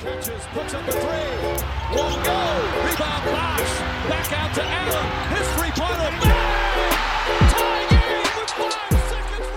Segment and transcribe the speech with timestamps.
[0.00, 1.28] Catches, puts up a three.
[1.94, 2.40] Won't go.
[2.84, 3.74] Rebound Bosch.
[4.08, 5.06] Back out to Allen.
[5.34, 6.10] His three-pointer.
[7.52, 9.48] Tie game with five seconds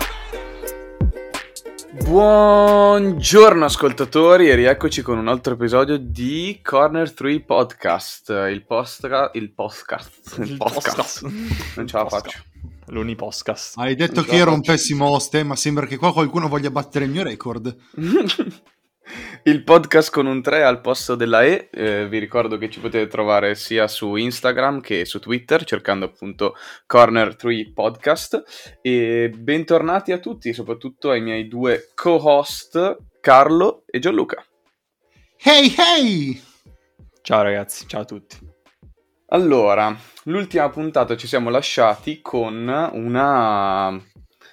[1.94, 2.10] remaining.
[2.10, 9.52] Buongiorno ascoltatori e rieccoci con un altro episodio di Corner 3 Podcast, il postka- il
[9.54, 11.22] podcast, il podcast,
[11.76, 12.40] non ce la faccio.
[12.88, 13.78] L'unipodcast.
[13.78, 17.12] Hai detto che ero un pessimo host, ma sembra che qua qualcuno voglia battere il
[17.12, 17.74] mio record.
[19.44, 23.08] Il podcast con un 3 al posto della E, eh, vi ricordo che ci potete
[23.08, 30.20] trovare sia su Instagram che su Twitter cercando appunto Corner 3 Podcast e bentornati a
[30.20, 34.46] tutti, soprattutto ai miei due co-host Carlo e Gianluca.
[35.38, 36.42] Hey hey!
[37.22, 38.38] Ciao ragazzi, ciao a tutti.
[39.28, 44.00] Allora, l'ultima puntata ci siamo lasciati con una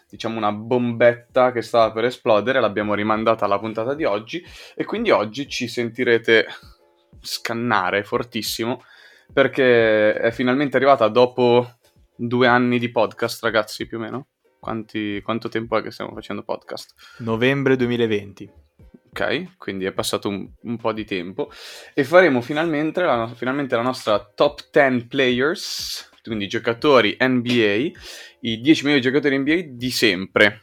[0.08, 4.44] diciamo una bombetta che stava per esplodere, l'abbiamo rimandata alla puntata di oggi
[4.74, 6.46] e quindi oggi ci sentirete
[7.20, 8.82] scannare fortissimo
[9.32, 11.78] perché è finalmente arrivata dopo
[12.14, 14.26] due anni di podcast, ragazzi, più o meno.
[14.58, 16.94] Quanti- quanto tempo è che stiamo facendo podcast?
[17.18, 18.50] Novembre 2020.
[19.10, 21.50] Ok, quindi è passato un, un po' di tempo
[21.94, 27.90] e faremo finalmente la, finalmente la nostra top 10 players, quindi giocatori NBA,
[28.40, 30.60] i 10 migliori giocatori NBA di sempre.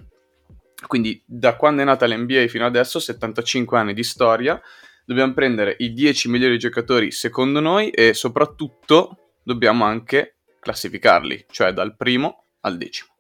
[0.88, 4.62] Quindi da quando è nata l'NBA fino adesso, 75 anni di storia,
[5.06, 11.96] dobbiamo prendere i 10 migliori giocatori secondo noi e soprattutto dobbiamo anche classificarli, cioè dal
[11.96, 13.14] primo al decimo.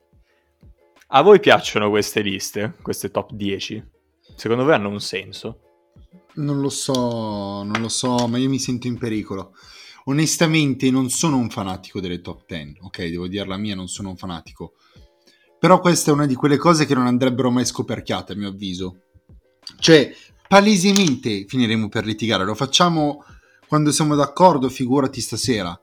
[1.09, 3.83] A voi piacciono queste liste, queste top 10?
[4.35, 5.59] Secondo voi hanno un senso?
[6.35, 9.53] Non lo so, non lo so, ma io mi sento in pericolo.
[10.07, 13.05] Onestamente non sono un fanatico delle top 10, ok?
[13.05, 14.73] Devo dire la mia, non sono un fanatico.
[15.59, 19.01] Però questa è una di quelle cose che non andrebbero mai scoperchiate, a mio avviso.
[19.79, 20.13] Cioè,
[20.47, 22.45] palesemente finiremo per litigare.
[22.45, 23.23] Lo facciamo
[23.67, 25.79] quando siamo d'accordo, figurati stasera.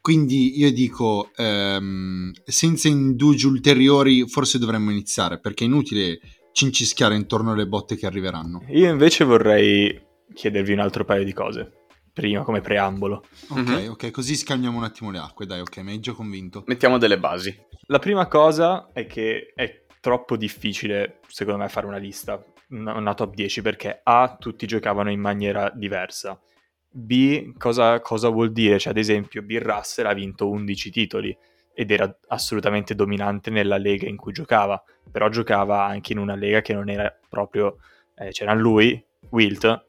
[0.00, 6.20] Quindi io dico, ehm, senza indugi ulteriori, forse dovremmo iniziare, perché è inutile
[6.52, 8.62] cincischiare intorno alle botte che arriveranno.
[8.68, 10.00] Io invece vorrei
[10.32, 11.75] chiedervi un altro paio di cose,
[12.16, 13.22] prima come preambolo.
[13.50, 13.88] Ok, Mhm.
[13.90, 16.62] ok, così scalmiamo un attimo le acque, dai, ok, mi hai già convinto.
[16.66, 17.54] Mettiamo delle basi.
[17.88, 23.12] La prima cosa è che è troppo difficile, secondo me, fare una lista, una una
[23.12, 26.40] top 10, perché A, tutti giocavano in maniera diversa.
[26.90, 28.78] B, cosa, cosa vuol dire?
[28.78, 31.36] Cioè, ad esempio, Bill Russell ha vinto 11 titoli
[31.74, 36.62] ed era assolutamente dominante nella lega in cui giocava, però giocava anche in una lega
[36.62, 37.76] che non era proprio...
[38.14, 39.84] eh, c'erano lui, Wilt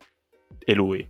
[0.60, 1.10] e lui.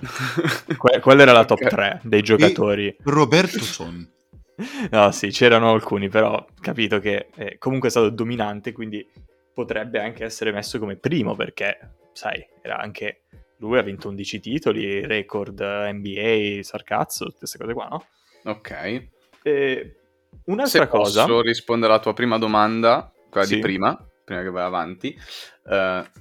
[0.76, 1.68] Que- quella era la top Ok.
[1.68, 2.96] 3 dei giocatori.
[3.04, 4.12] Roberto Son.
[4.90, 9.06] No, sì, c'erano alcuni, però capito che eh, comunque è stato dominante, quindi
[9.52, 11.78] potrebbe anche essere messo come primo, perché,
[12.12, 13.20] sai, era anche...
[13.58, 18.04] Lui ha vinto 11 titoli, record eh, NBA, sarcazzo, tutte queste cose qua, no?
[18.44, 19.08] Ok.
[19.42, 19.96] E
[20.44, 21.24] un'altra Se cosa...
[21.26, 23.56] posso rispondere alla tua prima domanda, quella Sì.
[23.56, 25.14] di prima, prima che vai avanti,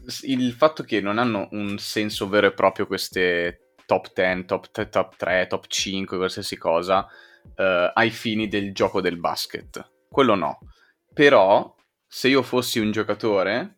[0.07, 4.71] s- il fatto che non hanno un senso vero e proprio queste top 10, top,
[4.71, 7.07] t- top 3, top 5, qualsiasi cosa,
[7.55, 9.91] eh, ai fini del gioco del basket.
[10.09, 10.59] Quello no.
[11.13, 11.73] Però,
[12.07, 13.75] se io fossi un giocatore,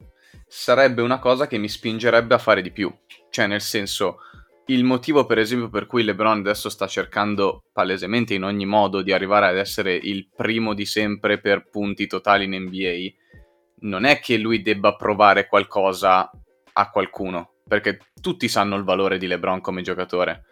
[0.47, 2.93] sarebbe una cosa che mi spingerebbe a fare di più.
[3.29, 4.19] Cioè, nel senso,
[4.67, 9.11] il motivo, per esempio, per cui LeBron adesso sta cercando palesemente in ogni modo di
[9.11, 14.37] arrivare ad essere il primo di sempre per punti totali in NBA, non è che
[14.37, 16.29] lui debba provare qualcosa
[16.73, 20.45] a qualcuno, perché tutti sanno il valore di LeBron come giocatore.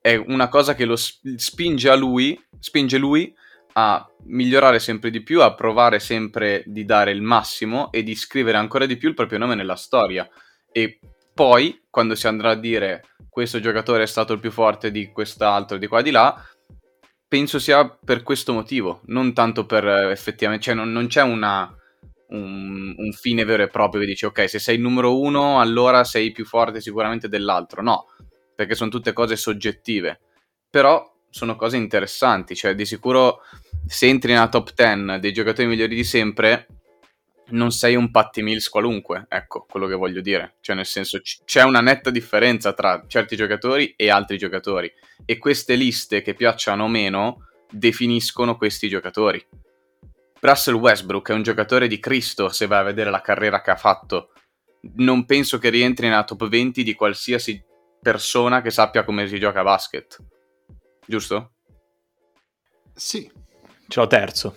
[0.00, 3.34] È una cosa che lo spinge a lui, spinge lui
[3.72, 8.56] a migliorare sempre di più, a provare sempre di dare il massimo e di scrivere
[8.56, 10.28] ancora di più il proprio nome nella storia.
[10.72, 10.98] E
[11.34, 15.78] poi, quando si andrà a dire questo giocatore è stato il più forte di quest'altro,
[15.78, 16.44] di qua e di là,
[17.28, 21.72] penso sia per questo motivo, non tanto per eh, effettivamente, cioè non, non c'è una,
[22.30, 26.04] un, un fine vero e proprio che dici ok, se sei il numero uno allora
[26.04, 28.06] sei più forte sicuramente dell'altro, no,
[28.54, 30.20] perché sono tutte cose soggettive,
[30.68, 33.40] però sono cose interessanti, cioè di sicuro
[33.86, 36.66] se entri nella top 10 dei giocatori migliori di sempre
[37.50, 40.56] non sei un Patty Mills qualunque, ecco quello che voglio dire.
[40.60, 44.92] Cioè, nel senso, c- c'è una netta differenza tra certi giocatori e altri giocatori.
[45.24, 49.44] E queste liste, che piacciono o meno, definiscono questi giocatori.
[50.40, 53.76] Russell Westbrook è un giocatore di Cristo se vai a vedere la carriera che ha
[53.76, 54.32] fatto.
[54.96, 57.62] Non penso che rientri nella top 20 di qualsiasi
[58.00, 60.16] persona che sappia come si gioca a basket.
[61.06, 61.52] Giusto?
[62.94, 63.30] Sì,
[63.90, 64.56] Ce l'ho terzo.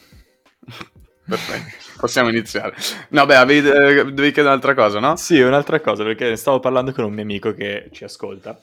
[1.26, 2.76] Perfetto, possiamo iniziare.
[3.10, 5.16] No, beh, avevi, eh, devi chiedere un'altra cosa, no?
[5.16, 8.62] Sì, un'altra cosa, perché stavo parlando con un mio amico che ci ascolta.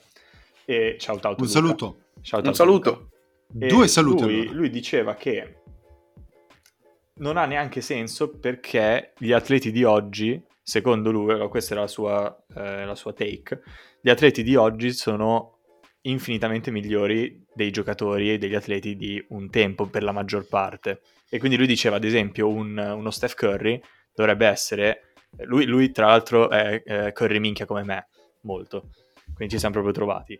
[0.63, 1.35] E ciao, ciao.
[1.37, 2.03] Un saluto.
[2.21, 3.09] Ciao, Un saluto.
[3.47, 4.23] Due saluti.
[4.23, 4.53] Lui, allora.
[4.53, 5.60] lui diceva che
[7.15, 12.45] non ha neanche senso perché gli atleti di oggi, secondo lui, questa era la sua,
[12.55, 13.61] eh, la sua take,
[14.01, 15.59] gli atleti di oggi sono
[16.03, 21.01] infinitamente migliori dei giocatori e degli atleti di un tempo per la maggior parte.
[21.29, 23.79] E quindi lui diceva, ad esempio, un- uno Steph Curry
[24.13, 25.13] dovrebbe essere...
[25.43, 28.07] Lui, lui, tra l'altro è eh, Curry minchia come me,
[28.41, 28.89] molto.
[29.33, 30.39] Quindi ci siamo proprio trovati.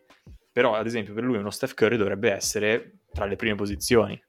[0.51, 4.21] Però, ad esempio, per lui uno Steph Curry dovrebbe essere tra le prime posizioni.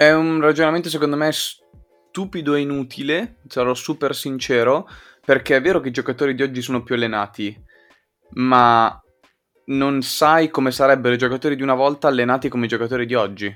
[0.00, 4.88] È un ragionamento secondo me stupido e inutile, sarò super sincero,
[5.24, 7.60] perché è vero che i giocatori di oggi sono più allenati,
[8.34, 8.96] ma
[9.64, 13.52] non sai come sarebbero i giocatori di una volta allenati come i giocatori di oggi.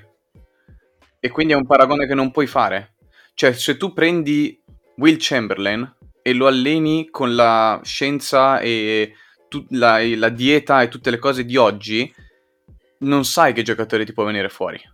[1.21, 2.95] E quindi è un paragone che non puoi fare.
[3.33, 4.61] Cioè, se tu prendi
[4.97, 9.13] Will Chamberlain e lo alleni con la scienza e
[9.47, 12.13] tu- la, la dieta e tutte le cose di oggi,
[12.97, 14.91] non sai che giocatore ti può venire fuori.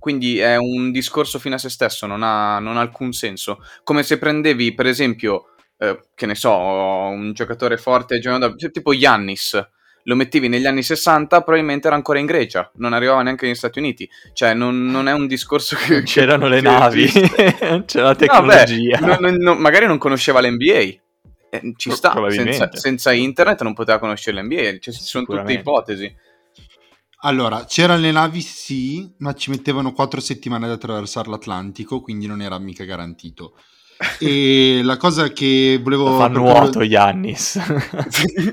[0.00, 3.62] Quindi è un discorso fine a se stesso, non ha, non ha alcun senso.
[3.84, 9.62] Come se prendevi, per esempio, eh, che ne so, un giocatore forte, cioè, tipo Yannis,
[10.04, 13.78] lo mettevi negli anni 60, probabilmente era ancora in Grecia, non arrivava neanche negli Stati
[13.78, 14.08] Uniti.
[14.32, 16.02] Cioè, non, non è un discorso che...
[16.02, 17.84] C'erano le che navi, esiste.
[17.84, 18.98] c'era la No, beh, tecnologia.
[19.18, 20.78] non- non- magari non conosceva l'NBA.
[21.52, 26.16] Eh, ci Pro- sta, senza, senza internet non poteva conoscere l'NBA, cioè, sono tutte ipotesi.
[27.22, 32.40] Allora, c'erano le navi, sì, ma ci mettevano quattro settimane ad attraversare l'Atlantico, quindi non
[32.40, 33.54] era mica garantito.
[34.18, 36.16] E la cosa che volevo...
[36.16, 37.60] Fa nuoto Yannis.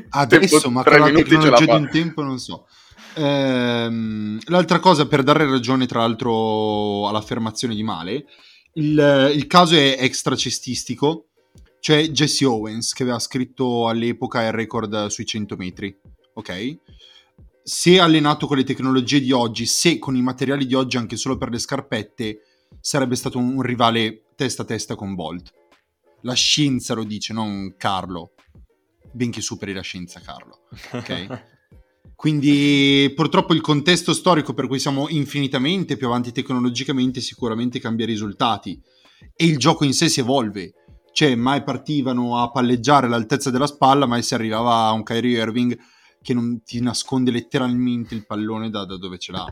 [0.09, 2.67] Adesso, Tempo- ma con la tecnologia di un tempo non so.
[3.15, 8.25] Ehm, l'altra cosa, per dare ragione tra l'altro all'affermazione di Male,
[8.73, 11.29] il, il caso è extracestistico.
[11.79, 15.95] C'è Jesse Owens che aveva scritto all'epoca il record sui 100 metri,
[16.33, 16.77] ok?
[17.69, 21.35] Se allenato con le tecnologie di oggi, se con i materiali di oggi anche solo
[21.35, 22.39] per le scarpette,
[22.79, 25.51] sarebbe stato un, rivale testa a testa con Bolt.
[26.21, 28.35] La scienza lo dice, non Carlo.
[29.11, 30.59] Benché superi la scienza, Carlo.
[30.93, 31.41] Ok.
[32.15, 38.09] Quindi purtroppo il contesto storico per cui siamo infinitamente più avanti tecnologicamente sicuramente cambia i
[38.09, 38.81] risultati
[39.35, 40.71] e il gioco in sé si evolve.
[41.11, 45.77] Cioè, mai partivano a palleggiare all'altezza della spalla, mai si arrivava a un Kyrie Irving
[46.27, 49.45] che non ti nasconde letteralmente il pallone da, da dove ce l'ha.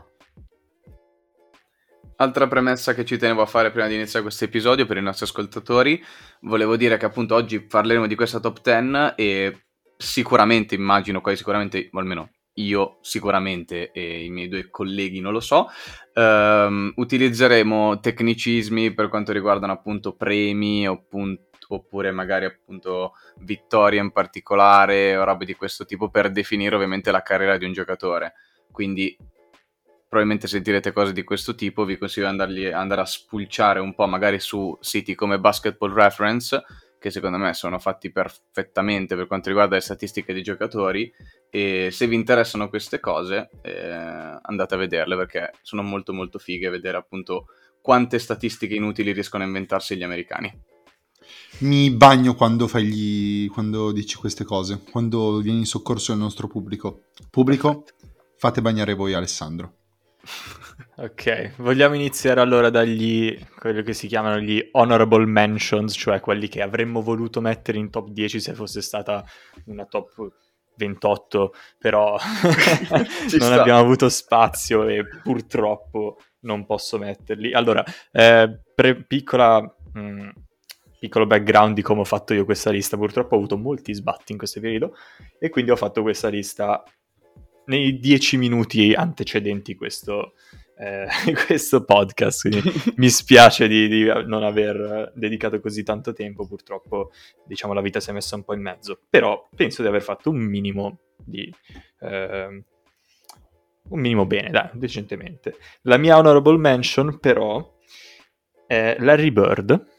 [2.16, 5.24] Altra premessa che ci tenevo a fare prima di iniziare questo episodio per i nostri
[5.24, 5.98] ascoltatori,
[6.42, 11.88] volevo dire che appunto oggi parleremo di questa top 10 e sicuramente, immagino, quasi sicuramente,
[11.90, 15.68] o almeno io sicuramente e i miei due colleghi non lo so,
[16.12, 25.16] ehm, utilizzeremo tecnicismi per quanto riguardano appunto premi oppun- oppure magari appunto vittorie in particolare
[25.16, 28.34] o robe di questo tipo per definire ovviamente la carriera di un giocatore.
[28.70, 29.16] Quindi
[30.08, 34.38] probabilmente sentirete cose di questo tipo, vi consiglio di andare a spulciare un po' magari
[34.40, 36.62] su siti come Basketball Reference,
[36.98, 41.12] che secondo me sono fatti perfettamente per quanto riguarda le statistiche dei giocatori
[41.50, 46.70] e se vi interessano queste cose eh, andate a vederle perché sono molto molto fighe
[46.70, 47.46] vedere appunto
[47.80, 50.52] quante statistiche inutili riescono a inventarsi gli americani.
[51.58, 53.48] Mi bagno quando, fai gli...
[53.48, 57.04] quando dici queste cose, quando vieni in soccorso del nostro pubblico.
[57.30, 57.84] Pubblico,
[58.36, 59.74] fate bagnare voi Alessandro.
[60.96, 66.60] ok, vogliamo iniziare allora dagli quello che si chiamano gli honorable mentions, cioè quelli che
[66.60, 69.24] avremmo voluto mettere in top 10 se fosse stata
[69.66, 70.32] una top
[70.76, 72.18] 28, però
[72.90, 73.60] non sta.
[73.60, 77.54] abbiamo avuto spazio e purtroppo non posso metterli.
[77.54, 79.60] Allora, eh, pre- piccola,
[79.92, 80.28] mh,
[81.06, 82.96] piccolo background di come ho fatto io questa lista.
[82.96, 84.96] Purtroppo ho avuto molti sbatti in questo periodo
[85.38, 86.82] e quindi ho fatto questa lista
[87.66, 90.34] nei dieci minuti antecedenti questo,
[90.78, 91.06] eh,
[91.46, 92.48] questo podcast.
[92.96, 97.12] Mi spiace di, di non aver dedicato così tanto tempo, purtroppo
[97.44, 100.30] diciamo la vita si è messa un po' in mezzo, però penso di aver fatto
[100.30, 101.52] un minimo di...
[102.00, 102.64] ehm,
[103.88, 105.54] un minimo bene, dai, decentemente.
[105.82, 107.76] La mia honorable mention però
[108.66, 109.94] è Larry Bird,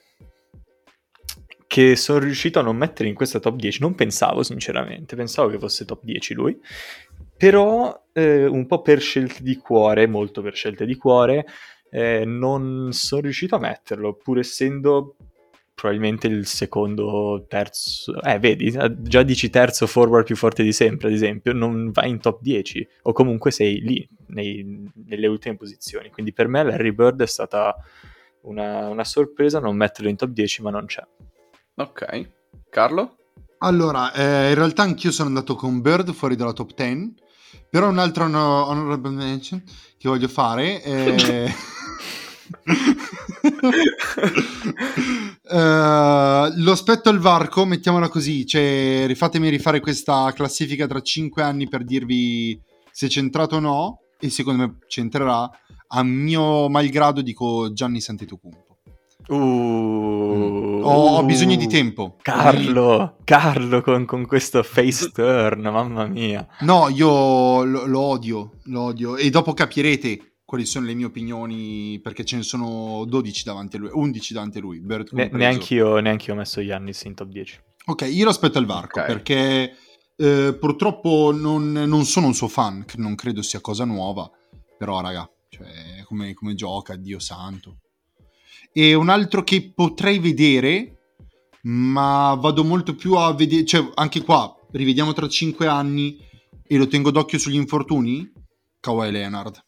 [1.78, 5.60] che sono riuscito a non mettere in questa top 10, non pensavo sinceramente, pensavo che
[5.60, 6.60] fosse top 10 lui,
[7.38, 11.46] però eh, un po' per scelte di cuore, molto per scelte di cuore,
[11.92, 15.18] eh, non sono riuscito a metterlo, pur essendo
[15.76, 21.14] probabilmente il secondo, terzo, eh vedi, già dici terzo forward più forte di sempre, ad
[21.14, 26.34] esempio, non vai in top 10 o comunque sei lì nei- nelle ultime posizioni, quindi
[26.34, 27.76] per me Larry Bird è stata
[28.42, 31.06] una, una sorpresa non metterlo in top 10, ma non c'è.
[31.78, 32.32] Ok.
[32.70, 33.16] Carlo?
[33.60, 37.14] Allora, eh, in realtà anch'io sono andato con Bird fuori dalla top 10,
[37.70, 39.64] però un altro honor- honorable mention
[39.98, 41.54] che voglio fare è...
[45.50, 51.70] Eh, lo spetto al varco, mettiamola così, cioè rifatemi rifare questa classifica tra 5 anni
[51.70, 52.60] per dirvi
[52.92, 55.50] se c'è entrato o no, e secondo me c'entrerà.
[55.90, 58.67] A mio malgrado dico Gianni Santetocumpo.
[59.28, 62.16] Uh, Ho, ho bisogno di tempo.
[62.22, 66.48] Carlo, Carlo con, con questo face turn, mamma mia.
[66.62, 69.18] No, io lo, lo odio, lo odio.
[69.18, 73.80] E dopo capirete quali sono le mie opinioni, perché ce ne sono 12 davanti a
[73.80, 74.80] lui, 11 davanti a lui.
[74.80, 75.38] Bird Ne- compreso.
[75.38, 77.60] neanch'io, neanch'io ho messo Giannis in top 10.
[77.88, 79.06] Ok, io lo aspetto al varco, Ok.
[79.06, 79.76] perché
[80.16, 84.30] eh, purtroppo non, non sono un suo fan, non credo sia cosa nuova,
[84.78, 87.80] però raga, cioè, come, come gioca, Dio santo.
[88.80, 90.98] E un altro che potrei vedere,
[91.64, 96.24] ma vado molto più a vedere, cioè anche qua, rivediamo tra 5 anni
[96.64, 98.32] e lo tengo d'occhio sugli infortuni,
[98.80, 99.66] Kawhi Leonard.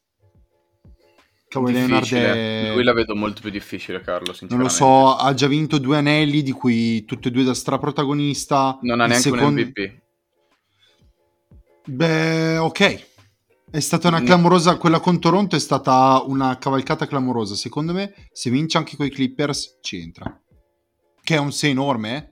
[1.47, 2.71] Kawhi Leonard è...
[2.71, 6.43] Lui la vedo molto più difficile, Carlo, Non lo so, ha già vinto due anelli,
[6.43, 8.77] di cui tutti e due da straprotagonista.
[8.83, 10.01] Non ha neanche secondo- un MVP.
[11.85, 13.07] Beh, ok.
[13.71, 14.25] È stata una Mm.
[14.25, 17.53] clamorosa, quella con Toronto è stata una cavalcata clamorosa.
[17.55, 20.35] Secondo me, se vince anche con i Clippers, ci entra.
[21.21, 22.29] Che è un 6 enorme, eh.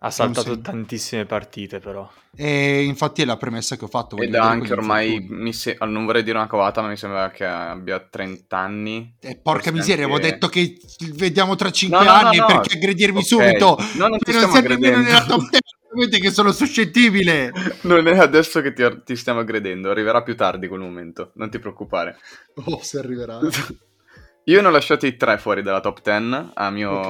[0.00, 2.08] Ha saltato tantissime partite, però.
[2.36, 4.16] E infatti è la premessa che ho fatto.
[4.18, 8.58] Ed anche ormai, se- non vorrei dire una cavata, ma mi sembra che abbia 30
[8.58, 9.16] anni.
[9.20, 10.76] Eh, porca miseria, anche- avevo detto che
[11.14, 12.46] vediamo tra 5 No, no, anni no.
[12.46, 13.24] perché aggredirmi Ok.
[13.24, 13.76] subito.
[13.96, 17.52] No, non ti Poi stiamo siete nemmeno nella top 10, ovviamente che sono suscettibile.
[17.82, 21.58] Non è adesso che ti, ti stiamo aggredendo, arriverà più tardi quel momento, non ti
[21.58, 22.18] preoccupare.
[22.66, 23.40] Oh, se arriverà.
[24.44, 27.06] Io ne ho lasciati tre fuori dalla top 10, a mio Ok.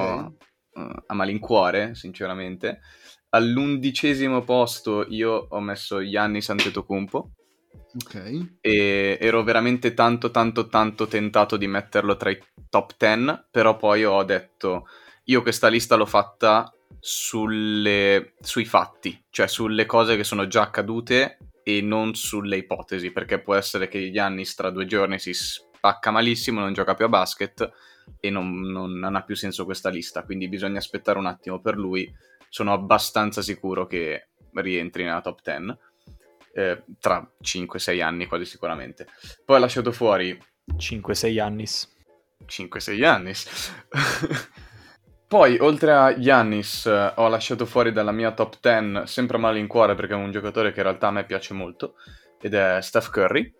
[0.73, 2.79] eh, a malincuore, sinceramente.
[3.29, 7.31] All'undicesimo posto io ho messo Giannis Antetokounmpo
[8.03, 8.55] Ok.
[8.59, 14.03] e ero veramente tanto tanto tanto tentato di metterlo tra i top 10, però poi
[14.03, 14.87] ho detto
[15.25, 21.37] io questa lista l'ho fatta sulle, sui fatti, cioè sulle cose che sono già accadute
[21.63, 26.59] e non sulle ipotesi, perché può essere che Giannis tra due giorni si spacca malissimo,
[26.59, 27.71] non gioca più a basket
[28.19, 31.77] e non, non- non ha più senso questa lista, quindi bisogna aspettare un attimo per
[31.77, 32.11] lui.
[32.49, 35.77] Sono abbastanza sicuro che rientri nella top 10
[36.53, 39.07] eh, tra 5-6 anni quasi sicuramente.
[39.45, 40.37] Poi ho lasciato fuori
[40.75, 41.63] 5-6 anni.
[42.45, 43.33] 5-6 anni.
[45.29, 49.93] Poi, oltre a Giannis, eh, ho lasciato fuori dalla mia top 10, sempre a malincuore
[49.93, 51.93] perché è un giocatore che in realtà a me piace molto,
[52.41, 53.53] ed è Steph Curry,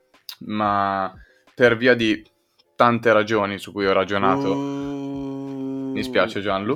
[0.46, 1.14] ma
[1.54, 2.28] per via di
[2.76, 6.76] tante ragioni su cui ho ragionato, mi spiace Gianlu,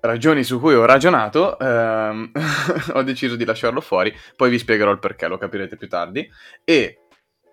[0.00, 2.30] ragioni su cui ho ragionato, ehm,
[2.94, 6.26] ho deciso di lasciarlo fuori, poi vi spiegherò il perché, lo capirete più tardi,
[6.64, 7.00] e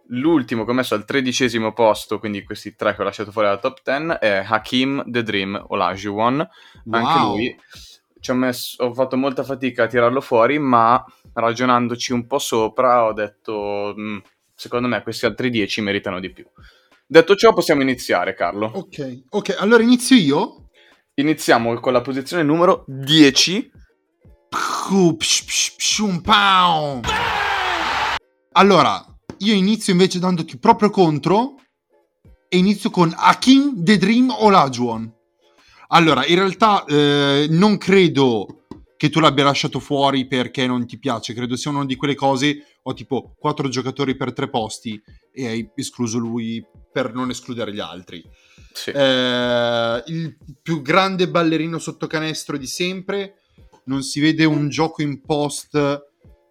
[0.10, 3.60] l'ultimo che ho messo al tredicesimo posto, quindi questi tre che ho lasciato fuori dalla
[3.60, 6.40] top 10, è Hakim The Dream Olajuwon,
[6.92, 7.36] anche Wow.
[7.36, 7.60] lui
[8.20, 13.04] ci ho, messo- ho fatto molta fatica a tirarlo fuori, ma ragionandoci un po' sopra
[13.06, 14.18] ho detto, "Mm,
[14.56, 16.46] secondo me questi altri 10 meritano di più.
[17.06, 18.70] Detto ciò, possiamo iniziare, Carlo.
[18.74, 20.70] Ok, ok, allora inizio io.
[21.14, 23.72] Iniziamo con la posizione numero 10.
[24.50, 27.02] Psh, psh, psh, psh, un pow.
[28.54, 29.04] Allora,
[29.40, 31.56] io inizio invece dandoti proprio contro
[32.50, 35.14] e inizio con Hakim The Dream Olajuwon.
[35.90, 38.66] Allora, in realtà eh, non credo
[38.98, 42.80] che tu l'abbia lasciato fuori perché non ti piace, credo sia una di quelle cose,
[42.82, 45.02] ho tipo quattro giocatori per tre posti
[45.32, 48.24] e hai escluso lui per non escludere gli altri.
[48.74, 48.90] Sì.
[48.90, 53.42] Eh, il più grande ballerino sotto canestro di sempre.
[53.86, 56.07] Non si vede un gioco in post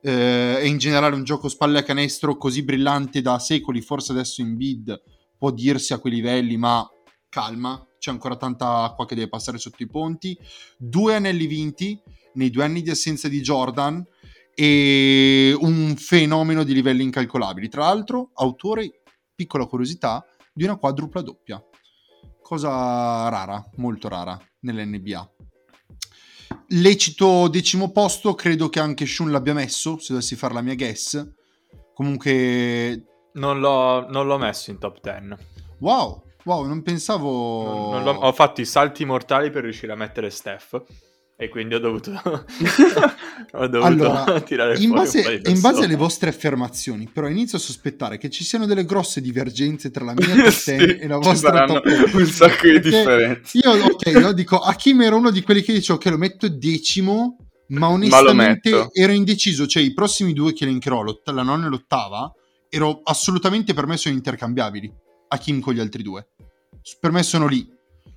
[0.06, 3.80] eh, e in generale un gioco spalle a canestro così brillante da secoli.
[3.80, 5.02] Forse adesso in bid
[5.36, 6.88] può dirsi a quei livelli, ma
[7.28, 10.38] calma, c'è ancora tanta acqua che deve passare sotto i ponti.
[10.78, 12.00] Due anelli vinti
[12.34, 14.06] nei due anni di assenza di Jordan
[14.54, 17.68] e un fenomeno di livelli incalcolabili.
[17.68, 19.02] Tra l'altro, autore,
[19.34, 21.60] piccola curiosità, di una quadrupla doppia
[22.40, 25.35] cosa rara, molto rara nell'NBA.
[26.70, 31.24] Lecito decimo posto, credo che anche Shun l'abbia messo, se dovessi fare la mia guess.
[31.94, 33.04] Comunque,
[33.34, 35.34] Non l'ho, non l'ho messo in top 10.
[35.78, 37.90] wow, wow, non pensavo...
[37.90, 40.82] Non- non ho fatto i salti mortali per riuscire a mettere Steph.
[41.38, 42.12] E quindi ho dovuto,
[43.52, 47.60] ho dovuto Allora, tirare in fuori base, in base alle vostre affermazioni, però inizio a
[47.60, 51.18] sospettare che ci siano delle grosse divergenze tra la mia top 10 Sì, e la
[51.18, 52.16] vostra top 10.
[52.16, 53.58] un sacco di differenze.
[53.58, 57.36] Io, ok, io dico, Hakim era uno di quelli che dicevo che lo metto decimo,
[57.68, 58.88] ma Ma onestamente metto.
[58.94, 62.32] ero indeciso, cioè i prossimi due che elencherò, la nonna e l'ottava,
[62.70, 64.90] ero assolutamente per me sono intercambiabili,
[65.28, 66.28] Hakim con gli altri due.
[66.98, 67.68] Per me sono lì.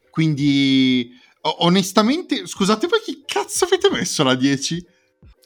[0.09, 1.09] Quindi,
[1.41, 4.85] o- onestamente, scusate voi chi cazzo avete messo la 10?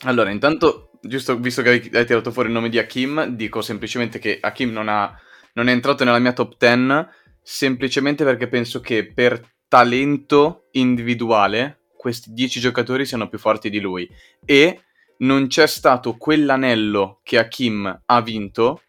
[0.04, 4.20] Allora, intanto, giusto visto che hai, hai tirato fuori il nome di Hakim, dico semplicemente
[4.20, 5.16] che Hakim non, ha,
[5.54, 7.08] non è entrato nella mia top 10
[7.42, 14.10] semplicemente perché penso che per talento individuale questi 10 giocatori siano più forti di lui
[14.46, 14.82] e
[15.20, 18.82] non c'è stato quell'anello che Hakim ha vinto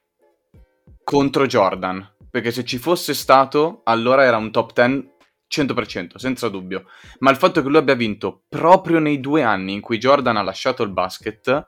[1.03, 2.13] contro Jordan.
[2.31, 5.14] Perché se ci fosse stato, allora era un top 10
[5.49, 6.85] 100%, senza dubbio.
[7.19, 10.43] Ma il fatto che lui abbia vinto proprio nei due anni in cui Jordan ha
[10.43, 11.67] lasciato il basket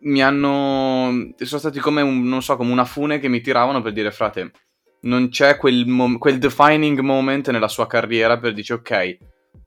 [0.00, 1.32] mi hanno.
[1.36, 4.52] sono stati come un, non so, come una fune che mi tiravano per dire, frate,
[5.00, 9.18] non c'è quel, mom- quel defining moment nella sua carriera per dire, ok,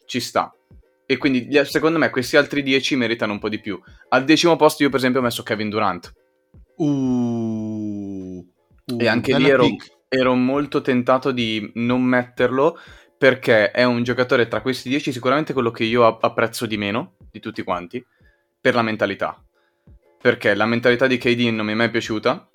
[0.05, 0.53] ci sta.
[1.05, 3.77] E quindi secondo me questi altri 10 meritano un po' di più.
[4.09, 6.13] Al decimo posto io per esempio ho messo Kevin Durant.
[6.77, 8.37] Uh,
[8.85, 9.67] uh, E anche lì ero,
[10.07, 12.79] ero molto tentato di non metterlo
[13.21, 17.17] perché è un giocatore tra questi 10 sicuramente quello che io app- apprezzo di meno
[17.29, 18.03] di tutti quanti
[18.59, 19.39] per la mentalità.
[20.19, 22.49] Perché la mentalità di KD non mi è mai piaciuta,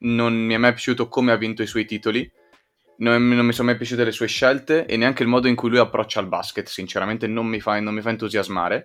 [0.00, 2.30] non mi è mai piaciuto come ha vinto i suoi titoli,
[2.98, 5.70] non, non mi sono mai piaciute le sue scelte e neanche il modo in cui
[5.70, 8.84] lui approccia il basket, sinceramente non mi fa, non mi fa entusiasmare.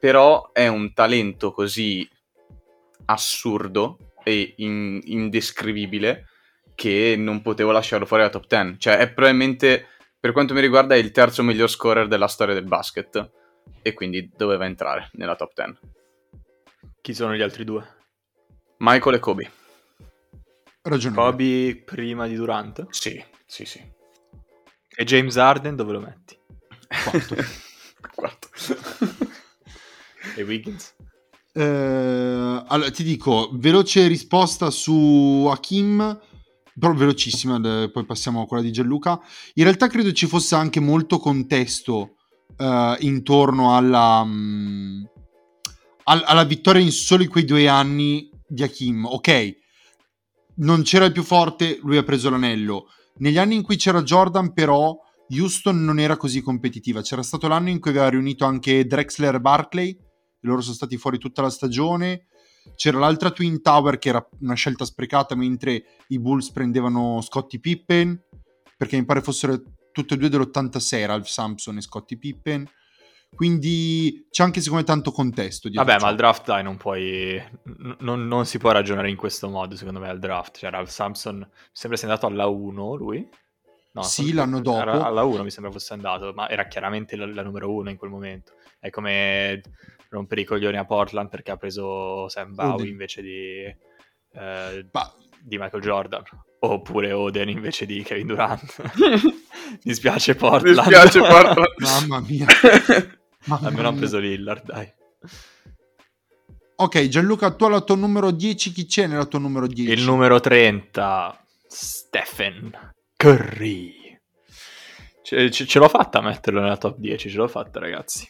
[0.00, 2.08] Però è un talento così
[3.04, 6.26] assurdo e in- indescrivibile
[6.74, 8.80] che non potevo lasciarlo fuori dalla top 10.
[8.80, 9.90] Cioè, è probabilmente,
[10.24, 13.30] per quanto mi riguarda, è il terzo miglior scorer della storia del basket.
[13.82, 15.78] E quindi doveva entrare nella top 10.
[17.02, 17.86] Chi sono gli altri due?
[18.78, 19.50] Michael e Kobe.
[20.80, 21.30] Ragionevole.
[21.30, 22.86] Kobe prima di Durant?
[22.88, 23.84] Sì, sì, sì.
[24.96, 26.38] E James Harden dove lo metti?
[26.88, 27.36] Quarto.
[28.14, 28.48] Quarto.
[30.36, 30.94] E Wiggins?
[31.52, 36.18] Eh, allora, ti dico, veloce risposta su Hakim,
[36.78, 39.20] però velocissima, poi passiamo a quella di Gianluca.
[39.54, 42.16] In realtà credo ci fosse anche molto contesto
[42.56, 45.04] eh, intorno alla, mm,
[46.04, 49.06] al- alla vittoria in soli quei due anni di Hakim.
[49.06, 49.56] Ok,
[50.56, 52.86] non c'era il più forte, lui ha preso l'anello.
[53.16, 54.96] Negli anni in cui c'era Jordan, però,
[55.30, 57.00] Houston non era così competitiva.
[57.00, 59.96] C'era stato l'anno in cui aveva riunito anche Drexler e Barclay,
[60.40, 62.26] loro sono stati fuori tutta la stagione.
[62.74, 68.20] C'era l'altra Twin Tower che era una scelta sprecata mentre i Bulls prendevano Scottie Pippen,
[68.76, 69.60] perché mi pare fossero
[69.92, 72.68] tutte e due dell'86, Ralph Sampson e Scottie Pippen.
[73.34, 75.68] Quindi c'è anche secondo me tanto contesto.
[75.72, 76.04] Vabbè, ciò.
[76.04, 77.42] ma al draft dai, non puoi...
[77.64, 80.58] n- non, non si può ragionare in questo modo, secondo me, al draft.
[80.58, 83.28] Cioè, Ralph Sampson mi sembra sia andato alla 1, lui?
[83.92, 84.78] No, Sì, l'anno dopo.
[84.78, 88.10] alla 1 mi sembra fosse andato, ma era chiaramente la, la numero 1 in quel
[88.10, 88.52] momento.
[88.78, 89.60] È come
[90.10, 93.62] rompere i coglioni a Portland perché ha preso Sam Bowie invece di,
[94.32, 96.22] eh, Ma- di Michael Jordan.
[96.60, 98.82] Oppure Oden invece di Kevin Durant.
[99.84, 100.80] Mi spiace Mi Portland.
[100.82, 101.74] spiace Portland.
[101.78, 102.46] Mamma mia.
[103.46, 104.90] Mamma Almeno ha preso Lillard, dai.
[106.76, 109.92] Ok, Gianluca, tu alla tua numero 10, chi c'è nella tua numero 10?
[109.92, 114.18] Il numero 30, Stephen Curry.
[115.22, 118.26] Ce, ce- ce l'ho fatta a metterlo nella top 10, ce l'ho fatta ragazzi.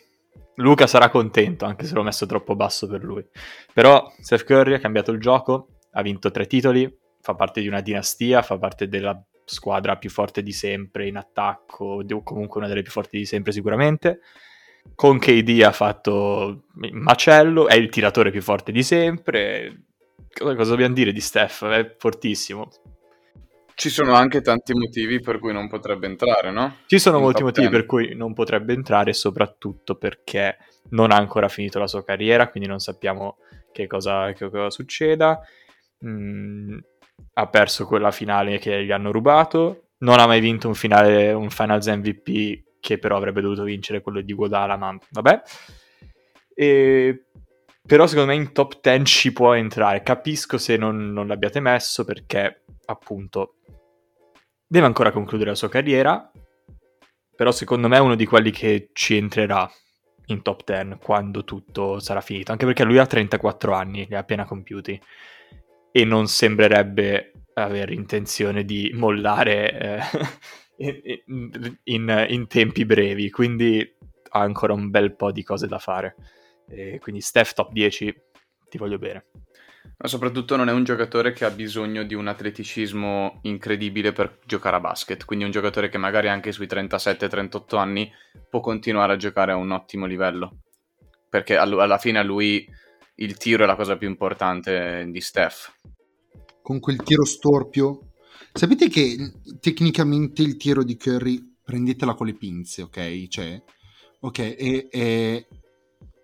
[0.56, 3.24] Luca sarà contento, anche se l'ho messo troppo basso per lui.
[3.72, 7.80] Però Steph Curry ha cambiato il gioco, ha vinto tre titoli, fa parte di una
[7.80, 12.82] dinastia, fa parte della squadra più forte di sempre in attacco, o comunque una delle
[12.82, 14.20] più forti di sempre sicuramente.
[14.94, 19.84] Con KD ha fatto macello, è il tiratore più forte di sempre.
[20.32, 21.64] Cosa, cosa dobbiamo dire di Steph?
[21.64, 22.68] È fortissimo.
[23.74, 26.76] Ci sono anche tanti motivi per cui non potrebbe entrare, no?
[26.86, 27.80] Ci sono In molti motivi 10.
[27.80, 30.58] per cui non potrebbe entrare, soprattutto perché
[30.90, 33.38] non ha ancora finito la sua carriera, quindi non sappiamo
[33.72, 35.40] che cosa, che cosa succeda.
[36.06, 36.78] Mm,
[37.34, 41.50] ha perso quella finale che gli hanno rubato, non ha mai vinto un, finale, un
[41.50, 45.42] Finals MVP che però avrebbe dovuto vincere quello di Guadala, ma vabbè.
[46.54, 47.24] E-
[47.86, 50.02] Però secondo me in top 10 ci può entrare.
[50.02, 53.56] Capisco se non, non l'abbiate messo perché appunto
[54.66, 56.30] deve ancora concludere la sua carriera,
[57.36, 59.70] però secondo me è uno di quelli che ci entrerà
[60.26, 64.20] in top 10 quando tutto sarà finito, anche perché lui ha 34 anni, li ha
[64.20, 65.00] appena compiuti
[65.92, 70.00] e non sembrerebbe avere intenzione di mollare eh,
[71.26, 73.96] in, in- in tempi brevi, quindi
[74.30, 76.16] ha ancora un bel po' di cose da fare.
[76.68, 78.14] E quindi Steph top 10,
[78.68, 79.26] ti voglio bene.
[79.96, 84.76] Ma soprattutto non è un giocatore che ha bisogno di un atleticismo incredibile per giocare
[84.76, 88.10] a basket, quindi un giocatore che magari anche sui 37-38 anni
[88.50, 90.62] può continuare a giocare a un ottimo livello,
[91.28, 92.68] perché alla fine a lui
[93.16, 95.72] il tiro è la cosa più importante di Steph.
[96.60, 98.14] Con quel tiro storpio.
[98.52, 103.28] Sapete che tecnicamente il tiro di Curry, prendetela con le pinze, ok?
[103.28, 103.62] Cioè,
[104.20, 105.46] ok, è, è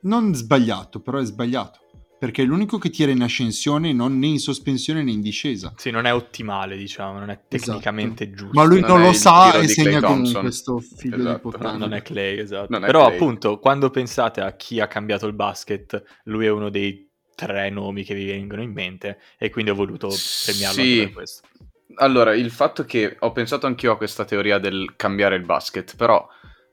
[0.03, 1.90] non sbagliato, però è sbagliato
[2.21, 5.73] perché è l'unico che tira in ascensione, non né in sospensione né in discesa.
[5.79, 7.49] Sì, non è ottimale, diciamo, non è esatto.
[7.49, 8.39] tecnicamente esatto.
[8.39, 8.61] giusto.
[8.61, 11.33] Ma lui non, non lo sa e segna con questo figlio esatto.
[11.33, 11.73] di puttana.
[11.73, 12.67] No, non è Clay, esatto.
[12.69, 13.15] Non Però Clay.
[13.15, 18.05] appunto, quando pensate a chi ha cambiato il basket, lui è uno dei tre nomi
[18.05, 20.09] che vi vengono in mente e quindi ho voluto
[20.45, 20.99] premiarlo sì.
[20.99, 21.49] per questo.
[21.95, 26.29] Allora, il fatto che ho pensato anch'io a questa teoria del cambiare il basket, però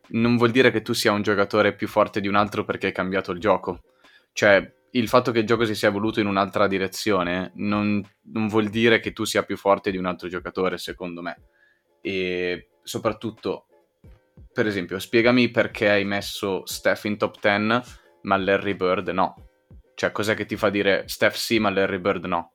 [0.10, 2.92] non vuol dire che tu sia un giocatore più forte di un altro perché hai
[2.92, 3.84] cambiato il gioco.
[4.34, 8.70] Cioè, il fatto che il gioco si sia evoluto in un'altra direzione non, non, vuol
[8.70, 11.42] dire che tu sia più forte di un altro giocatore, secondo me.
[12.02, 13.68] E soprattutto,
[14.54, 17.82] per esempio, spiegami perché hai messo Steph in top 10,
[18.24, 19.36] ma Larry Bird no.
[19.94, 22.52] Cioè, cos'è che ti fa dire Steph sì, ma Larry Bird no?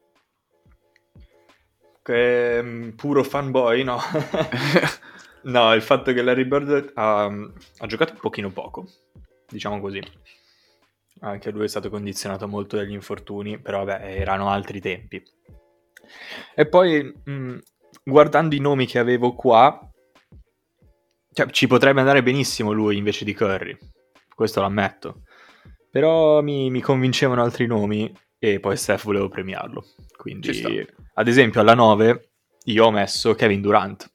[2.03, 4.01] Che um, puro fanboy, no?
[5.45, 8.89] no, il fatto che Larry Bird ha, ha giocato un pochino poco,
[9.49, 10.01] diciamo così
[11.21, 15.23] anche lui è stato condizionato molto dagli infortuni, però vabbè, erano altri tempi.
[16.55, 17.59] E poi, mh,
[18.05, 19.79] guardando i nomi che avevo qua,
[21.33, 23.77] cioè, ci potrebbe andare benissimo lui invece di Curry,
[24.35, 25.23] questo lo ammetto.
[25.91, 29.85] Però mi, mi convincevano altri nomi e poi Steph volevo premiarlo.
[30.17, 32.31] Quindi, ad esempio, alla 9
[32.65, 34.11] io ho messo Kevin Durant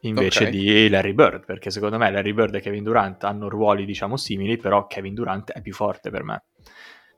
[0.00, 0.50] invece okay.
[0.50, 4.56] di Larry Bird, perché secondo me Larry Bird e Kevin Durant hanno ruoli diciamo simili,
[4.56, 6.44] però Kevin Durant è più forte per me.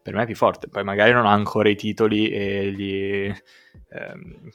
[0.02, 3.24] Per me è più forte, poi magari non ha ancora i titoli e gli,
[3.90, 4.48] ehm,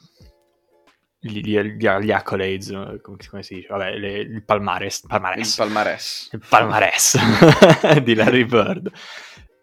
[1.20, 2.70] gli, gli, gli accolades,
[3.02, 3.68] come, come, si dice?
[3.68, 5.04] Vabbè, le, il palmares.
[5.06, 5.48] palmares.
[5.48, 6.30] Il palmares.
[6.32, 8.90] Il palmares di Larry Bird.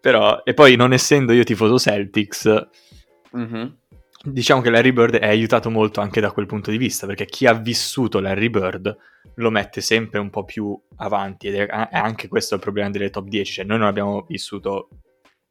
[0.00, 2.68] Però, e poi non essendo io tifoso Celtics,
[3.36, 3.66] mm-hmm
[4.22, 7.46] diciamo che Larry Bird è aiutato molto anche da quel punto di vista, perché chi
[7.46, 8.96] ha vissuto Larry Bird
[9.36, 13.26] lo mette sempre un po' più avanti ed è anche questo il problema delle top
[13.26, 14.88] 10, cioè noi non abbiamo vissuto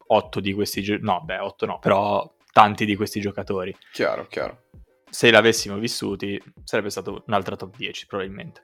[0.08, 3.76] 8 di questi giocatori, no, beh, 8 no, però tanti di questi giocatori.
[3.92, 4.64] Chiaro, chiaro.
[5.10, 8.62] Se l'avessimo vissuti sarebbe stato un'altra top 10 probabilmente.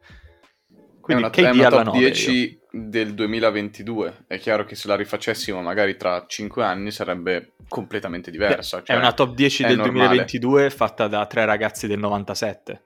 [1.07, 2.59] Quindi è una, KD è una top 10 io.
[2.69, 4.25] del 2022.
[4.27, 8.83] È chiaro che se la rifacessimo magari tra 5 anni sarebbe completamente diversa.
[8.83, 10.07] Cioè è una top 10 del normale.
[10.07, 12.83] 2022 fatta da tre ragazzi del 97.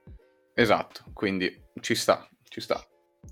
[0.54, 2.86] Esatto, quindi ci sta, ci sta.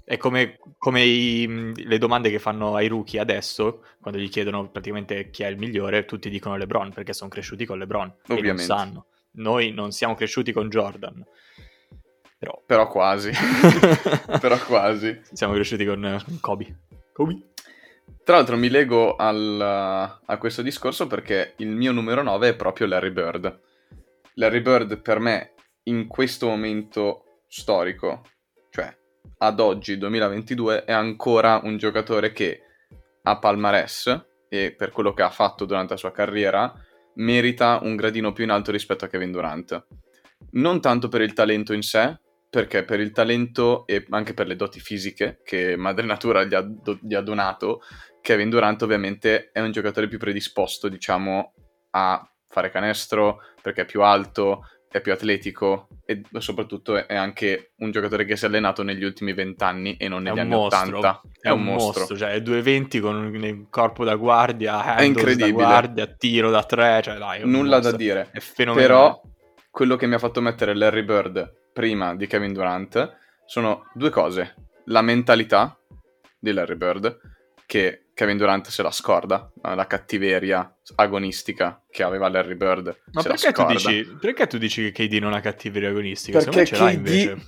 [0.04, 5.30] È come, come i, le domande che fanno ai rookie adesso, quando gli chiedono praticamente
[5.30, 8.12] chi è il migliore, tutti dicono LeBron perché sono cresciuti con LeBron.
[8.30, 8.64] Ovviamente.
[8.64, 9.06] E non sanno.
[9.34, 11.24] Noi non siamo cresciuti con Jordan.
[12.40, 13.32] Però, Però quasi.
[14.40, 15.20] Però quasi.
[15.34, 16.80] Siamo cresciuti con Kobe.
[17.12, 17.52] Kobe.
[18.24, 22.88] Tra l'altro mi lego al, a questo discorso perché il mio numero 9 è proprio
[22.88, 23.60] Larry Bird.
[24.36, 28.22] Larry Bird per me in questo momento storico,
[28.70, 28.96] cioè
[29.40, 32.62] ad oggi 2022, è ancora un giocatore che
[33.24, 36.74] a palmarès e per quello che ha fatto durante la sua carriera
[37.16, 39.88] merita un gradino più in alto rispetto a Kevin Durant.
[40.52, 44.56] Non tanto per il talento in sé, perché per il talento e anche per le
[44.56, 47.82] doti fisiche che Madre Natura gli ha, do- gli ha donato,
[48.22, 51.54] Kevin Durant ovviamente è un giocatore più predisposto, diciamo,
[51.92, 57.92] a fare canestro, perché è più alto, è più atletico e soprattutto è anche un
[57.92, 60.98] giocatore che si è allenato negli ultimi vent'anni e non negli anni mostro.
[60.98, 61.22] 80.
[61.40, 62.00] È, è un, un mostro.
[62.00, 62.18] mostro.
[62.18, 65.52] cioè è 220 con un corpo da guardia, è incredibile.
[65.52, 67.92] da guardia, tiro da tre, cioè dai, Nulla mostro.
[67.92, 68.30] da dire.
[68.32, 68.88] È fenomenale.
[68.88, 69.22] Però
[69.70, 74.56] quello che mi ha fatto mettere Larry Bird prima di Kevin Durant sono due cose.
[74.88, 75.80] La mentalità
[76.38, 77.18] di Larry Bird,
[77.66, 83.04] che Kevin Durant se la scorda, la cattiveria agonistica che aveva Larry Bird.
[83.14, 86.44] Ma perché tu, dici, perché tu, dici, che KD non ha cattiveria agonistica?
[86.44, 87.48] Perché invece.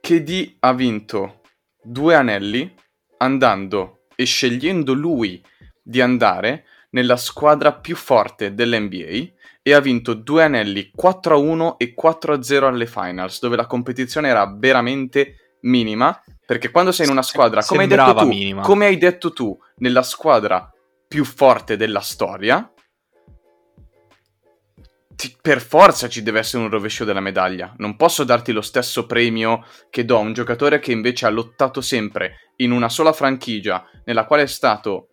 [0.00, 1.40] KD ha vinto
[1.82, 2.72] due anelli
[3.18, 5.42] andando e scegliendo lui
[5.82, 12.64] di andare nella squadra più forte dell'NBA e ha vinto due anelli 4-1 e 4-0
[12.64, 17.82] alle finals, dove la competizione era veramente minima, perché quando sei in una squadra, come
[17.82, 20.70] hai, detto tu, come hai detto tu, nella squadra
[21.08, 22.70] più forte della storia,
[25.16, 27.74] ti, per forza ci deve essere un rovescio della medaglia.
[27.78, 31.80] Non posso darti lo stesso premio che do a un giocatore che invece ha lottato
[31.80, 35.08] sempre in una sola franchigia nella quale è stato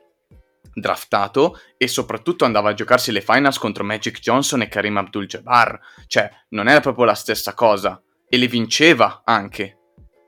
[0.74, 5.80] draftato e soprattutto andava a giocarsi le finals contro Magic Johnson e Karim Abdul-Jabbar.
[6.08, 8.02] Cioè, non era proprio la stessa cosa.
[8.28, 9.78] E le vinceva anche.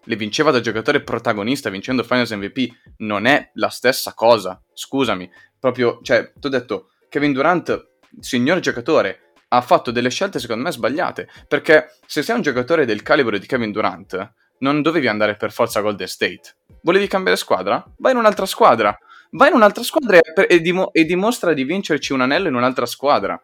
[0.03, 2.71] Le vinceva da giocatore protagonista vincendo Finals MVP.
[2.97, 4.61] Non è la stessa cosa.
[4.73, 5.29] Scusami.
[5.59, 10.71] Proprio, cioè, ti ho detto, Kevin Durant, signor giocatore, ha fatto delle scelte secondo me
[10.71, 11.27] sbagliate.
[11.47, 15.79] Perché se sei un giocatore del calibro di Kevin Durant, non dovevi andare per forza
[15.79, 16.57] a Golden State.
[16.83, 17.83] Volevi cambiare squadra?
[17.97, 18.95] Vai in un'altra squadra.
[19.35, 22.85] Vai in un'altra squadra e, e, dim- e dimostra di vincerci un anello in un'altra
[22.85, 23.39] squadra.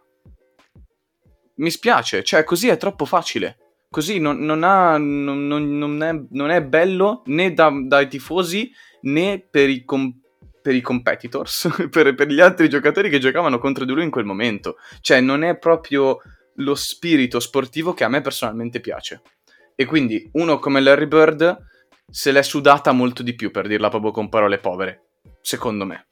[1.56, 3.58] Mi spiace, cioè così è troppo facile.
[3.90, 9.70] Così non, non, ha, non è, non, è, bello né da, dai tifosi né per
[9.70, 10.18] i, com-
[10.62, 14.24] per i competitors, per, per, gli altri giocatori che giocavano contro di lui in quel
[14.24, 14.78] momento.
[15.02, 16.20] Cioè non è proprio
[16.56, 19.22] lo spirito sportivo che a me personalmente piace.
[19.76, 21.58] E quindi uno come Larry Bird
[22.10, 25.08] se l'è sudata molto di più, per dirla proprio con parole povere
[25.42, 26.08] secondo me.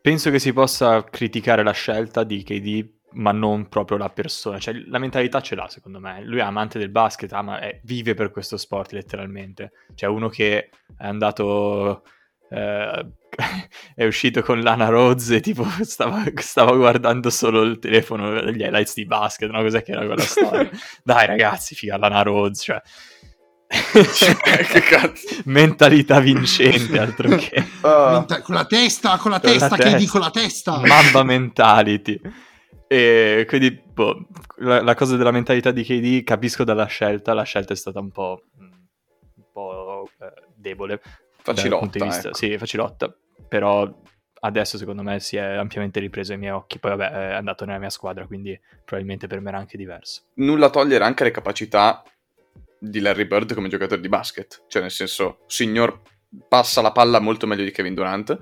[0.00, 4.58] Penso che si possa criticare la scelta di KD, ma non proprio la persona.
[4.58, 6.24] Cioè, la mentalità ce l'ha, secondo me.
[6.24, 9.72] Lui è amante del basket, ama, è, vive per questo sport, letteralmente.
[9.94, 12.02] Cioè, uno che è andato...
[12.50, 13.06] Eh,
[13.94, 18.94] è uscito con Lana Rose e tipo stava, stava, guardando solo il telefono degli highlights
[18.94, 19.62] di basket, no?
[19.62, 20.68] Cos'è che era quella storia?
[21.02, 22.82] Dai ragazzi, figa Lana Rose, cioè
[23.72, 25.26] che cazzo?
[25.46, 27.64] Mentalità vincente, altro che.
[27.82, 29.98] Uh, Menta- con la testa, con la con testa, la che testa.
[29.98, 30.80] dico la testa.
[30.80, 32.20] Mamba mentality.
[32.86, 34.26] E quindi, boh,
[34.58, 38.10] la, la, cosa della mentalità di KD capisco dalla scelta, la scelta è stata un
[38.10, 41.00] po', un po' eh, debole.
[41.42, 42.34] Facilotta, ecco.
[42.34, 43.16] Sì, facilotta.
[43.48, 43.90] Però
[44.40, 46.78] adesso secondo me si è ampiamente ripreso ai miei occhi.
[46.78, 50.24] Poi vabbè, è andato nella mia squadra, quindi probabilmente per me era anche diverso.
[50.34, 52.02] Nulla togliere anche le capacità
[52.82, 54.64] di Larry Bird come giocatore di basket.
[54.66, 56.02] Cioè, nel senso, signor
[56.48, 58.36] passa la palla molto meglio di Kevin Durant,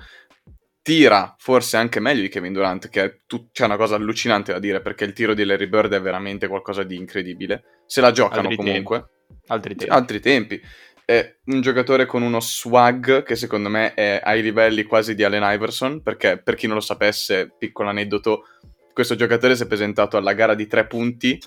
[0.83, 4.59] tira forse anche meglio di Kevin Durant, che è tut- c'è una cosa allucinante da
[4.59, 7.83] dire, perché il tiro di Larry Bird è veramente qualcosa di incredibile.
[7.87, 8.99] Se la giocano altri comunque.
[8.99, 9.53] Tempi.
[9.53, 9.93] Altri tempi.
[9.93, 10.61] Altri tempi.
[11.05, 15.53] È un giocatore con uno swag che secondo me è ai livelli quasi di Allen
[15.53, 18.45] Iverson, perché per chi non lo sapesse, piccolo aneddoto,
[18.93, 21.41] questo giocatore si è presentato alla gara di tre punti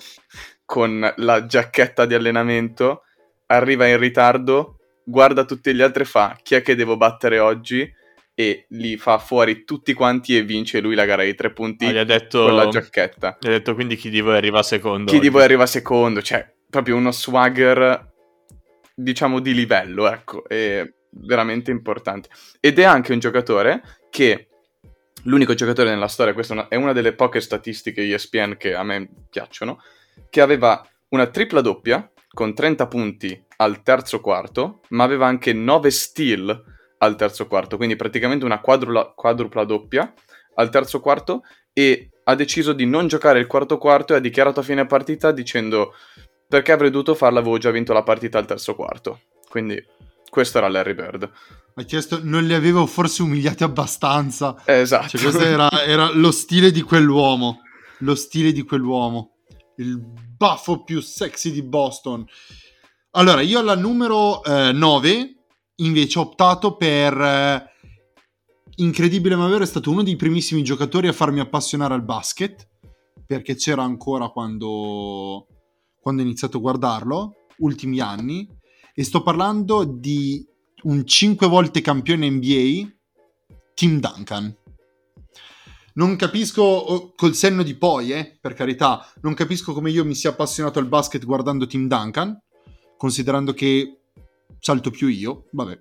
[0.64, 3.02] con la giacchetta di allenamento,
[3.46, 7.90] arriva in ritardo, guarda tutti gli altri e fa chi è che devo battere oggi
[8.36, 12.04] e li fa fuori tutti quanti e vince lui la gara di tre punti ah,
[12.04, 13.38] detto, con la giacchetta.
[13.40, 15.10] Gli ha detto quindi chi di voi arriva secondo.
[15.10, 15.26] Chi oggi.
[15.26, 18.12] di voi arriva secondo, cioè proprio uno swagger
[18.94, 22.28] diciamo di livello, ecco, è veramente importante.
[22.60, 24.48] Ed è anche un giocatore che
[25.24, 29.80] l'unico giocatore nella storia, questa è una delle poche statistiche ESPN che a me piacciono,
[30.30, 35.90] che aveva una tripla doppia con 30 punti al terzo quarto, ma aveva anche 9
[35.90, 36.64] steal
[36.98, 40.12] al terzo quarto, quindi praticamente una quadrula, quadrupla doppia
[40.54, 44.60] al terzo quarto e ha deciso di non giocare il quarto quarto e ha dichiarato
[44.60, 45.92] a fine partita dicendo
[46.48, 49.20] perché avrei dovuto farla, avevo già vinto la partita al terzo quarto.
[49.48, 49.82] Quindi
[50.30, 51.30] questo era Larry Bird.
[51.74, 54.62] Ha chiesto, non li avevo forse umiliati abbastanza.
[54.64, 55.08] Eh, esatto.
[55.08, 57.60] Cioè, questo era, era lo stile di quell'uomo.
[57.98, 59.33] Lo stile di quell'uomo
[59.76, 59.98] il
[60.36, 62.24] baffo più sexy di Boston.
[63.12, 65.34] Allora, io alla numero eh, 9
[65.76, 67.20] invece ho optato per...
[67.20, 67.72] Eh,
[68.76, 72.68] incredibile ma vero, è stato uno dei primissimi giocatori a farmi appassionare al basket,
[73.26, 75.46] perché c'era ancora quando,
[76.00, 78.48] quando ho iniziato a guardarlo, ultimi anni,
[78.92, 80.44] e sto parlando di
[80.82, 82.92] un 5 volte campione NBA,
[83.74, 84.56] Tim Duncan
[85.94, 90.14] non capisco, oh, col senno di poi, eh, per carità, non capisco come io mi
[90.14, 92.40] sia appassionato al basket guardando Tim Duncan,
[92.96, 94.00] considerando che
[94.58, 95.78] salto più io, vabbè,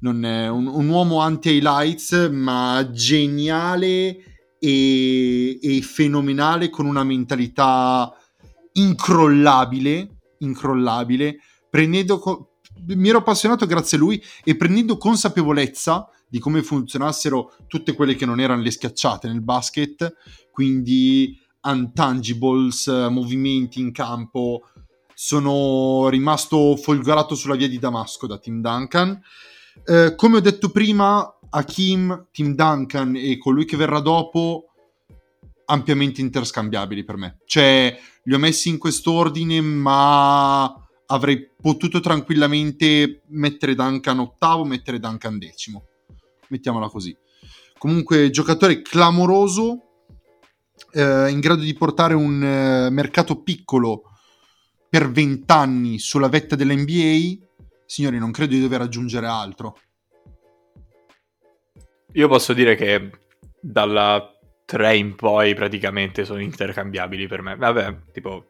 [0.00, 8.12] non è un, un uomo anti-highlights, ma geniale e, e fenomenale, con una mentalità
[8.72, 11.38] incrollabile, incrollabile,
[11.68, 12.48] prendendo...
[12.86, 18.26] mi ero appassionato grazie a lui e prendendo consapevolezza di come funzionassero tutte quelle che
[18.26, 20.14] non erano le schiacciate nel basket,
[20.50, 24.68] quindi untangibles, movimenti in campo.
[25.14, 29.20] Sono rimasto folgorato sulla via di Damasco da Tim Duncan.
[29.84, 34.70] Eh, come ho detto prima, Hakim, Tim Duncan e colui che verrà dopo
[35.66, 37.38] ampiamente interscambiabili per me.
[37.46, 45.38] Cioè, li ho messi in quest'ordine, ma avrei potuto tranquillamente mettere Duncan ottavo, mettere Duncan
[45.38, 45.88] decimo
[46.54, 47.16] mettiamola così.
[47.78, 49.82] Comunque, giocatore clamoroso,
[50.92, 54.02] eh, in grado di portare un eh, mercato piccolo
[54.88, 57.42] per 20 anni sulla vetta dell'NBA.
[57.84, 59.76] Signori, non credo di dover aggiungere altro.
[62.12, 63.10] Io posso dire che
[63.60, 64.30] dalla
[64.64, 67.56] 3 in poi praticamente sono intercambiabili per me.
[67.56, 68.46] Vabbè, tipo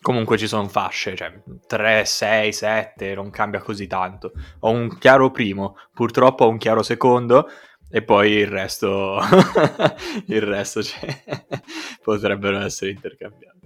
[0.00, 1.32] comunque ci sono fasce, cioè
[1.66, 4.32] 3, 6, 7, non cambia così tanto.
[4.60, 7.48] Ho un chiaro primo, purtroppo ho un chiaro secondo
[7.90, 9.18] e poi il resto
[10.28, 11.24] il resto cioè,
[12.02, 13.56] potrebbero essere intercambiati.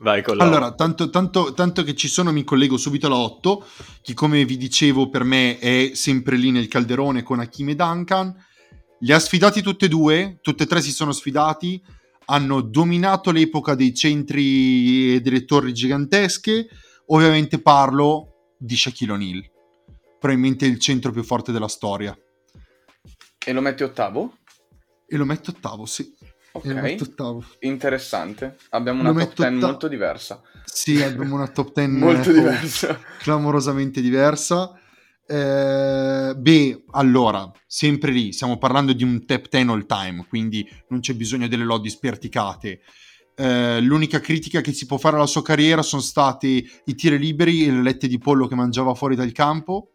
[0.00, 3.66] Vai con la Allora, tanto, tanto, tanto che ci sono, mi collego subito alla 8,
[4.00, 8.34] che come vi dicevo per me è sempre lì nel calderone con Hakim e Duncan.
[9.00, 11.82] Li ha sfidati tutti e due, tutte e tre si sono sfidati,
[12.30, 16.68] hanno dominato l'epoca dei centri e delle torri gigantesche.
[17.06, 19.50] Ovviamente parlo di Shaquille O'Neal,
[20.18, 22.16] probabilmente il centro più forte della storia.
[23.44, 24.36] E lo metti ottavo?
[25.06, 26.14] E lo metto ottavo, sì.
[26.52, 26.66] Ok.
[27.60, 28.56] Interessante.
[28.70, 30.40] Abbiamo una top metto 10 otta- molto diversa.
[30.64, 33.00] Sì, abbiamo una top 10 Molto eh, diversa.
[33.18, 34.79] clamorosamente diversa.
[35.32, 40.98] Eh, beh, allora, sempre lì, stiamo parlando di un top 10 all time, quindi non
[40.98, 42.80] c'è bisogno delle lodi sperticate.
[43.36, 47.64] Eh, l'unica critica che si può fare alla sua carriera sono stati i tiri liberi
[47.64, 49.92] e le lette di pollo che mangiava fuori dal campo,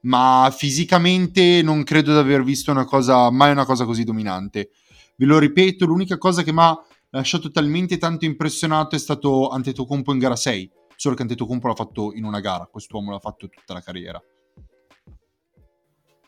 [0.00, 4.70] ma fisicamente non credo di aver visto una cosa, mai una cosa così dominante.
[5.16, 6.76] Ve lo ripeto, l'unica cosa che mi ha
[7.10, 12.12] lasciato talmente tanto impressionato è stato Antetokounmpo in gara 6, solo che Antetokounmpo l'ha fatto
[12.14, 14.20] in una gara, quest'uomo l'ha fatto tutta la carriera.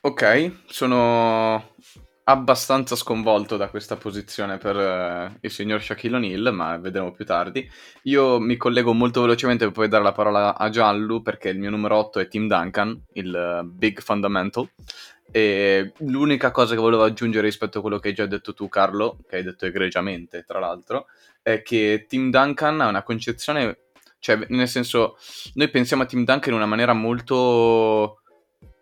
[0.09, 1.75] Ok, sono
[2.25, 7.71] abbastanza sconvolto da questa posizione per eh, il signor Shaquille O'Neal, ma vedremo più tardi.
[8.05, 11.68] Io mi collego molto velocemente per poi dare la parola a Giallo, perché il mio
[11.68, 14.66] numero 8 è Tim Duncan, il eh, Big Fundamental.
[15.31, 19.18] E l'unica cosa che volevo aggiungere rispetto a quello che hai già detto tu, Carlo,
[19.29, 21.09] che hai detto egregiamente, tra l'altro,
[21.42, 23.90] è che Tim Duncan ha una concezione,
[24.21, 25.18] cioè, nel senso,
[25.53, 28.17] noi pensiamo a Tim Duncan in una maniera molto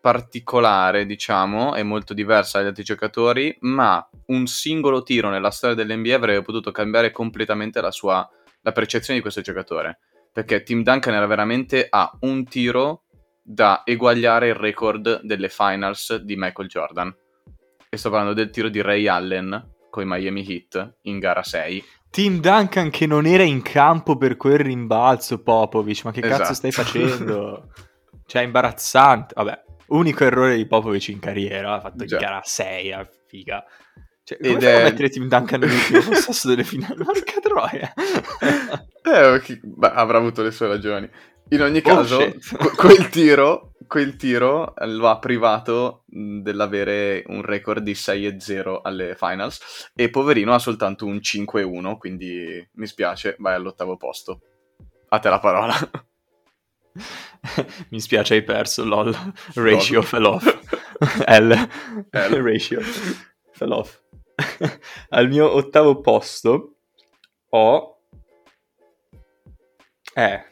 [0.07, 6.15] particolare, diciamo, e molto diversa dagli altri giocatori, ma un singolo tiro nella storia dell'NBA
[6.15, 8.25] avrebbe potuto cambiare completamente la sua
[8.61, 9.99] la percezione di questo giocatore,
[10.33, 13.03] perché Tim Duncan era veramente a un tiro
[13.43, 17.13] da eguagliare il record delle finals di Michael Jordan.
[17.89, 21.85] E sto parlando del tiro di Ray Allen con i Miami Heat in gara 6.
[22.11, 26.55] Tim Duncan che non era in campo per quel rimbalzo, Popovic, ma che cazzo Esatto.
[26.55, 27.73] stai facendo?
[28.27, 29.35] cioè, imbarazzante.
[29.37, 32.17] Vabbè, unico errore di Popovic in carriera, ha fatto Già.
[32.17, 33.65] in gara 6, a figa.
[34.25, 37.03] Cioè, Ed come è- mettere Tim Duncan nell'ultimo possesso delle finali?
[37.05, 37.93] Porca troia!
[39.07, 41.09] Eh, chi- beh, avrà avuto le sue ragioni.
[41.51, 42.39] In ogni Oh, caso, que-
[42.77, 49.93] quel tiro, quel tiro eh, lo ha privato dell'avere un record di 6-0 alle finals
[49.95, 54.41] e poverino ha soltanto un 5-1, quindi mi spiace, vai all'ottavo posto.
[55.11, 55.75] A te la parola.
[57.91, 59.15] Mi spiace, hai perso, lol.
[59.55, 60.05] Ratio Lol.
[60.05, 60.45] fell off.
[61.27, 61.53] L.
[62.11, 62.43] L.
[62.43, 62.81] Ratio
[63.53, 64.01] fell off.
[65.11, 66.77] Al mio ottavo posto
[67.51, 68.01] ho...
[70.15, 70.45] Eh...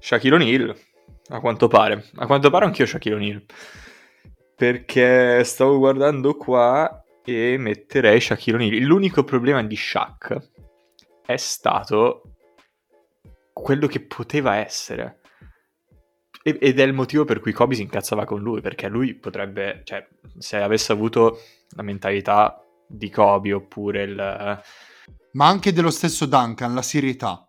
[0.00, 0.78] Shaquille O'Neal,
[1.28, 2.08] a quanto pare.
[2.16, 3.44] A quanto pare anch'io Shaquille O'Neal.
[4.54, 8.82] Perché stavo guardando qua e metterei Shaquille O'Neal.
[8.82, 10.50] L'unico problema di Shaq
[11.26, 12.22] è stato
[13.60, 15.20] quello che poteva essere.
[16.42, 19.82] E- Ed è il motivo per cui Kobe si incazzava con lui, perché lui potrebbe,
[19.84, 20.06] cioè,
[20.38, 21.40] se avesse avuto
[21.70, 24.62] la mentalità di Kobe oppure il...
[25.32, 27.46] Ma anche dello stesso Duncan, la serietà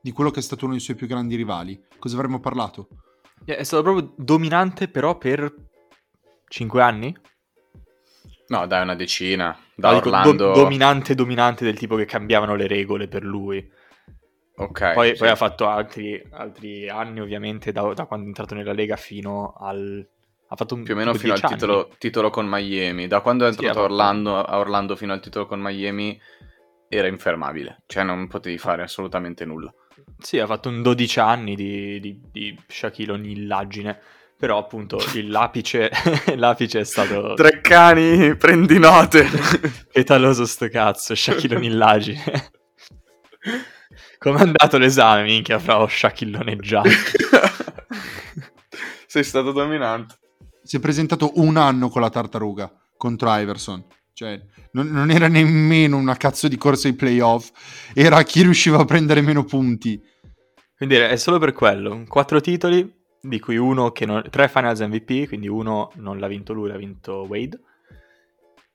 [0.00, 1.80] di quello che è stato uno dei suoi più grandi rivali.
[1.98, 2.88] Cosa avremmo parlato?
[3.44, 5.52] È stato proprio dominante però per
[6.48, 7.16] 5 anni?
[8.48, 9.56] No, dai, una decina.
[9.74, 10.52] Da No, dico, do- Orlando...
[10.52, 13.70] dominante, dominante del tipo che cambiavano le regole per lui.
[14.58, 14.92] Ok.
[14.92, 15.16] poi, sì.
[15.16, 19.54] poi ha fatto altri, altri anni ovviamente da, da quando è entrato nella Lega fino
[19.58, 20.06] al...
[20.50, 21.54] Ha fatto un, Più o meno fino al 10 anni.
[21.60, 23.06] titolo, titolo con Miami.
[23.06, 26.18] Da quando è Sì, entrato ha a, Orlando, a Orlando fino al titolo con Miami
[26.88, 27.82] era infermabile.
[27.86, 29.72] Cioè non potevi fare assolutamente nulla.
[30.18, 34.00] Sì, ha fatto un 12 anni di, di, di Shaquille O'Neal-aggine,
[34.38, 35.90] però appunto il- l'apice,
[36.36, 39.26] l'apice è stato Tre cani, prendi note.
[39.92, 42.22] petaloso sto cazzo, Shaquille O'Neal-aggine.
[44.18, 46.88] Com'è andato l'esame, minchia, fra ho Shaquilloneggiato.
[49.06, 50.16] Sei stato dominante.
[50.62, 53.84] Si è presentato un anno con la tartaruga contro Iverson.
[54.12, 54.40] Cioè,
[54.72, 57.50] non, non era nemmeno una cazzo di corsa ai playoff,
[57.94, 60.02] era chi riusciva a prendere meno punti.
[60.76, 64.24] Quindi è solo per quello, quattro titoli, di cui uno che non...
[64.30, 67.60] tre Finals MVP, quindi uno non l'ha vinto lui, l'ha vinto Wade.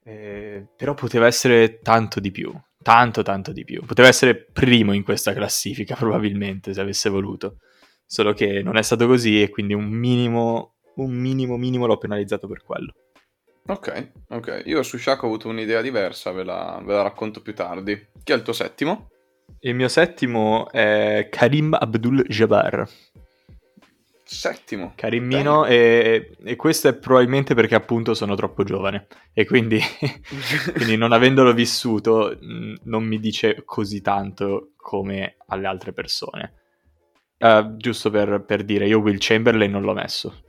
[0.05, 2.53] Eh, però poteva essere tanto di più,
[2.83, 3.83] tanto tanto di più.
[3.83, 7.57] Poteva essere primo in questa classifica probabilmente se avesse voluto.
[8.05, 12.47] Solo che non è stato così e quindi un minimo, un minimo minimo l'ho penalizzato
[12.47, 12.93] per quello.
[13.65, 14.63] Ok, ok.
[14.65, 18.09] Io su Shaq ho avuto un'idea diversa, ve la, ve la racconto più tardi.
[18.23, 19.09] Chi è il tuo settimo?
[19.61, 22.87] Il mio settimo è Karim Abdul-Jabbar.
[24.33, 24.93] Settimo.
[24.95, 29.79] Karimmino e, e questo è probabilmente perché appunto sono troppo giovane e quindi,
[30.75, 36.53] quindi non avendolo vissuto non mi dice così tanto come alle altre persone.
[37.37, 40.43] Uh, giusto per, per dire, io Will Chamberlain non l'ho messo.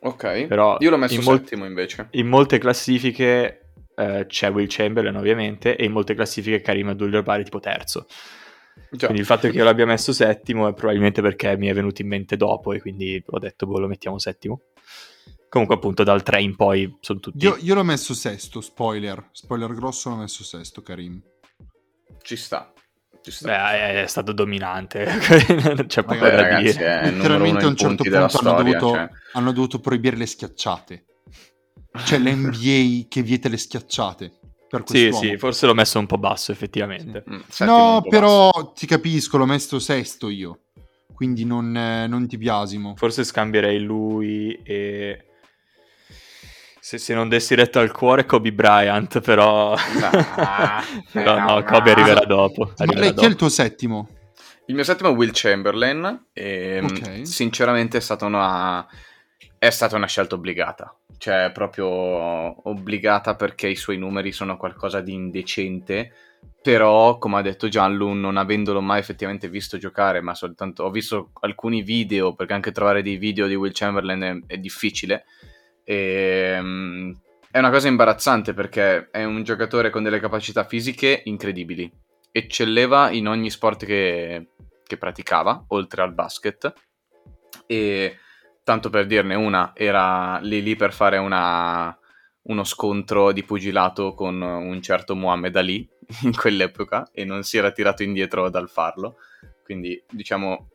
[0.00, 2.08] Ok, Però io l'ho messo in mol- settimo invece.
[2.12, 7.44] In molte classifiche eh, c'è Will Chamberlain ovviamente e in molte classifiche Karim Abdul-Jabbar è
[7.44, 8.06] tipo terzo.
[8.90, 9.06] Già.
[9.06, 12.08] Quindi il fatto che io l'abbia messo settimo è probabilmente perché mi è venuto in
[12.08, 14.62] mente dopo e quindi ho detto, boh, lo mettiamo settimo.
[15.48, 17.44] Comunque appunto dal 3 in poi sono tutti...
[17.44, 19.28] Io, io l'ho messo sesto, spoiler.
[19.32, 21.22] Spoiler grosso l'ho messo sesto, Karim.
[22.22, 22.72] Ci sta.
[23.22, 23.46] Ci sta.
[23.46, 25.04] Beh, è, è stato dominante,
[25.86, 27.00] c'è poco Vabbè, da ragazzi, dire.
[27.00, 28.52] è Letteralmente a un certo punto hanno storia.
[28.78, 29.08] dovuto, cioè.
[29.32, 31.04] hanno dovuto proibire le schiacciate.
[32.04, 34.37] C'è l'NBA che vieta le schiacciate.
[34.68, 37.24] Per Sì, sì, forse l'ho messo un po' basso effettivamente.
[37.28, 40.60] Mm, settimo un No, però ti capisco, l'ho messo sesto io.
[41.14, 42.94] Quindi non, eh, non ti biasimo.
[42.96, 45.24] Forse scambierei lui e...
[46.80, 49.74] Se, se non dessi retto al cuore Kobe Bryant, però...
[49.74, 52.66] Nah, però eh, no, Kobe arriverà dopo.
[52.66, 53.36] Ma arriverà lei, chi è il dopo.
[53.36, 54.08] tuo settimo?
[54.66, 57.08] Il mio settimo è Will Chamberlain e Ok.
[57.08, 58.86] mh, sinceramente è stata una
[59.58, 60.96] è stata una scelta obbligata.
[61.18, 61.86] Cioè, proprio
[62.68, 66.12] obbligata perché i suoi numeri sono qualcosa di indecente.
[66.62, 71.30] Però, come ha detto Gianlu, non avendolo mai effettivamente visto giocare, ma soltanto ho visto
[71.40, 75.24] alcuni video, perché anche trovare dei video di Will Chamberlain è, è difficile.
[75.82, 81.90] E, mh, è una cosa imbarazzante perché è un giocatore con delle capacità fisiche incredibili.
[82.30, 84.48] Eccelleva in ogni sport che,
[84.84, 86.72] che praticava, oltre al basket.
[87.66, 88.16] E
[88.68, 91.98] tanto per dirne una, era lì lì per fare una-
[92.42, 95.88] uno scontro di pugilato con un certo Muhammad Ali
[96.24, 99.16] in quell'epoca e non si era tirato indietro dal farlo.
[99.64, 100.68] Quindi, diciamo,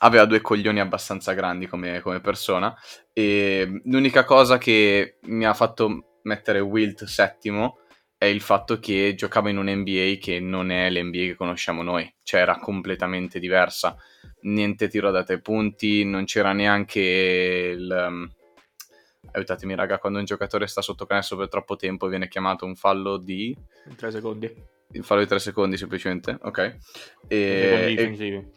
[0.00, 2.76] aveva due coglioni abbastanza grandi come, come persona.
[3.14, 7.78] E l'unica cosa che mi ha fatto mettere Wilt settimo
[8.18, 12.10] è il fatto che giocava in un NBA che non è l'NBA che conosciamo noi,
[12.22, 13.96] cioè era completamente diversa.
[14.42, 18.06] Niente tiro da tre punti, non c'era neanche il...
[18.08, 18.28] um,
[19.32, 23.18] aiutatemi raga, quando un giocatore sta sotto canestro per troppo tempo viene chiamato un fallo
[23.18, 23.54] di...
[23.96, 24.54] Tre secondi.
[24.92, 26.76] il fallo di tre secondi semplicemente, ok?
[27.28, 28.50] Secondi E, e-.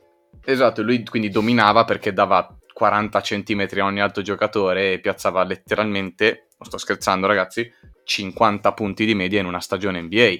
[0.45, 6.47] Esatto, lui quindi dominava perché dava 40 cm a ogni altro giocatore e piazzava letteralmente,
[6.57, 7.70] non sto scherzando ragazzi,
[8.10, 10.36] 50 punti di media in una stagione NBA.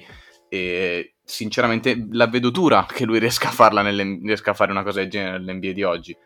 [0.48, 4.98] E sinceramente la vedo dura che lui riesca a, farla riesca a fare una cosa
[5.00, 6.16] del genere nell'NBA di oggi.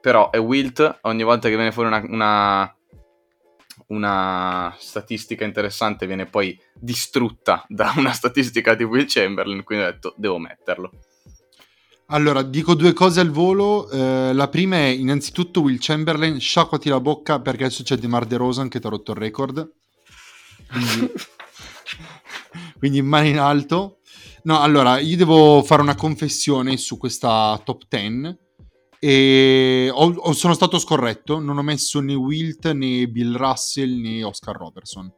[0.00, 2.76] Però è Wilt, ogni volta che viene fuori una, una,
[3.88, 10.14] una statistica interessante viene poi distrutta da una statistica di Will Chamberlain, quindi ho detto
[10.16, 10.90] devo metterlo.
[12.06, 13.88] Allora, dico due cose al volo.
[13.90, 18.68] Eh, la prima è innanzitutto Will Chamberlain, sciacquati la bocca perché adesso c'è DeMar DeRozan
[18.68, 19.81] che ti ha rotto il record.
[20.72, 21.12] Quindi,
[22.78, 23.98] quindi mani in alto.
[24.44, 28.36] No, allora, io devo fare una confessione su questa top 10
[28.98, 34.22] e ho- ho- sono stato scorretto, non ho messo né Wilt né Bill Russell né
[34.24, 35.12] Oscar Robertson.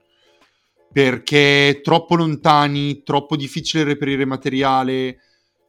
[0.93, 5.19] Perché troppo lontani, troppo difficile reperire materiale,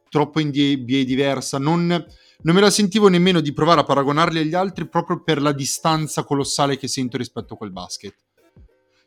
[0.08, 1.58] troppo in NBA diversa.
[1.58, 5.52] Non, non me la sentivo nemmeno di provare a paragonarli agli altri proprio per la
[5.52, 8.14] distanza colossale che sento rispetto a quel basket.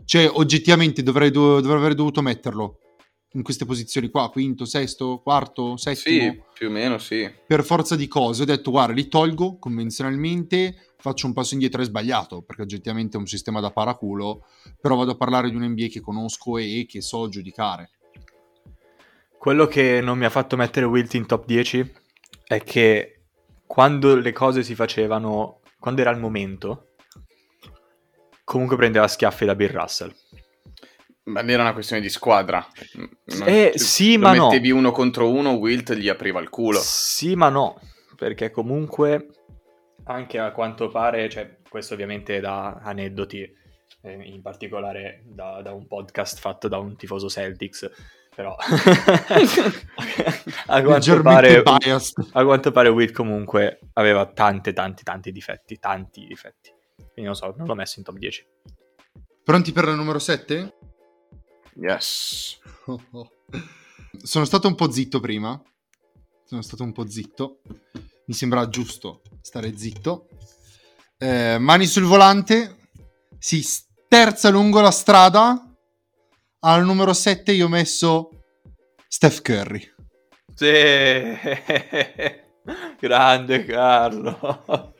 [0.10, 2.80] Cioè, oggettivamente dovrei, do- dovrei aver dovuto metterlo
[3.34, 7.32] in queste posizioni qua, quinto, sesto, quarto, settimo Sì, più o meno sì.
[7.45, 8.41] per forza di cose.
[8.41, 13.20] Ho detto, guarda, li tolgo convenzionalmente, faccio un passo indietro, è sbagliato, perché oggettivamente è
[13.20, 14.47] un sistema da paraculo,
[14.82, 17.91] però vado a parlare di un NBA che conosco e che so giudicare.
[19.38, 21.93] Quello che non mi ha fatto mettere Wilt in top 10
[22.47, 23.26] è che
[23.68, 26.89] quando le cose si facevano, quando era il momento,
[28.50, 30.12] comunque prendeva schiaffi da Bill Russell.
[31.26, 32.66] Ma era una questione di squadra.
[32.93, 34.47] Non- Eh, sì, lo ma no.
[34.47, 36.80] mettevi uno contro uno, Wilt gli apriva il culo.
[36.80, 37.80] Sì, ma no,
[38.16, 39.28] perché comunque
[40.06, 43.43] anche a quanto pare, cioè questo ovviamente da aneddoti,
[44.02, 47.88] eh, in particolare da, da un podcast fatto da un tifoso Celtics,
[48.36, 48.56] però
[50.66, 51.62] a quanto pare
[52.32, 56.78] a quanto pare Witt comunque aveva tante tanti tanti difetti, tanti difetti.
[57.20, 58.47] Quindi non so, non l'ho messo in top 10.
[59.43, 60.78] Pronti per la numero 7?
[61.82, 62.59] Yes.
[64.24, 65.61] Sono stato un po' zitto prima.
[66.45, 67.59] Sono stato un po' zitto.
[68.28, 70.30] Mi sembra giusto stare zitto.
[71.17, 72.88] Eh, mani sul volante.
[73.38, 75.76] Sì, s- terza lungo la strada.
[76.59, 78.30] Al numero 7 io ho messo
[79.09, 79.93] Steph Curry.
[80.55, 81.38] Sì.
[82.97, 84.93] Grande Carlo.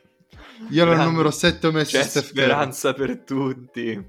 [0.68, 1.04] Io al Grande.
[1.10, 2.42] numero 7 ho messo C'è Steph Curry.
[2.44, 4.08] speranza per tutti.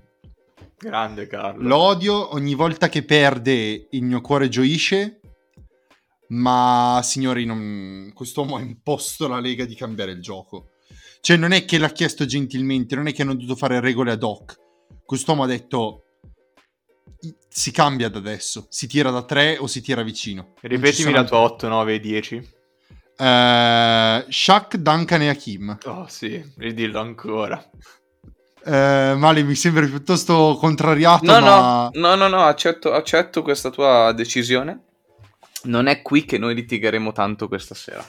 [0.77, 1.67] Grande Carlo.
[1.67, 5.19] Lo odio ogni volta che perde il mio cuore gioisce.
[6.29, 8.11] Ma signori, non...
[8.13, 10.71] quest'uomo ha imposto alla Lega di cambiare il gioco.
[11.19, 14.23] Cioè, non è che l'ha chiesto gentilmente, non è che hanno dovuto fare regole ad
[14.23, 14.55] hoc.
[15.05, 16.03] Quest'uomo ha detto:
[17.21, 20.53] "I- si cambia da adesso, si tira da 3 o si tira vicino.
[20.61, 22.49] Ripetimi la tua 8, 9 e 10.
[23.21, 25.77] Eh, Shaq, Duncan e Hakim.
[25.85, 27.63] Oh sì, ridillo ancora.
[28.63, 31.89] Eh, Male, mi sembra piuttosto contrariato, No, ma...
[31.93, 34.85] no, no, no, no, accetto, accetto questa tua decisione.
[35.63, 38.03] Non è qui che noi litigheremo tanto questa sera.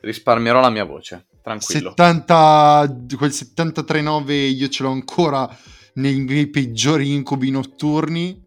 [0.00, 1.90] Risparmierò la mia voce, tranquillo.
[1.90, 5.46] 70, quel 73-9 io ce l'ho ancora
[5.94, 8.42] nei miei peggiori incubi notturni.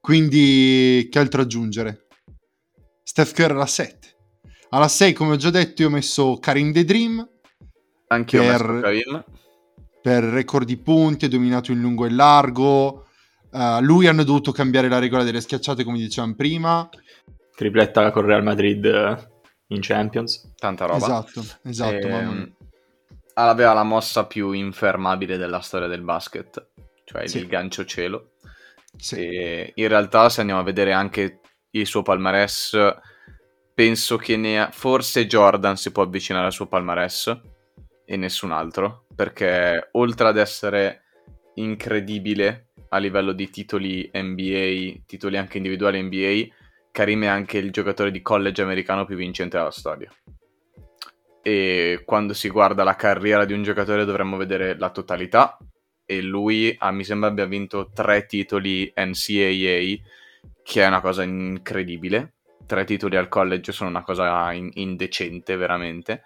[0.00, 2.06] Quindi, che altro aggiungere?
[3.02, 4.01] Steph Curry alla 7.
[4.74, 7.28] Alla 6, come ho già detto, io ho messo Karim The Dream
[8.08, 9.24] Anche per-
[10.00, 13.06] per record di punti, ha dominato in lungo e largo.
[13.50, 16.88] Uh, lui hanno dovuto cambiare la regola delle schiacciate, come dicevamo prima.
[17.54, 19.16] Tripletta con Real Madrid eh,
[19.68, 20.52] in Champions.
[20.56, 20.96] Tanta roba.
[20.96, 22.06] Esatto, esatto.
[22.06, 22.52] Ehm, mamma mia.
[23.34, 26.70] aveva la mossa più infermabile della storia del basket,
[27.04, 27.38] cioè Sì.
[27.38, 28.32] il gancio cielo.
[28.96, 29.16] Sì.
[29.16, 32.74] E in realtà, se andiamo a vedere anche il suo palmarès,
[33.74, 34.70] penso che ne ha...
[34.70, 37.40] forse Jordan si può avvicinare al suo palmarès
[38.04, 41.02] e nessun altro, perché oltre ad essere
[41.54, 46.54] incredibile a livello di titoli NBA, titoli anche individuali NBA,
[46.90, 50.10] Karim è anche il giocatore di college americano più vincente della storia.
[51.42, 55.56] E quando si guarda la carriera di un giocatore dovremmo vedere la totalità
[56.04, 60.10] e lui ah, mi sembra abbia vinto tre titoli NCAA
[60.62, 62.34] che è una cosa incredibile
[62.72, 66.22] tre titoli al college sono una cosa in- indecente veramente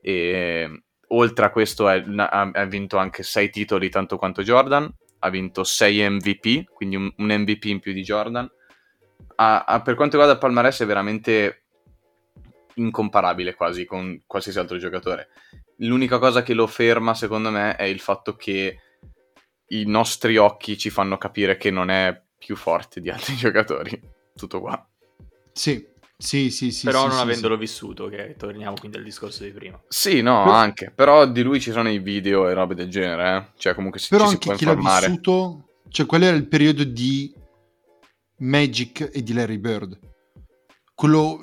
[0.00, 4.88] e oltre a questo è- ha, ha vinto anche sei titoli tanto quanto Jordan
[5.20, 8.48] ha vinto 6 MVP quindi un, un MVP in più di Jordan
[9.36, 11.62] Ha- ha- per quanto riguarda il palmarès è veramente
[12.74, 15.28] incomparabile quasi con qualsiasi altro giocatore
[15.78, 18.78] l'unica cosa che lo ferma secondo me è il fatto che
[19.70, 24.00] i nostri occhi ci fanno capire che non è più forte di altri giocatori.
[24.34, 24.87] Tutto qua.
[25.58, 25.84] Sì,
[26.16, 26.84] sì, sì, sì.
[26.84, 29.82] Però sì, non sì, avendolo vissuto, che torniamo quindi al discorso di prima.
[29.88, 30.92] Sì, no, Però- anche.
[30.94, 33.52] Però di lui ci sono i video e robe del genere, eh.
[33.58, 34.74] Cioè, comunque si, Però ci si anche può chi l'ha
[35.06, 37.34] vissuto, cioè qual era il periodo di
[38.36, 39.98] Magic e di Larry Bird?
[40.94, 41.40] Quello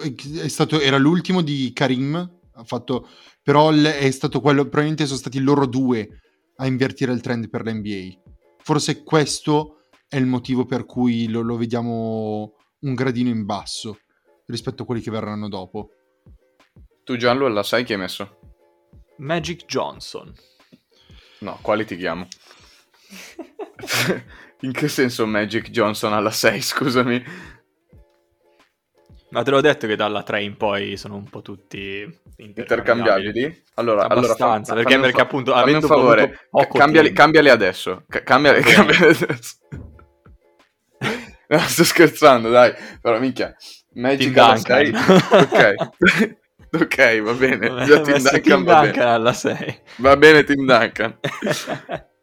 [0.48, 2.16] stato, era l'ultimo di Karim,
[2.54, 3.10] ha fatto,
[3.44, 6.08] però è stato quello, probabilmente sono stati loro due
[6.56, 8.32] a invertire il trend per l'NBA.
[8.64, 13.98] Forse questo è il motivo per cui lo, lo vediamo un gradino in basso
[14.48, 15.90] rispetto a quelli che verranno dopo.
[17.04, 18.40] Tu Gianlu la sai chi hai messo?
[19.18, 20.34] Magic Johnson.
[21.40, 22.28] No, quali ti chiamo?
[24.62, 27.24] In che senso Magic Johnson alla 6, scusami?
[29.30, 33.64] Ma te l'ho detto che dalla 3 in poi sono un po' tutti Intercambiabili?
[33.76, 38.04] Allora, allora Abbastanza, fa- perché- perché appunto, fammi un favore, cambiali, cambiali adesso.
[38.08, 39.58] Ca- cambiali, cambiali adesso.
[41.48, 42.74] No, sto scherzando, dai.
[43.02, 43.54] Però minchia,
[43.96, 44.94] Magic alla Duncan.
[44.96, 45.38] 6.
[45.42, 46.38] Ok.
[46.82, 47.86] ok, va bene.
[47.86, 49.04] Già messo Duncan, Tim va, Duncan bene.
[49.06, 49.80] alla 6.
[49.98, 51.18] va bene Tim Duncan.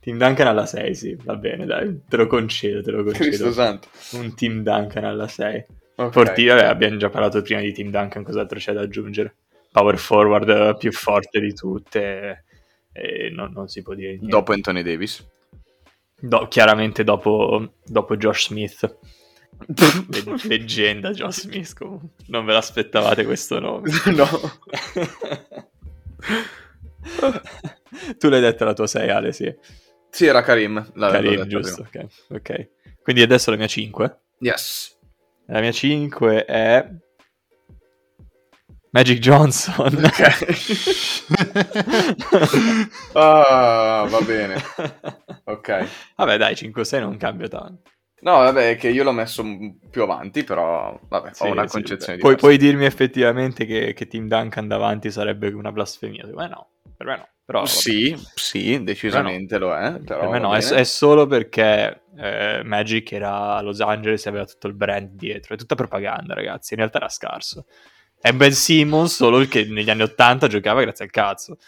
[0.00, 3.52] Team Duncan alla 6, sì, va bene, dai, te lo concedo, te lo Cristo concedo.
[3.52, 3.88] santo.
[4.12, 5.66] Un Team Duncan alla 6.
[5.94, 6.10] Ok.
[6.12, 9.36] Forti, vabbè, abbiamo già parlato prima di Team Duncan, cos'altro c'è da aggiungere?
[9.70, 12.44] Power forward eh, più forte di tutte,
[12.92, 14.26] e non, non si può dire niente.
[14.26, 15.24] Dopo Anthony Davis.
[16.18, 18.98] Do- chiaramente dopo, dopo Josh Smith.
[19.66, 22.08] Le- leggenda Josh Smith, comunque.
[22.26, 23.90] Non ve l'aspettavate questo nome.
[24.14, 24.26] no.
[28.18, 29.54] tu l'hai detta la tua 6, Ale, sì.
[30.10, 30.92] Sì, era Karim.
[30.94, 32.04] Karim, detto giusto, prima.
[32.28, 32.50] ok.
[32.50, 32.68] ok.
[33.02, 34.20] Quindi adesso la mia 5.
[34.40, 34.98] Yes.
[35.46, 36.88] La mia 5 è
[38.90, 40.10] Magic Johnson.
[43.14, 44.62] Ah, va bene.
[45.44, 45.88] Ok.
[46.16, 47.90] Vabbè, dai, 5-6 non cambia tanto.
[48.22, 49.44] No, vabbè, che io l'ho messo
[49.90, 52.46] più avanti, però vabbè, Sì, ho una sì, concezione Puoi, diversa.
[52.46, 56.26] puoi dirmi effettivamente che, che Team Duncan davanti sarebbe una blasfemia?
[56.32, 57.28] Me no, per me no.
[57.44, 57.66] Però.
[57.66, 59.98] Sì, sì, decisamente lo è.
[59.98, 64.28] Però per me no, è, è solo perché eh, Magic era a Los Angeles e
[64.28, 65.54] aveva tutto il brand dietro.
[65.54, 66.74] È tutta propaganda, ragazzi.
[66.74, 67.66] In realtà era scarso.
[68.20, 71.58] È Ben Simmons, solo il che negli anni 80 giocava grazie al cazzo.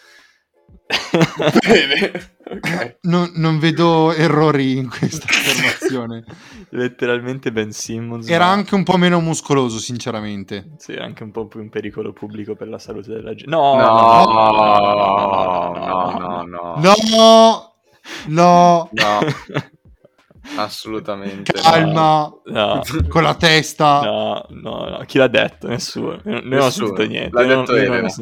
[1.67, 2.33] Bene.
[2.47, 2.97] Ok.
[3.01, 6.23] Non, non vedo errori in questa affermazione.
[6.69, 8.27] Letteralmente Ben Simmons.
[8.29, 10.73] Era ma- anche un po' meno muscoloso, sinceramente.
[10.77, 13.49] Sì, anche un po' più un pericolo pubblico per la salute della gente.
[13.49, 16.75] No, No, no, no, no, no.
[16.77, 17.73] No!
[18.27, 18.89] No!
[18.91, 19.19] No,
[20.57, 21.51] assolutamente.
[21.55, 21.61] no.
[21.61, 22.31] Calma!
[22.45, 22.81] no.
[23.09, 24.01] Con la testa!
[24.01, 25.67] No, no, no, chi l'ha detto?
[25.67, 26.19] Nessuno.
[26.23, 26.69] Non ho Nessuno.
[26.69, 27.35] sentito niente.
[27.41, 28.13] L'ha non- detto non ho Elena.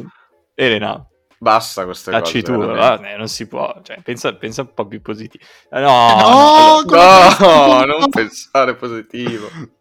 [0.54, 1.06] Elena,
[1.38, 2.52] Basta queste tacci cose.
[2.52, 3.02] tu, veramente.
[3.02, 3.10] va?
[3.10, 3.80] Eh, non si può.
[3.82, 5.44] Cioè, pensa, pensa un po' più positivo.
[5.70, 9.48] Eh, No, No, no, allora- No, non pensare positivo.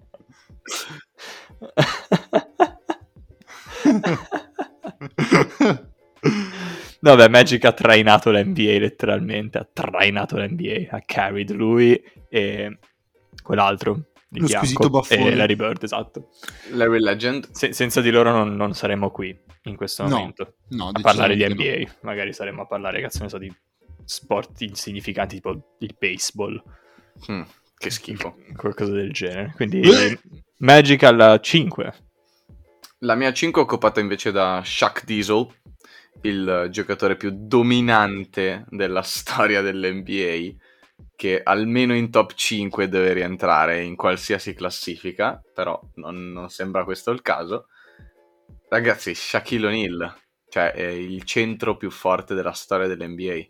[7.02, 12.78] No, beh, Magic ha trainato l'NBA letteralmente, ha trainato l'NBA, ha carried lui e
[13.42, 14.04] quell'altro
[14.34, 15.32] di Lo squisito baffone.
[15.32, 16.30] e Larry Bird, esatto.
[16.72, 17.50] Larry Legend.
[17.52, 21.36] Se- senza di loro non, non saremmo qui in questo No, momento No, a parlare
[21.36, 23.54] di NBA, magari saremmo a parlare, cazzo ne so, di
[24.06, 26.62] sport insignificanti tipo il baseball,
[27.32, 27.42] Mm,
[27.78, 28.36] che schifo.
[28.56, 29.54] qualcosa del genere.
[29.56, 30.20] Quindi Eh.
[30.58, 31.94] Magic alla 5.
[33.00, 35.48] La mia 5 è occupata invece da Shaq Diesel,
[36.22, 40.54] il giocatore più dominante della storia dell'NBA,
[41.16, 47.12] che almeno in top 5 deve rientrare in qualsiasi classifica, però non, non sembra questo
[47.12, 47.68] il caso.
[48.70, 50.16] Ragazzi, Shaquille O'Neal,
[50.50, 53.46] cioè è il centro più forte della storia dell'NBA.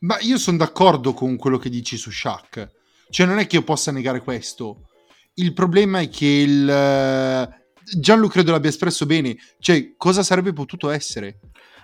[0.00, 2.70] Ma io sono d'accordo con quello che dici su Shaq.
[3.10, 4.88] Cioè, non è che io possa negare questo.
[5.34, 6.68] Il problema è che il.
[6.68, 7.62] eh,
[7.98, 9.36] Gianlu credo l'abbia espresso bene.
[9.58, 11.38] Cioè, cosa sarebbe potuto essere?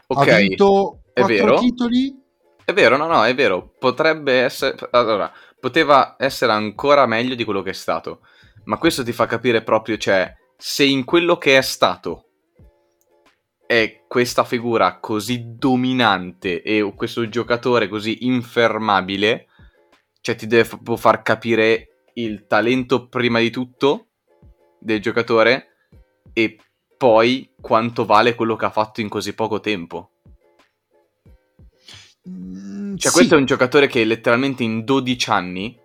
[0.07, 1.59] Ok, ha vinto è vero.
[1.59, 2.20] titoli.
[2.71, 3.75] È vero, no, no, è vero.
[3.81, 4.77] Potrebbe essere.
[4.93, 8.21] Allora, poteva essere ancora meglio di quello che è stato.
[8.66, 12.27] Ma questo ti fa capire proprio, cioè, se in quello che è stato
[13.66, 19.49] è questa figura così dominante e questo giocatore così infermabile,
[20.21, 24.11] cioè ti deve proprio far capire il talento prima di tutto
[24.79, 25.89] del giocatore
[26.33, 26.57] e
[26.97, 30.10] poi quanto vale quello che ha fatto in così poco tempo.
[32.31, 33.16] Mm, Cioè, sì.
[33.16, 35.78] questo è un giocatore che letteralmente in 12 anni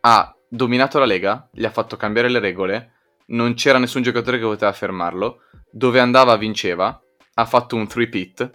[0.00, 2.92] ha dominato la Lega, gli ha fatto cambiare le regole,
[3.26, 5.40] non c'era nessun giocatore che poteva fermarlo,
[5.70, 7.00] dove andava vinceva,
[7.34, 8.50] ha fatto un 3-pit,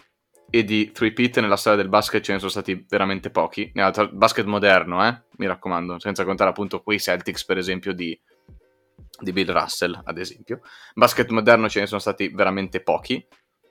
[0.50, 4.46] e di 3-pit nella storia del basket ce ne sono stati veramente pochi, nel basket
[4.46, 8.20] moderno, eh, mi raccomando, senza contare appunto quei Celtics, per esempio, di,
[9.20, 10.62] di Bill Russell, ad esempio.
[10.94, 13.26] Basket moderno ce ne sono stati veramente pochi,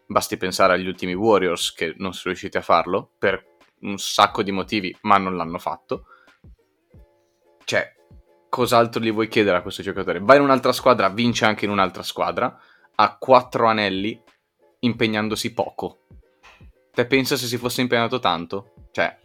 [0.07, 4.50] basti pensare agli ultimi Warriors che non sono riusciti a farlo, per un sacco di
[4.50, 6.07] motivi, ma non l'hanno fatto.
[7.64, 7.94] Cioè,
[8.48, 10.20] cos'altro gli vuoi chiedere a questo giocatore?
[10.20, 12.59] Va in un'altra squadra, vince anche in un'altra squadra,
[12.94, 14.20] ha quattro anelli,
[14.80, 16.07] impegnandosi poco.
[16.92, 18.74] Te pensa se si fosse impegnato tanto?
[18.90, 19.18] Cioè,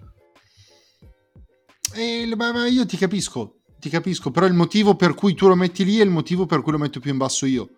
[1.95, 5.83] Eh, ma, io ti capisco, ti capisco, però il motivo per cui tu lo metti
[5.85, 7.69] lì è il motivo per cui lo metto più in basso io.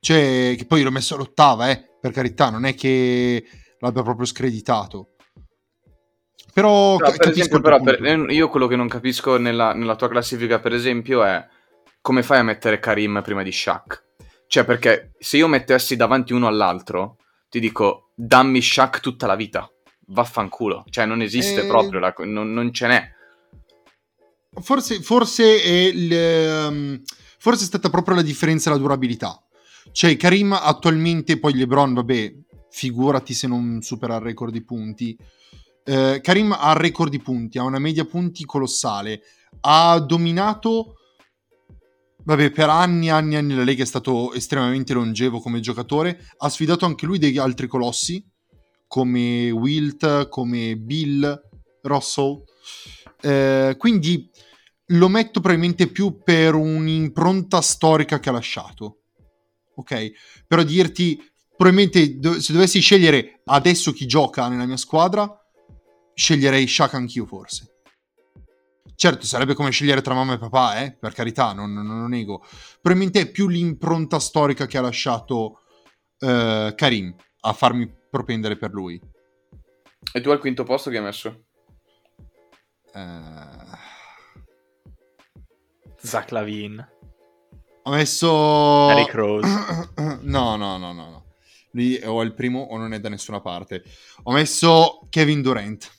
[0.00, 3.44] Cioè, che poi l'ho messo all'ottava, eh, per carità, non è che
[3.80, 5.10] l'abbia proprio screditato.
[6.52, 10.08] Però, Però, per capisco esempio, però, per- io quello che non capisco nella, nella tua
[10.08, 11.46] classifica, per esempio, è
[12.00, 14.04] come fai a mettere Karim prima di Shaq?
[14.48, 17.16] Cioè, perché se io mettessi davanti uno all'altro,
[17.48, 19.70] ti dico, dammi Shaq tutta la vita.
[20.06, 20.84] Vaffanculo.
[20.88, 21.66] Cioè, non esiste Eh.
[21.66, 23.08] proprio, la- non, non ce n'è.
[24.60, 27.02] Forse, forse, è il, ehm,
[27.38, 29.38] forse è stata proprio la differenza la durabilità.
[29.92, 32.34] Cioè, Karim attualmente, poi LeBron, vabbè,
[32.70, 35.16] figurati se non supera il record di punti.
[35.84, 39.22] Eh, Karim ha il record di punti, ha una media punti colossale.
[39.60, 40.94] Ha dominato,
[42.24, 46.26] vabbè, per anni, anni, anni la Lega è stato estremamente longevo come giocatore.
[46.36, 48.24] Ha sfidato anche lui degli altri colossi,
[48.86, 51.40] come Wilt, come Bill,
[51.82, 52.42] Russell.
[53.20, 54.30] Eh, quindi
[54.92, 59.00] lo metto probabilmente più per un'impronta storica che ha lasciato.
[59.78, 60.10] Ok?
[60.46, 61.22] Però dirti,
[61.56, 65.32] probabilmente do- se dovessi scegliere adesso chi gioca nella mia squadra,
[66.14, 67.74] sceglierei Shaq anch'io forse.
[68.96, 70.92] Certo, sarebbe come scegliere tra mamma e papà, eh?
[70.92, 72.44] per carità, non, non, non lo nego.
[72.80, 75.60] Probabilmente è più l'impronta storica che ha lasciato
[76.18, 79.00] eh, Karim a farmi propendere per lui.
[80.12, 81.44] E tu al quinto posto che hai messo?
[82.92, 83.96] Eh,
[86.00, 86.84] Zach Lavin,
[87.88, 88.90] Ho messo.
[88.90, 89.48] Eric Rose.
[90.20, 91.24] no, no, no, no, no.
[91.72, 93.82] Lì o è il primo o non è da nessuna parte.
[94.24, 95.90] Ho messo Kevin Durant.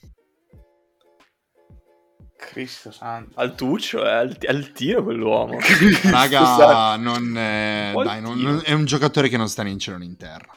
[2.37, 3.39] Cristo santo.
[3.39, 5.57] Al tuccio, è al, al tiro quell'uomo.
[6.11, 7.91] Raga, non è...
[7.95, 10.55] Dai, non- non- è un giocatore che non sta né in cielo né in terra.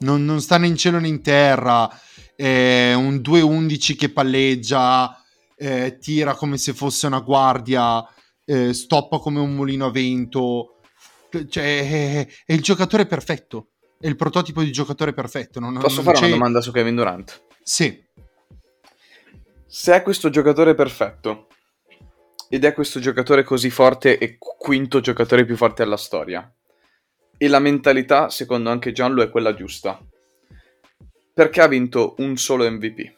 [0.00, 1.88] Non, non sta né in cielo né in terra.
[2.36, 5.18] È un 2-11 che palleggia,
[5.56, 8.06] eh, tira come se fosse una guardia,
[8.50, 10.80] eh, stoppa come un mulino a vento.
[11.30, 13.68] Cioè, è, è il giocatore perfetto.
[14.00, 15.60] È il prototipo di giocatore perfetto.
[15.60, 17.44] Non, Posso non fare c'è- una domanda su Kevin Durant?
[17.62, 18.02] Sì.
[19.66, 21.46] Se è questo giocatore perfetto
[22.48, 26.52] ed è questo giocatore così forte e quinto giocatore più forte della storia
[27.36, 30.04] e la mentalità, secondo anche Gianlu, è quella giusta,
[31.32, 33.12] perché ha vinto un solo MVP?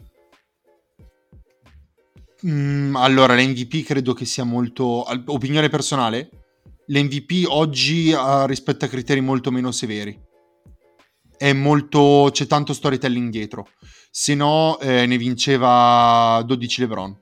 [2.46, 5.04] Mm, allora, l'MVP credo che sia molto...
[5.26, 6.30] Opinione personale?
[6.86, 10.18] L'MVP oggi ha rispetto a criteri molto meno severi.
[11.36, 12.30] È molto...
[12.32, 13.68] c'è tanto storytelling dietro.
[14.10, 17.20] Se no, eh, ne vinceva 12 LeBron.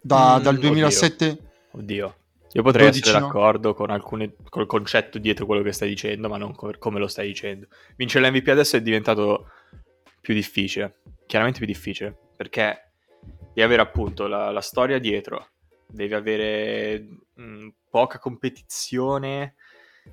[0.00, 0.68] Da- Mm, dal oddio.
[0.68, 1.38] 2007...
[1.72, 2.16] Oddio.
[2.52, 3.26] Io potrei 12 essere no?
[3.26, 7.06] d'accordo con alcune, col concetto dietro quello che stai dicendo, ma non co- come lo
[7.06, 7.66] stai dicendo.
[7.96, 9.48] Vincere l'MVP adesso è diventato
[10.22, 12.85] più difficile, chiaramente più difficile, perché
[13.56, 15.48] devi avere appunto la, la storia dietro,
[15.86, 19.54] devi avere mh, poca competizione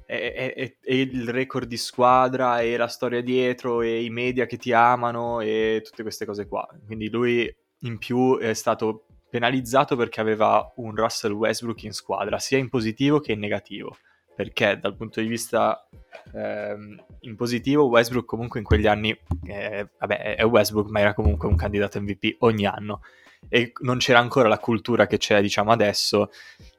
[0.06, 4.56] e- e- e il record di squadra e la storia dietro e i media che
[4.56, 6.66] ti amano e tutte queste cose qua.
[6.86, 12.58] Quindi lui in più è stato penalizzato perché aveva un Russell Westbrook in squadra, sia
[12.58, 13.98] in positivo che in negativo.
[14.34, 15.86] Perché dal punto di vista
[16.34, 19.16] ehm, in positivo, Westbrook comunque in quegli anni,
[19.48, 23.02] eh, vabbè, è Westbrook, ma era comunque un candidato MVP ogni anno.
[23.50, 26.32] E non c'era ancora la cultura che c'è, diciamo, adesso,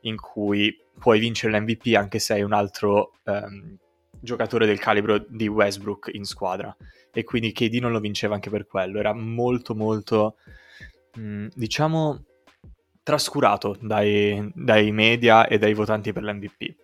[0.03, 3.77] in cui puoi vincere l'MVP anche se hai un altro ehm,
[4.21, 6.75] giocatore del calibro di Westbrook in squadra.
[7.13, 8.99] E quindi KD non lo vinceva anche per quello.
[8.99, 10.37] Era molto, molto,
[11.17, 12.25] mh, diciamo,
[13.05, 16.75] trascurato dai, dai media e dai votanti per l'MVP.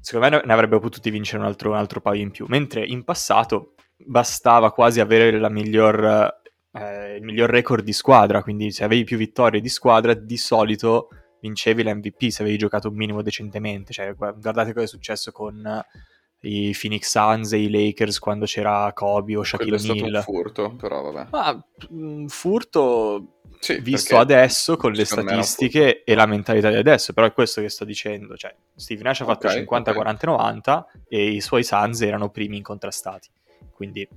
[0.00, 2.46] Secondo me ne avrebbe potuti vincere un altro, un altro paio in più.
[2.48, 6.40] Mentre in passato bastava quasi avere la miglior,
[6.72, 8.42] eh, il miglior record di squadra.
[8.42, 11.08] Quindi se avevi più vittorie di squadra, di solito
[11.40, 13.92] vincevi l'MVP se avevi giocato un minimo decentemente.
[13.92, 18.46] Cioè, gu- guardate cosa è successo con eh, i Phoenix Suns e i Lakers quando
[18.46, 20.22] c'era Kobe o Quello Shaquille è stato un O'Neal.
[20.22, 21.28] furto, però vabbè.
[21.30, 27.12] Ma mh, furto Sì, visto adesso con le un statistiche e la mentalità di adesso,
[27.12, 29.96] però è questo che sto dicendo, cioè Steve Nash ha fatto Ok, 50 ok.
[29.96, 33.28] 40 90 e i suoi Suns erano primi incontrastati.
[33.72, 34.08] Quindi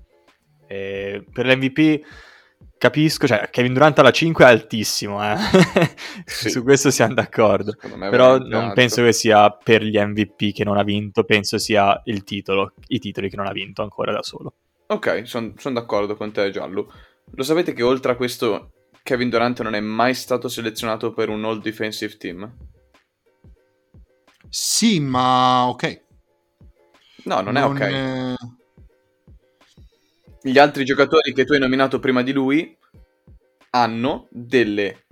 [0.68, 2.02] eh, per l'MVP
[2.78, 5.36] capisco, cioè Kevin Durant alla 5 è altissimo, eh.
[6.26, 6.50] Sì.
[6.50, 7.76] su questo siamo d'accordo.
[7.80, 8.74] è Però non alto.
[8.74, 13.00] penso che sia per gli MVP che non ha vinto, penso sia il titolo, i
[13.00, 14.54] titoli che non ha vinto ancora da solo.
[14.88, 16.92] Ok, sono d'accordo con te, Giallo.
[17.32, 18.72] Lo sapete che oltre a questo,
[19.04, 22.56] Kevin Durant non è mai stato selezionato per un All Defensive Team?
[24.50, 26.04] Sì, ma ok.
[27.24, 27.80] No, non è ok.
[27.82, 28.36] eh,
[30.48, 32.78] Gli altri giocatori che tu hai nominato prima di lui
[33.72, 35.06] hanno delle.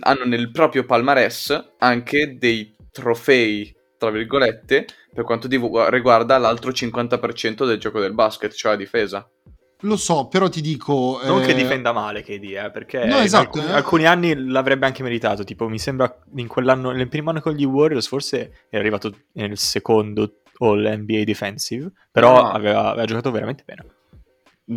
[0.00, 5.48] hanno nel proprio palmarès anche dei trofei, tra virgolette, per quanto
[5.90, 9.28] riguarda l'altro 50% del gioco del basket, cioè la difesa.
[9.80, 11.20] Lo so, però ti dico...
[11.22, 13.72] Non eh, che difenda male KD, eh, perché No, esatto, alcuni, eh.
[13.76, 15.44] alcuni anni l'avrebbe anche meritato.
[15.44, 19.58] Tipo, mi sembra in quell'anno, nel primo anno con gli Warriors, forse era arrivato nel
[19.58, 22.50] secondo All NBA Defensive, però No.
[22.50, 23.84] aveva, aveva giocato veramente bene.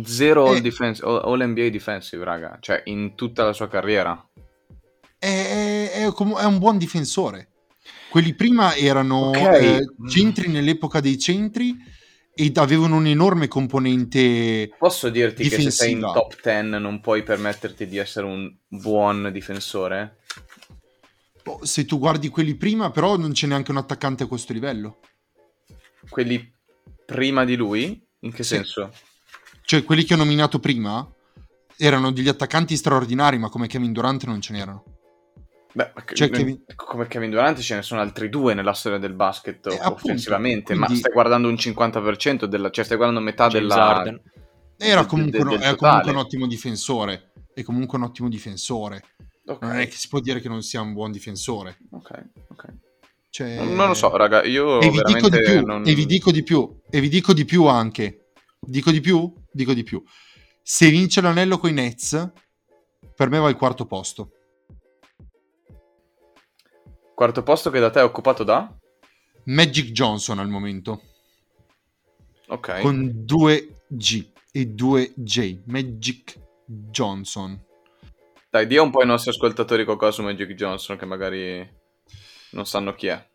[0.04, 2.58] Zero all, defense- all- all NBA defensive, raga.
[2.60, 4.22] Cioè, in tutta la sua carriera.
[5.18, 7.48] È, è- è un buon difensore.
[8.10, 9.36] Quelli prima erano Ok.
[9.36, 11.76] eh, centri nell'epoca dei centri
[12.34, 14.70] ed avevano un'enorme componente.
[14.78, 16.12] Posso dirti che se sei in Difensiva.
[16.28, 20.18] top 10 non puoi permetterti di essere un buon difensore?
[21.44, 25.00] oh, Se tu guardi quelli prima, però non c'è neanche un attaccante a questo livello.
[26.08, 26.50] Quelli
[27.04, 28.06] prima di lui?
[28.20, 28.54] In che Sì.
[28.56, 28.92] senso?
[29.68, 31.06] Cioè, quelli che ho nominato prima
[31.76, 34.82] erano degli attaccanti straordinari, ma come Kevin Durant non ce n'erano.
[35.74, 39.12] Beh, ma Cioè, Kevin- come Kevin Durant ce ne sono altri due nella storia del
[39.12, 43.48] basket Eh, appunto, offensivamente, ma quindi- stai guardando un 50%, della, cioè stai guardando metà
[43.48, 43.94] James della...
[43.96, 44.22] Harden.
[44.78, 47.32] Era comunque, del- un- del comunque un ottimo difensore.
[47.52, 49.02] È comunque un ottimo difensore.
[49.48, 51.76] Ok, Non è che si può dire che non sia un buon difensore.
[51.90, 52.64] ok, ok.
[53.28, 55.82] Cioè, Non lo so, raga, io E vi dico di più, non...
[55.86, 58.30] e vi dico di più, e vi dico di più anche.
[58.60, 59.30] Dico di più?
[59.58, 60.00] Dico di più.
[60.62, 62.30] Se vince l'anello con i Nets,
[63.16, 64.30] per me va al quarto posto.
[67.12, 68.72] Quarto posto che da te è occupato da?
[69.46, 71.02] Magic Johnson al momento,
[72.46, 72.82] Ok.
[72.82, 75.62] con due G e due J.
[75.64, 77.60] Magic Johnson.
[78.50, 81.68] Dai, dia un po' ai nostri ascoltatori qualcosa su Magic Johnson che magari
[82.52, 83.28] non sanno chi è.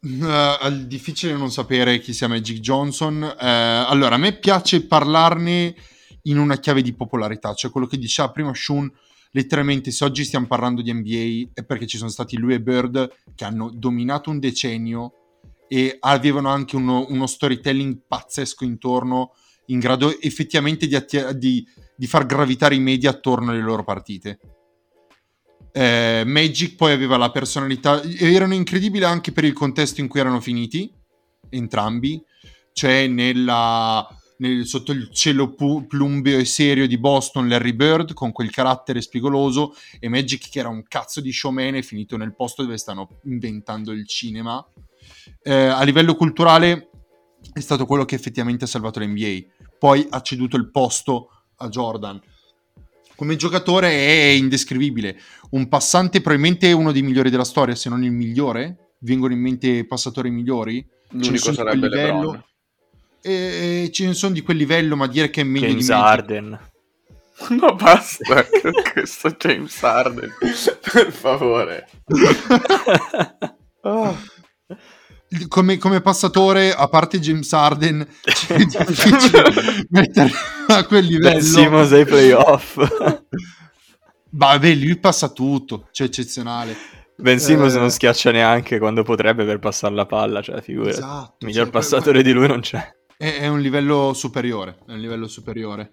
[0.00, 3.22] Uh, difficile non sapere chi sia Magic Johnson.
[3.22, 5.74] Uh, allora, a me piace parlarne
[6.22, 8.90] in una chiave di popolarità, cioè quello che diceva prima Shun,
[9.32, 13.10] letteralmente se oggi stiamo parlando di NBA è perché ci sono stati lui e Bird
[13.34, 15.12] che hanno dominato un decennio
[15.68, 19.32] e avevano anche uno, uno storytelling pazzesco intorno,
[19.66, 21.64] in grado effettivamente di, attia- di,
[21.96, 24.38] di far gravitare i media attorno alle loro partite.
[25.76, 30.40] Eh, Magic poi aveva la personalità, erano incredibili anche per il contesto in cui erano
[30.40, 30.90] finiti,
[31.50, 32.18] entrambi,
[32.72, 34.08] cioè nella,
[34.38, 39.02] nel, sotto il cielo pu- plumbeo e serio di Boston Larry Bird con quel carattere
[39.02, 43.20] spigoloso e Magic che era un cazzo di showman è finito nel posto dove stanno
[43.24, 44.66] inventando il cinema.
[45.42, 46.88] Eh, a livello culturale
[47.52, 49.40] è stato quello che effettivamente ha salvato l'NBA,
[49.78, 52.18] poi ha ceduto il posto a Jordan
[53.16, 55.18] come giocatore è indescrivibile.
[55.50, 58.94] Un passante, probabilmente uno dei migliori della storia, se non il migliore.
[59.00, 60.86] Vengono in mente passatori migliori.
[61.10, 62.44] L'unico sarebbe LeBron.
[63.20, 63.32] E,
[63.84, 66.60] e ce ne sono di quel livello, ma dire che è meglio James di Harden.
[67.60, 68.46] Ma basta,
[68.92, 70.32] questo James Harden,
[70.92, 71.88] per favore.
[73.82, 74.16] oh.
[75.48, 78.00] come, come, passatore, a parte James Harden,
[78.48, 80.30] è difficile mettere
[80.68, 81.40] a quel livello.
[81.40, 82.76] Simmons ai playoff.
[84.30, 86.76] Vabbè, lui passa tutto, cioè eccezionale.
[87.16, 87.78] Ben Simmons eh...
[87.78, 90.90] non schiaccia neanche quando potrebbe per passare la palla, cioè figura.
[90.90, 92.94] Esatto, Miglior cioè, passatore di lui non c'è.
[93.16, 95.92] È, è, un livello superiore, è un livello superiore.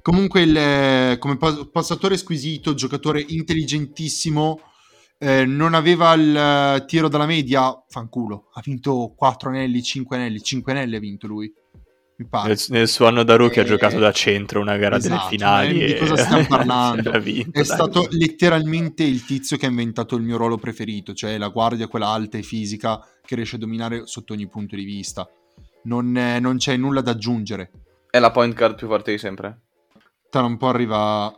[0.00, 1.36] Comunque il, come
[1.70, 4.60] passatore squisito, giocatore intelligentissimo,
[5.18, 8.50] eh, non aveva il uh, tiro dalla media, fanculo.
[8.54, 11.52] Ha vinto 4 anelli, 5 anelli, 5 anelli ha vinto lui.
[12.16, 12.48] Mi pare.
[12.48, 15.28] Nel, nel suo anno da rookie eh, ha giocato da centro una gara esatto, delle
[15.28, 15.80] finali.
[15.80, 15.92] Eh, e...
[15.94, 17.18] Di cosa stiamo parlando?
[17.20, 21.48] vinto, È stato letteralmente il tizio che ha inventato il mio ruolo preferito, cioè la
[21.48, 25.28] guardia, quella alta e fisica che riesce a dominare sotto ogni punto di vista.
[25.84, 27.70] Non, non c'è nulla da aggiungere.
[28.10, 29.60] È la point guard più forte di sempre?
[30.30, 31.34] Tra un po' arriva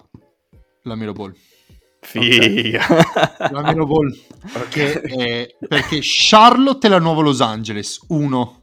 [0.83, 1.35] la Melo Ball.
[2.07, 2.84] Figa.
[2.84, 3.50] Okay.
[3.50, 4.16] La Melo Ball.
[4.54, 4.92] Okay.
[4.92, 8.04] È, perché Charlotte è la nuova Los Angeles.
[8.09, 8.62] Uno.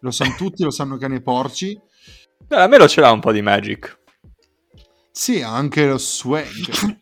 [0.00, 1.78] Lo sanno tutti, lo sanno cani e porci.
[2.46, 3.98] Beh, a me lo ce l'ha un po' di Magic.
[5.10, 6.46] Sì, anche lo swag.
[6.70, 6.96] okay.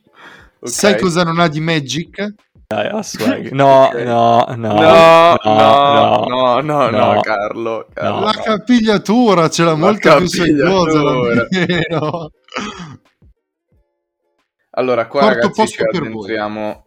[0.63, 2.35] Sai cosa non ha di Magic?
[2.67, 3.51] Dai, ha swag.
[3.53, 4.05] No, okay.
[4.05, 8.25] no, no, no, no, no, no, no, Carlo, Carlo.
[8.25, 11.47] La capigliatura ce l'ha molto più sognosa.
[14.75, 16.87] Allora, qua Quarto ragazzi ci addentriamo...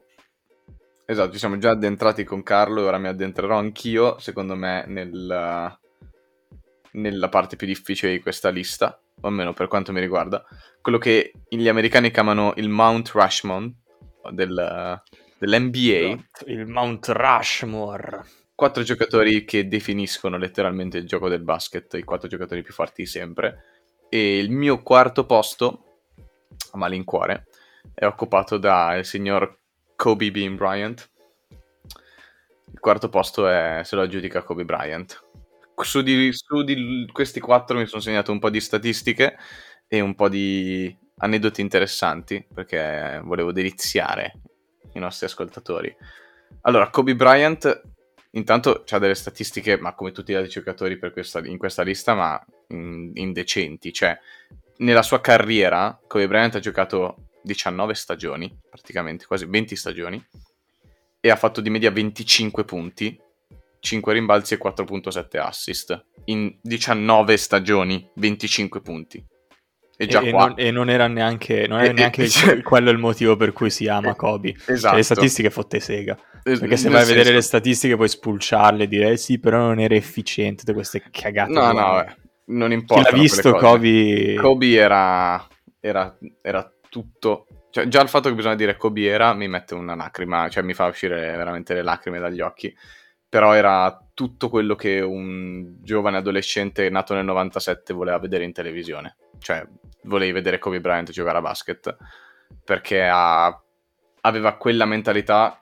[1.06, 5.78] Esatto, ci siamo già addentrati con Carlo e ora mi addentrerò anch'io, secondo me, nel,
[6.94, 10.44] nella parte più difficile di questa lista, o almeno per quanto mi riguarda.
[10.82, 13.72] Quello che gli americani chiamano il Mount Rushmore
[14.32, 15.02] del,
[15.38, 16.24] dell'NBA.
[16.48, 18.24] Il Mount Rushmore.
[18.56, 23.08] Quattro giocatori che definiscono letteralmente il gioco del basket, i quattro giocatori più forti di
[23.08, 23.64] sempre.
[24.10, 26.00] E il mio quarto posto,
[26.72, 27.46] a malincuore,
[27.94, 29.58] è occupato dal signor
[29.96, 31.10] Kobe Bean Bryant.
[32.72, 35.24] Il quarto posto è, se lo aggiudica Kobe Bryant.
[35.78, 39.38] Su di, su di questi quattro mi sono segnato un po' di statistiche
[39.88, 44.34] e un po' di aneddoti interessanti perché volevo deliziare
[44.94, 45.96] i nostri ascoltatori.
[46.62, 47.82] Allora, Kobe Bryant
[48.32, 52.44] intanto ha delle statistiche, ma come tutti gli altri giocatori questa, in questa lista, ma
[52.68, 53.94] indecenti.
[53.94, 54.18] Cioè,
[54.78, 60.26] nella sua carriera, Kobe Bryant ha giocato 19 stagioni, praticamente quasi 20 stagioni,
[61.20, 63.20] e ha fatto di media 25 punti,
[63.80, 66.06] 5 rimbalzi e 4.7 assist.
[66.26, 69.24] In 19 stagioni, 25 punti.
[69.98, 70.48] E, già e, qua.
[70.48, 73.70] Non, e non era neanche, non era e, neanche cioè, quello il motivo per cui
[73.70, 74.50] si ama Kobe.
[74.50, 74.78] Esatto.
[74.78, 76.18] Cioè, le statistiche fotte sega.
[76.44, 79.80] Perché se vai a vedere le statistiche puoi spulciarle e dire eh sì, però non
[79.80, 81.52] era efficiente da queste cagate.
[81.52, 82.16] No, no, eh,
[82.48, 83.10] non importa.
[83.10, 84.36] Chi l'ha visto Kobe...
[84.36, 85.48] Kobe era,
[85.80, 87.48] era, era tutto.
[87.72, 90.74] Cioè, già il fatto che bisogna dire Kobe era mi mette una lacrima, cioè mi
[90.74, 92.74] fa uscire veramente le lacrime dagli occhi.
[93.28, 99.18] Però era tutto quello che un giovane adolescente nato nel 97 voleva vedere in televisione.
[99.40, 99.68] Cioè,
[100.04, 101.98] volevi vedere Kobe Bryant giocare a basket
[102.64, 103.62] perché ha...
[104.22, 105.62] aveva quella mentalità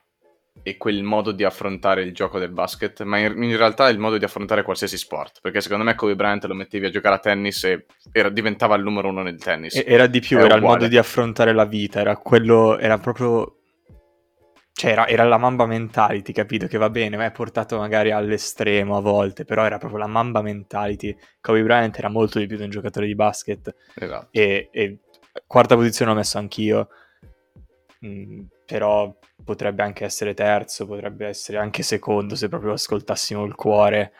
[0.62, 3.98] e quel modo di affrontare il gioco del basket, ma in, in, realtà è il
[3.98, 7.18] modo di affrontare qualsiasi sport, perché secondo me Kobe Bryant lo mettevi a giocare a
[7.18, 9.74] tennis e era, diventava il numero uno nel tennis.
[9.84, 10.60] era di più, era uguale.
[10.60, 13.58] il modo di affrontare la vita, era quello, era proprio...
[14.76, 16.66] Cioè era, era, la mamba mentality, capito?
[16.66, 20.42] Che va bene, ma è portato magari all'estremo a volte, però era proprio la mamba
[20.42, 21.16] mentality.
[21.40, 23.72] Kobe Bryant era molto di più di un giocatore di basket.
[23.94, 24.28] Esatto.
[24.32, 24.98] E, e
[25.46, 26.88] quarta posizione ho messo anch'io.
[28.04, 29.14] Mm però
[29.44, 34.12] potrebbe anche essere terzo, potrebbe essere anche secondo se proprio ascoltassimo il cuore.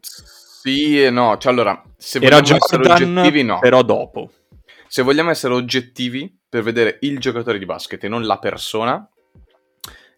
[0.00, 3.58] Sì e no, cioè allora, se Era vogliamo essere Jordan, oggettivi no.
[3.58, 4.30] però dopo.
[4.86, 9.08] Se vogliamo essere oggettivi per vedere il giocatore di basket e non la persona,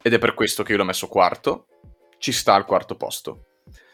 [0.01, 1.67] ed è per questo che io l'ho messo quarto,
[2.19, 3.47] ci sta al quarto posto.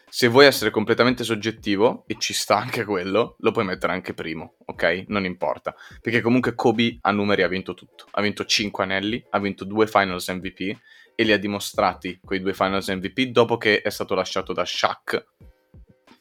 [0.09, 4.55] Se vuoi essere completamente soggettivo, e ci sta anche quello, lo puoi mettere anche primo,
[4.65, 5.05] ok?
[5.07, 5.75] Non importa.
[6.01, 8.05] Perché comunque Kobe a numeri ha vinto tutto.
[8.11, 10.77] Ha vinto 5 anelli, ha vinto due Finals MVP
[11.15, 15.25] e li ha dimostrati quei due Finals MVP dopo che è stato lasciato da Shaq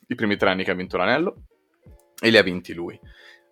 [0.09, 1.43] i primi tre anni che ha vinto l'anello
[2.21, 2.99] e li ha vinti lui.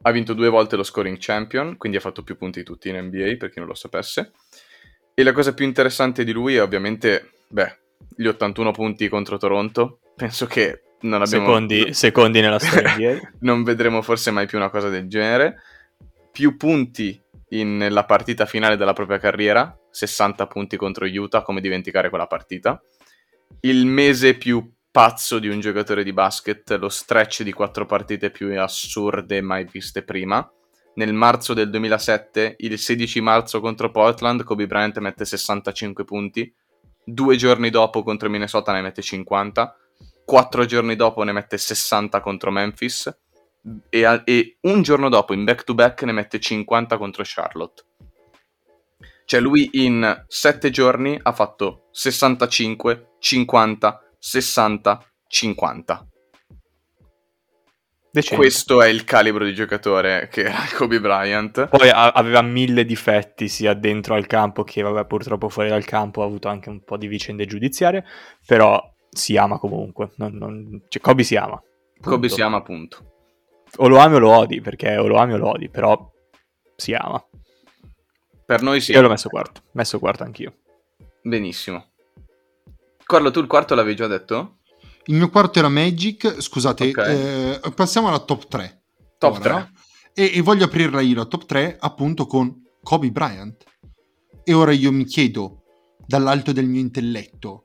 [0.02, 2.96] Ha vinto due volte lo scoring champion, quindi ha fatto più punti di tutti in
[2.96, 4.32] NBA, per chi non lo sapesse.
[5.14, 7.78] E la cosa più interessante di lui è ovviamente, beh,
[8.16, 10.00] gli 81 punti contro Toronto.
[10.16, 11.46] Penso che non abbiamo...
[11.46, 15.60] Secondi, secondi nella storia non vedremo forse mai più una cosa del genere.
[16.32, 22.08] Più punti in- nella partita finale della propria carriera, 60 punti contro Utah, come dimenticare
[22.08, 22.82] quella partita.
[23.60, 28.58] Il mese più pazzo di un giocatore di basket, lo stretch di quattro partite più
[28.58, 30.50] assurde mai viste prima.
[30.94, 36.50] Nel marzo del 2007, il 16 marzo contro Portland, Kobe Bryant mette 65 punti.
[37.04, 39.76] Due giorni dopo contro Minnesota ne mette 50.
[40.26, 43.16] Quattro giorni dopo ne mette 60 contro Memphis.
[43.88, 47.84] E, a- e un giorno dopo, in back-to-back, ne mette 50 contro Charlotte.
[49.24, 56.06] Cioè lui in 7 giorni ha fatto 65, 50, 60, 50.
[58.10, 58.36] Decente.
[58.36, 61.68] Questo è il calibro di giocatore che era Kobe Bryant.
[61.68, 66.22] Poi a- aveva mille difetti sia dentro al campo che vabbè, purtroppo fuori dal campo
[66.22, 68.04] ha avuto anche un po' di vicende giudiziarie,
[68.44, 68.80] però
[69.16, 70.12] si ama comunque.
[70.16, 71.60] Non- non- cioè, Kobe si ama.
[72.00, 72.34] Kobe Punto.
[72.34, 73.12] si ama appunto.
[73.78, 76.10] O lo ami o lo odi, perché o lo ami o lo odi, però
[76.76, 77.22] si ama.
[78.44, 78.92] Per noi sì.
[78.92, 80.54] Io l'ho messo quarto, messo quarto anch'io.
[81.22, 81.84] Benissimo.
[83.04, 84.58] Carlo, tu il quarto l'avevi già detto?
[85.06, 86.98] Il mio quarto era Magic, scusate, Ok.
[86.98, 88.82] eh, passiamo alla top 3.
[89.18, 89.52] Top ora, 3.
[89.52, 89.70] no?
[90.14, 93.64] E, e voglio aprirla io la top 3 appunto con Kobe Bryant.
[94.44, 95.62] E ora io mi chiedo,
[96.06, 97.64] dall'alto del mio intelletto,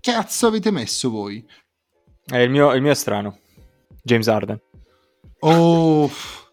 [0.00, 1.44] cazzo avete messo voi?
[2.32, 3.38] Eh, il, mio, il mio è strano.
[4.02, 4.60] James Harden.
[5.40, 6.10] Oh,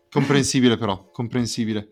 [0.10, 1.90] comprensibile però, comprensibile.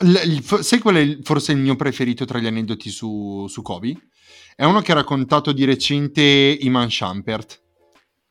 [0.00, 3.62] L- il- sai qual è il- forse il mio preferito tra gli aneddoti su, su
[3.62, 4.08] Kobe?
[4.54, 7.62] È uno che ha raccontato di recente Iman Shumpert.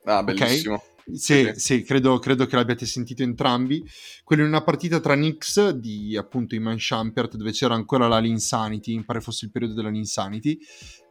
[0.04, 0.76] Ah, bellissimo.
[0.82, 3.82] Sì, Sì, sì, credo, credo che l'abbiate sentito entrambi.
[4.24, 8.94] Quello in una partita tra Knicks di appunto Iman Shumpert, dove c'era ancora la Linsanity,
[8.96, 10.58] mi pare fosse il periodo della Linsanity,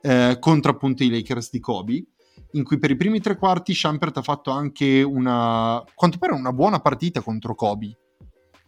[0.01, 2.05] eh, contro appunto i Lakers di Kobe,
[2.51, 6.53] in cui per i primi tre quarti Shumpert ha fatto anche una, quanto pare una
[6.53, 7.97] buona partita contro Kobe.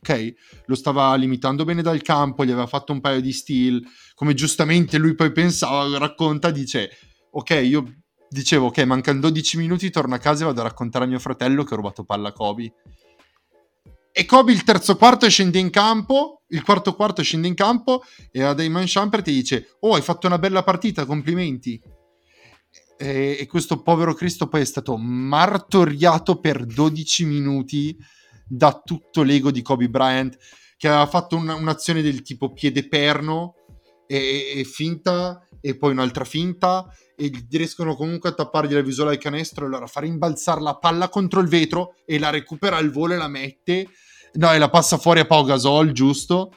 [0.02, 0.34] Ok,
[0.66, 3.84] lo stava limitando bene dal campo, gli aveva fatto un paio di steal,
[4.16, 6.90] come giustamente lui poi pensava, racconta, dice,
[7.32, 7.99] ok, io
[8.30, 11.64] dicevo, ok, mancano 12 minuti, torno a casa e vado a raccontare a mio fratello
[11.64, 12.74] che ho rubato palla a Kobe.
[14.12, 18.42] E Kobe il terzo quarto scende in campo, il quarto quarto scende in campo e
[18.42, 21.82] a Damon Shumpert ti dice, oh, hai fatto una bella partita, complimenti.
[22.98, 27.98] E, e questo povero Cristo poi è stato martoriato per 12 minuti
[28.46, 30.38] da tutto l'ego di Kobe Bryant,
[30.76, 33.54] che aveva fatto un- un'azione del tipo piede perno
[34.08, 36.86] e, e finta, e poi un'altra finta,
[37.16, 41.10] e riescono comunque a tappargli la visuale al canestro, e allora fa rimbalzare la palla
[41.10, 43.88] contro il vetro e la recupera al volo e la mette.
[44.34, 46.54] No, e la passa fuori a Pau Gasol, giusto?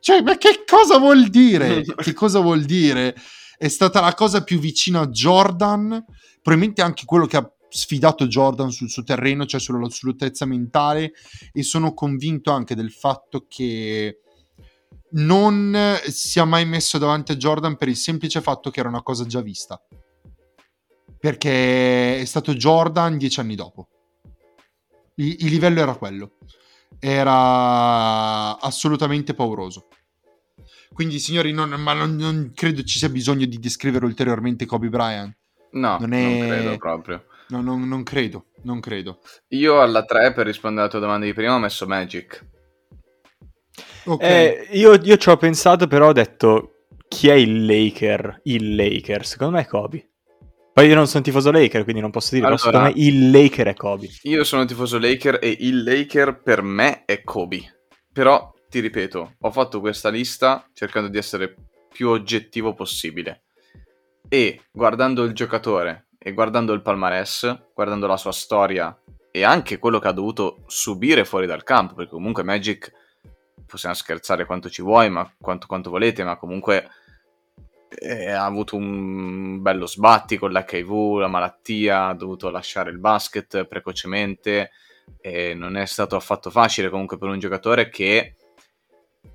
[0.00, 1.82] Cioè, ma che cosa vuol dire?
[1.96, 3.14] che cosa vuol dire?
[3.56, 6.04] È stata la cosa più vicina a Jordan,
[6.42, 11.12] probabilmente anche quello che ha sfidato Jordan sul suo terreno, cioè sull'assolutezza mentale,
[11.52, 14.21] e sono convinto anche del fatto che
[15.12, 19.24] non sia mai messo davanti a Jordan per il semplice fatto che era una cosa
[19.26, 19.80] già vista.
[21.18, 23.88] Perché è stato Jordan dieci anni dopo.
[25.16, 26.38] Il, il livello era quello.
[26.98, 29.88] Era assolutamente pauroso.
[30.92, 35.34] Quindi, signori, non, ma non, non credo ci sia bisogno di descrivere ulteriormente Kobe Bryant.
[35.72, 37.24] No, Non non, è- credo proprio.
[37.48, 39.20] No, non, non credo, non credo.
[39.48, 42.46] Io alla 3, per rispondere alla tua domanda di prima, ho messo Magic.
[44.04, 44.22] Ok.
[44.22, 48.40] Eh, io, io ci ho pensato, però ho detto chi è il Laker?
[48.44, 50.08] Il Laker, secondo me è Kobe.
[50.72, 53.30] Poi io non sono tifoso Laker, quindi non posso dire, però Allora- secondo me il
[53.30, 54.08] Laker è Kobe.
[54.22, 57.80] Io sono tifoso Laker e il Laker per me è Kobe.
[58.10, 61.54] Però, ti ripeto, ho fatto questa lista cercando di essere
[61.92, 63.42] più oggettivo possibile.
[64.28, 68.96] E guardando il giocatore e guardando il palmarès, guardando la sua storia
[69.30, 72.90] e anche quello che ha dovuto subire fuori dal campo, perché comunque Magic
[73.72, 76.90] possiamo scherzare quanto ci vuoi, ma quanto, quanto volete, ma comunque
[77.88, 83.64] eh, ha avuto un bello sbatti con l'HIV, la malattia, ha dovuto lasciare il basket
[83.64, 84.72] precocemente
[85.22, 88.36] e non è stato affatto facile comunque per un giocatore che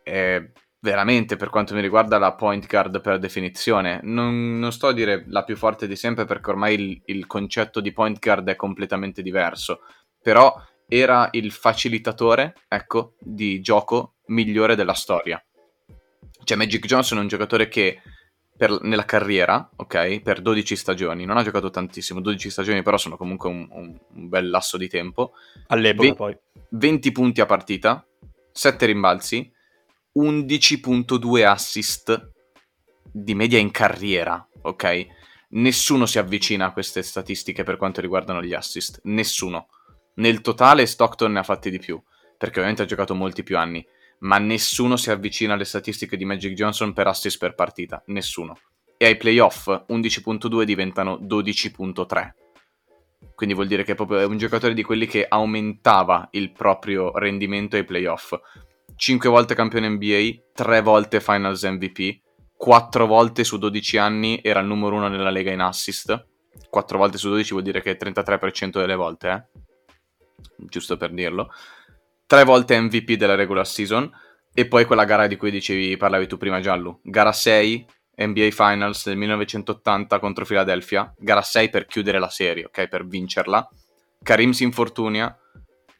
[0.04, 4.02] è veramente per quanto mi riguarda la point guard per definizione.
[4.04, 7.82] Non, non sto a dire la più forte di sempre perché ormai il, il concetto
[7.82, 9.82] di point guard è completamente diverso,
[10.22, 10.56] però
[10.88, 15.44] era il facilitatore, ecco, di gioco migliore della storia.
[16.44, 18.02] Cioè Magic Johnson è un giocatore che
[18.58, 23.16] per, nella carriera, ok, per 12 stagioni, non ha giocato tantissimo, 12 stagioni però sono
[23.16, 25.34] comunque un, un, un bel lasso di tempo.
[25.68, 26.38] All'epoca Ve- poi.
[26.70, 28.06] 20 punti a partita,
[28.52, 29.52] 7 rimbalzi,
[30.18, 32.32] 11.2 assist
[33.04, 35.06] di media in carriera, ok?
[35.50, 39.68] Nessuno si avvicina a queste statistiche per quanto riguardano gli assist, nessuno.
[40.16, 42.02] Nel totale Stockton ne ha fatti di più,
[42.38, 43.86] perché ovviamente ha giocato molti più anni
[44.20, 48.58] ma nessuno si avvicina alle statistiche di Magic Johnson per assist per partita, nessuno.
[48.98, 52.34] E ai playoff 11.2 diventano 12.3.
[53.36, 57.76] Quindi vuol dire che proprio è un giocatore di quelli che aumentava il proprio rendimento
[57.76, 58.34] ai playoff.
[58.96, 62.20] 5 volte campione NBA, 3 volte Finals MVP,
[62.56, 66.26] 4 volte su 12 anni era il numero 1 nella Lega in assist.
[66.68, 69.62] 4 volte su 12 vuol dire che è il 33% delle volte, eh?
[70.58, 71.52] Giusto per dirlo
[72.28, 74.12] tre volte MVP della regular season
[74.54, 77.86] e poi quella gara di cui dicevi, parlavi tu prima Giallo, gara 6
[78.18, 83.68] NBA Finals del 1980 contro Philadelphia, gara 6 per chiudere la serie, ok, per vincerla.
[84.24, 85.36] Karim si infortunia,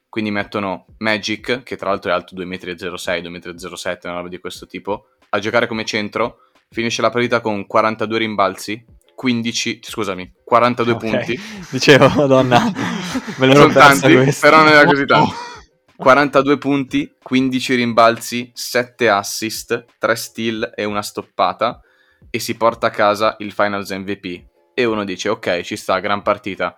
[0.10, 4.40] quindi mettono Magic, che tra l'altro è alto 2,06 m, 2,07 m, una roba di
[4.40, 10.94] questo tipo, a giocare come centro, finisce la partita con 42 rimbalzi, 15, scusami, 42
[10.94, 11.10] okay.
[11.10, 11.40] punti.
[11.70, 12.60] Dicevo, madonna,
[13.38, 15.56] me l'ero tanti, però non era così tanto.
[15.98, 21.82] 42 punti, 15 rimbalzi, 7 assist, 3 steal e una stoppata
[22.30, 24.46] e si porta a casa il Finals MVP.
[24.76, 26.76] E uno dice, ok, ci sta, gran partita.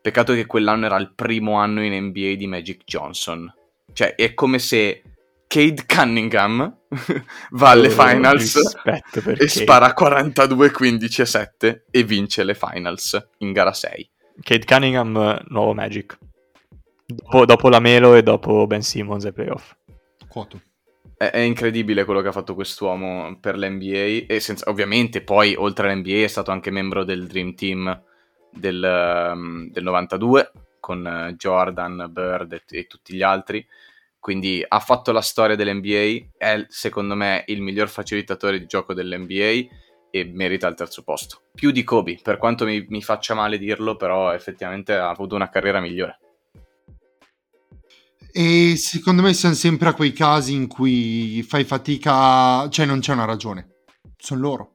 [0.00, 3.52] Peccato che quell'anno era il primo anno in NBA di Magic Johnson.
[3.92, 5.02] Cioè, è come se
[5.46, 6.78] Cade Cunningham
[7.52, 8.58] va alle oh, finals
[9.38, 14.10] e spara 42, 15 e 7 e vince le finals in gara 6.
[14.42, 16.18] Cade Cunningham, nuovo Magic.
[17.14, 19.74] Dopo, dopo la Melo e dopo Ben Simmons ai playoff.
[20.28, 20.60] Quoto.
[21.16, 25.90] È, è, incredibile quello che ha fatto quest'uomo per l'NBA e senza, ovviamente poi oltre
[25.90, 28.02] all'NBA è stato anche membro del Dream Team
[28.50, 33.64] del, um, del 92 con Jordan, Bird e, e tutti gli altri
[34.24, 39.68] quindi ha fatto la storia dell'NBA, è secondo me il miglior facilitatore di gioco dell'NBA
[40.10, 41.42] e merita il terzo posto.
[41.52, 45.50] Più di Kobe, per quanto mi, mi faccia male dirlo, però effettivamente ha avuto una
[45.50, 46.20] carriera migliore.
[48.36, 53.12] E secondo me siamo sempre a quei casi in cui fai fatica, cioè non c'è
[53.12, 53.82] una ragione,
[54.16, 54.74] sono loro.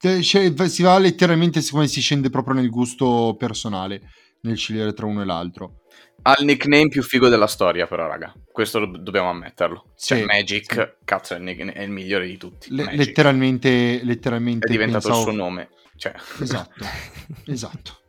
[0.00, 4.02] Cioè, si va letteralmente, siccome si scende proprio nel gusto personale,
[4.40, 5.82] nel scegliere tra uno e l'altro.
[6.22, 8.34] Ha il nickname più figo della storia, però, raga.
[8.50, 9.92] Questo lo, dobbiamo ammetterlo.
[9.96, 11.04] Cioè, sì, Magic, sì.
[11.04, 12.74] cazzo, è il, è il, migliore di tutti.
[12.74, 14.66] Le, letteralmente, letteralmente.
[14.66, 15.30] È diventato pensavo...
[15.30, 15.68] il suo nome.
[15.94, 16.14] Cioè.
[16.40, 16.84] Esatto,
[17.46, 18.00] esatto.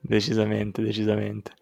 [0.00, 1.52] Decisamente, decisamente.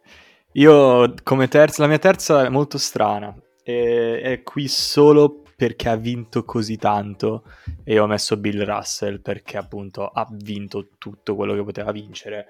[0.55, 3.35] Io come terza, la mia terza è molto strana.
[3.63, 7.45] E, è qui solo perché ha vinto così tanto
[7.85, 12.47] e ho messo Bill Russell perché appunto ha vinto tutto quello che poteva vincere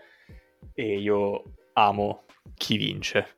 [0.72, 1.42] e io
[1.74, 2.24] amo
[2.54, 3.36] chi vince.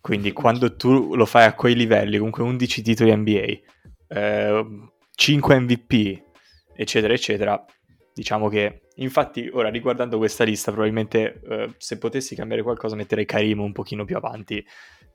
[0.00, 3.58] Quindi quando tu lo fai a quei livelli, comunque 11 titoli NBA,
[4.08, 4.66] eh,
[5.14, 6.22] 5 MVP,
[6.74, 7.64] eccetera, eccetera,
[8.14, 13.60] diciamo che Infatti, ora riguardando questa lista, probabilmente eh, se potessi cambiare qualcosa metterei Karim
[13.60, 14.64] un pochino più avanti,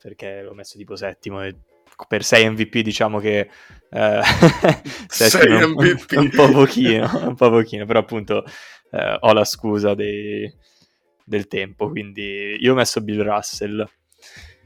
[0.01, 1.55] perché l'ho messo tipo settimo e
[2.07, 3.49] per 6 MVP diciamo che
[3.89, 4.22] eh,
[5.07, 6.11] 6 MVP.
[6.11, 8.45] Un, un, po' pochino, un po' pochino, però appunto
[8.91, 10.51] eh, ho la scusa dei,
[11.26, 13.85] del tempo, quindi io ho messo Bill Russell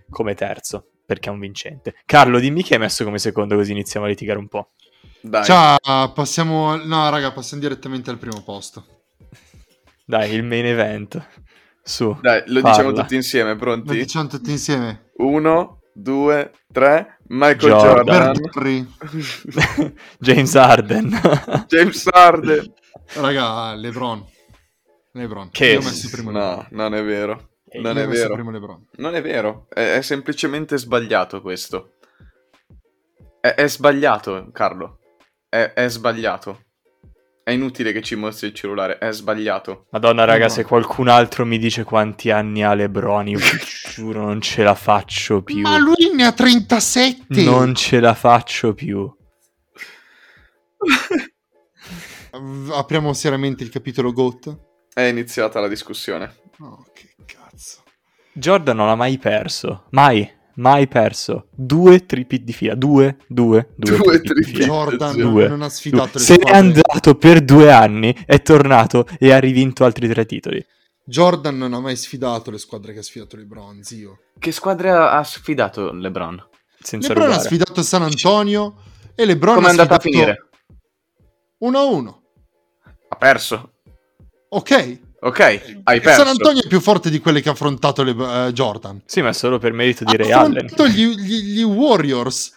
[0.09, 1.95] come terzo, perché è un vincente.
[2.05, 4.73] Carlo, dimmi chi hai messo come secondo così iniziamo a litigare un po'.
[5.19, 5.43] Dai.
[5.43, 5.77] Ciao,
[6.13, 6.75] passiamo...
[6.75, 8.96] No, raga, passiamo direttamente al primo posto.
[10.09, 11.21] Dai, il main event.
[11.83, 12.17] Su.
[12.21, 12.77] Dai, lo parla.
[12.77, 13.89] diciamo tutti insieme, pronti?
[13.89, 15.11] Lo diciamo tutti insieme.
[15.17, 17.17] Uno, due, tre.
[17.27, 18.33] Michael Jordan.
[18.33, 19.93] Jordan.
[20.17, 21.09] James Harden.
[21.67, 22.73] James Harden.
[23.15, 24.25] Raga, LeBron.
[25.11, 25.49] LeBron.
[25.51, 25.65] Che?
[25.65, 27.49] Io ho messo prima No, non è vero.
[27.81, 28.85] Non è vero.
[28.95, 29.67] Non è vero.
[29.67, 31.95] È, è semplicemente sbagliato questo.
[33.41, 34.99] È, è sbagliato, Carlo.
[35.49, 36.66] È, è sbagliato.
[37.47, 39.85] È inutile che ci mostri il cellulare, è sbagliato.
[39.91, 40.51] Madonna, raga, No.
[40.51, 43.45] se qualcun altro mi dice quanti anni ha LeBron, io vi
[43.89, 45.61] giuro non ce la faccio più.
[45.61, 47.43] Ma lui ne ha 37!
[47.43, 49.09] Non ce la faccio più.
[52.73, 54.57] Apriamo seriamente il capitolo GOAT.
[54.93, 56.35] È iniziata la discussione.
[56.59, 57.81] Oh, che cazzo.
[58.33, 59.85] Jordan non ha mai perso.
[59.91, 60.29] Mai.
[60.57, 61.47] Mai perso.
[61.51, 62.73] Due tripit di fila.
[62.75, 63.97] Due, due, due.
[63.97, 64.65] Due tripit.
[64.65, 65.47] Jordan Due.
[65.47, 66.57] non ha sfidato le Se squadre.
[66.57, 70.65] andato per due anni, è tornato e ha rivinto altri tre titoli.
[71.05, 74.19] Jordan non ha mai sfidato le squadre che ha sfidato LeBron, zio.
[74.37, 76.43] Che squadre ha ha sfidato LeBron?
[76.79, 77.47] Senza LeBron ha rubare.
[77.47, 78.75] sfidato San Antonio
[79.15, 80.49] e LeBron Come è ha andata a finire?
[81.61, 82.13] 1-1.
[83.09, 83.73] Ha perso.
[84.49, 84.99] Ok.
[85.19, 85.39] Ok,
[85.83, 86.19] hai perso.
[86.19, 89.01] San Antonio è più forte di quelle che ha affrontato le- eh, Jordan.
[89.05, 90.65] Sì, ma solo per merito di Ha Ray Allen.
[90.65, 92.55] affrontato gli, gli- gli Warriors.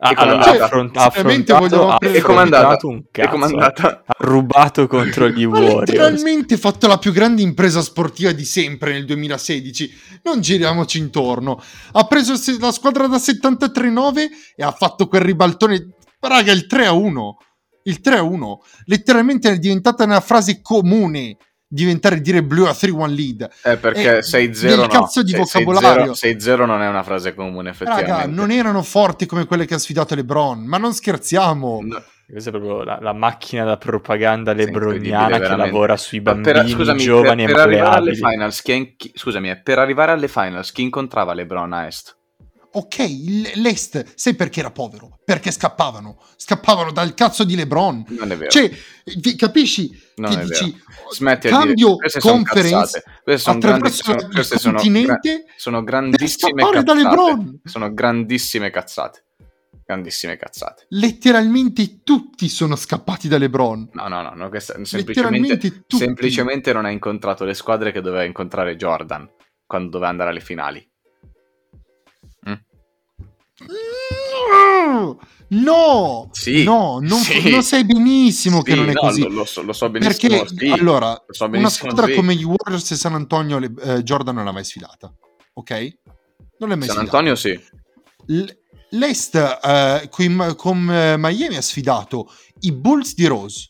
[0.00, 3.30] Ah, allora, ha affront- ha affrontato, ha affrontato un E cazzo.
[3.30, 4.02] com'è andata?
[4.06, 5.88] Ha rubato contro gli Ma Warriors.
[5.90, 9.92] letteralmente fatto la più grande impresa sportiva di sempre nel 2016.
[10.22, 11.60] Non giriamoci intorno.
[11.92, 15.88] Ha preso la squadra da 73-9 e ha fatto quel ribaltone.
[16.20, 17.36] Raga, il 3-1.
[17.88, 18.58] Il 3-1.
[18.86, 21.36] Letteralmente è diventata una frase comune
[21.70, 23.48] diventare dire blue a 3-1 lead.
[23.64, 24.86] Eh, perché Eh, 6-0 del no.
[24.86, 26.12] cazzo di Se- vocabolario.
[26.12, 28.10] 6-0 6-0 non è una frase comune, effettivamente.
[28.10, 30.64] Raga, non erano forti come quelle che ha sfidato LeBron.
[30.64, 31.80] Ma non scherziamo.
[31.82, 32.02] No.
[32.30, 37.00] Questa è proprio la, la macchina da propaganda lebroniana che lavora sui bambini per, scusami,
[37.02, 40.28] giovani per, e per arrivare finals, chi è in- chi- scusami, eh, per arrivare alle
[40.28, 42.17] finals, chi incontrava LeBron a Est?
[42.70, 42.98] Ok,
[43.54, 45.18] l'Est, sai perché era povero?
[45.24, 46.20] Perché scappavano.
[46.36, 48.04] Scappavano dal cazzo di LeBron.
[48.08, 48.50] Non è vero.
[48.50, 48.70] Cioè,
[49.20, 49.90] ti- capisci?
[50.16, 50.80] Non che è dici,
[51.10, 53.02] Smetti di cambio queste sono conference.
[53.22, 56.94] Queste sono grandi, attraverso sono, queste sono, gra- continente sono grandissime cazzate.
[56.94, 57.60] LeBron.
[57.64, 59.22] Sono grandissime cazzate.
[59.84, 60.84] Grandissime cazzate.
[60.90, 63.88] letteralmente tutti sono scappati da LeBron.
[63.92, 64.50] No, no, no, no,
[64.82, 69.26] semplicemente, semplicemente non ha incontrato le squadre che doveva incontrare Jordan
[69.64, 70.86] quando doveva andare alle finali.
[75.50, 76.28] No!
[76.32, 77.50] Sì, No, non, sì.
[77.50, 79.22] lo sai benissimo che Sì, non è no, così.
[79.22, 80.44] Lo, lo so, lo so benissimo.
[80.46, 82.14] Perché allora, lo so una benissimo, squadra sì.
[82.18, 85.12] come gli Warriors e San Antonio, le- eh, Jordan non l'ha mai sfidata.
[85.54, 85.70] Ok?
[86.58, 87.00] Non l'ha mai San sfidata.
[87.00, 87.58] Antonio sì.
[88.26, 88.44] L-
[88.90, 92.30] L'Est eh, con, con, eh, Miami ha sfidato
[92.60, 93.68] i Bulls di Rose.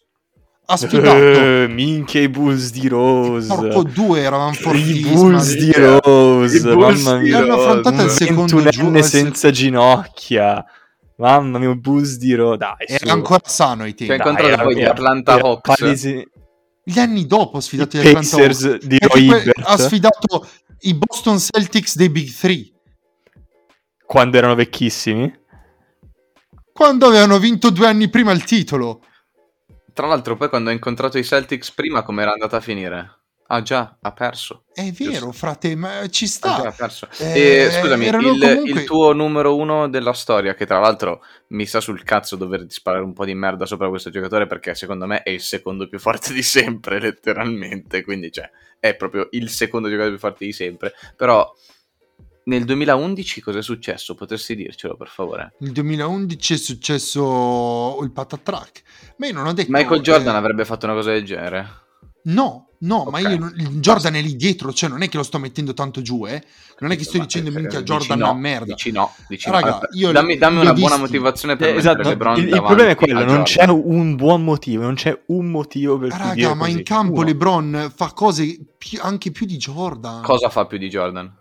[0.71, 1.17] Ha sfidato.
[1.17, 3.47] Eh, minchia i Bulls di Rose.
[3.49, 5.15] Porco due eravamo I fortissimi.
[5.15, 5.73] Bulls di.
[5.73, 6.57] Rose.
[6.57, 7.39] I Bulls Mamma mia.
[7.41, 9.03] L'hanno affrontata il secondo 21enne giorno.
[9.03, 10.63] senza ginocchia.
[11.17, 12.59] Mamma mia, Bulls di Rose.
[12.59, 12.95] Dai, su.
[13.03, 14.15] Era ancora sano ai tempi.
[14.15, 15.77] Cioè, incontrato poi gli Atlanta era Hawks.
[15.79, 16.29] palese-
[16.85, 18.63] Gli anni dopo ha sfidato I gli Atlanta Hawks.
[18.63, 20.47] Pacers di Roy ha sfidato
[20.81, 22.73] i Boston Celtics dei Big Three.
[24.05, 25.33] quando erano vecchissimi.
[26.73, 29.01] Quando avevano vinto due anni prima il titolo.
[29.99, 33.17] Tra l'altro, poi quando ha incontrato i Celtics prima, come era andata a finire?
[33.49, 34.63] Ah, già, ha perso.
[34.73, 36.57] È vero, frate, ma ci Ah, sta.
[36.63, 37.09] già, ha perso.
[37.19, 41.67] Eh, E, scusami, il, comunque- il tuo numero uno della storia, che tra l'altro mi
[41.67, 45.25] sta sul cazzo dover sparare un po' di merda sopra questo giocatore, perché secondo me
[45.25, 48.05] è il secondo più forte di sempre, letteralmente.
[48.05, 48.49] Quindi, cioè,
[48.79, 50.93] è proprio il secondo giocatore più forte di sempre.
[51.17, 51.53] Però,
[52.49, 54.15] nel 2011 cosa è successo?
[54.15, 55.55] Potresti dircelo, per favore?
[55.61, 58.83] Nel 2011 è successo il patatrack.
[59.19, 59.71] Ma io non ho detto...
[59.71, 61.87] Michael Jordan eh, avrebbe fatto una cosa del genere?
[62.25, 63.29] No, no, ma Ok.
[63.31, 66.27] io non- Jordan è lì dietro, cioè non è che lo sto mettendo tanto giù,
[66.27, 66.43] eh.
[66.81, 68.65] Non è che sto Ma- dicendo eh, minchia Jordan è no, una merda.
[68.75, 69.81] Dici no, dici Raga, no.
[69.93, 72.97] Io dammi, dammi una buona motivazione per Eh, esatto, LeBron il, il problema è a
[72.97, 73.45] quello, non Jordan.
[73.45, 76.83] c'è un buon motivo, non c'è un motivo per cui Raga, ma in così.
[76.85, 77.23] campo Uno.
[77.25, 80.23] LeBron fa cose più- anche più di Jordan.
[80.23, 81.33] Cosa fa più di Jordan?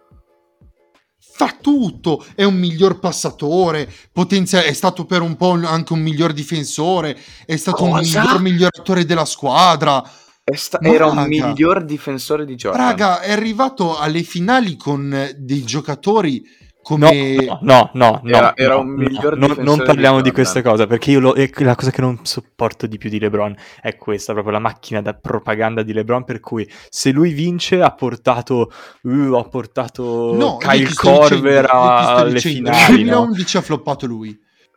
[1.39, 6.33] Fa tutto, è un miglior passatore, potenzia- è stato per un po' anche un miglior
[6.33, 7.15] difensore,
[7.45, 8.21] è stato un Cosa?
[8.23, 10.03] miglior miglioratore della squadra.
[10.43, 11.27] Sta- era un raga.
[11.27, 12.87] miglior difensore di Jordan.
[12.87, 16.43] Raga, è arrivato alle finali con dei giocatori
[16.87, 17.35] come...
[17.45, 20.15] no, no, no, no, Era- era no, un miglior no, non, difensore non di parliamo
[20.21, 20.33] di, Jordan.
[20.33, 23.55] questa cosa perché io lo- è la cosa che non sopporto di più di LeBron
[23.81, 27.91] è questa, proprio la macchina da propaganda di LeBron per cui se lui vince ha
[27.91, 33.19] portato uh, ha portato No, Kyle Corver alle finali Nel no?
[33.25, 34.29] 2011 ha floppato lui.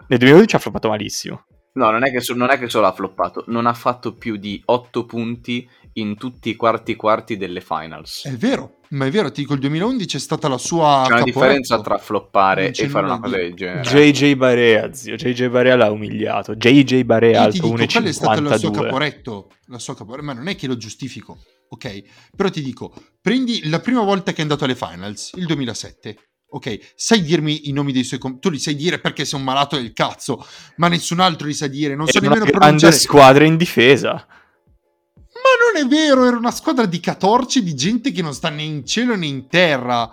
[0.09, 2.93] nel 2012 ha floppato malissimo No, non è, che so- non è che solo ha
[2.93, 8.25] floppato, non ha fatto più di 8 punti in tutti i quarti quarti delle finals.
[8.27, 11.25] È vero, ma è vero, ti dico, il 2011 è stata la sua C'è una
[11.25, 11.25] caporetto.
[11.25, 13.81] differenza tra floppare e fare una cosa del genere.
[13.83, 18.41] JJ Barea zio JJ Barea l'ha umiliato JJ Barea alto ti dico, quello è stato
[18.41, 21.39] il suo 1,52 caporetto, la sua caporetto, ma non è che lo giustifico,
[21.69, 22.03] ok?
[22.37, 26.17] Però ti dico, prendi la prima volta che è andato alle finals, il 2007,
[26.53, 29.45] Ok, sai dirmi i nomi dei suoi com- tu li sai dire perché sei un
[29.45, 30.45] malato del cazzo,
[30.79, 32.93] ma nessun altro li sa dire, non so Era una nemmeno pronunciare.
[32.93, 34.27] squadra in difesa.
[35.61, 38.87] Non è vero, era una squadra di catorci di gente che non sta né in
[38.87, 40.11] cielo né in terra.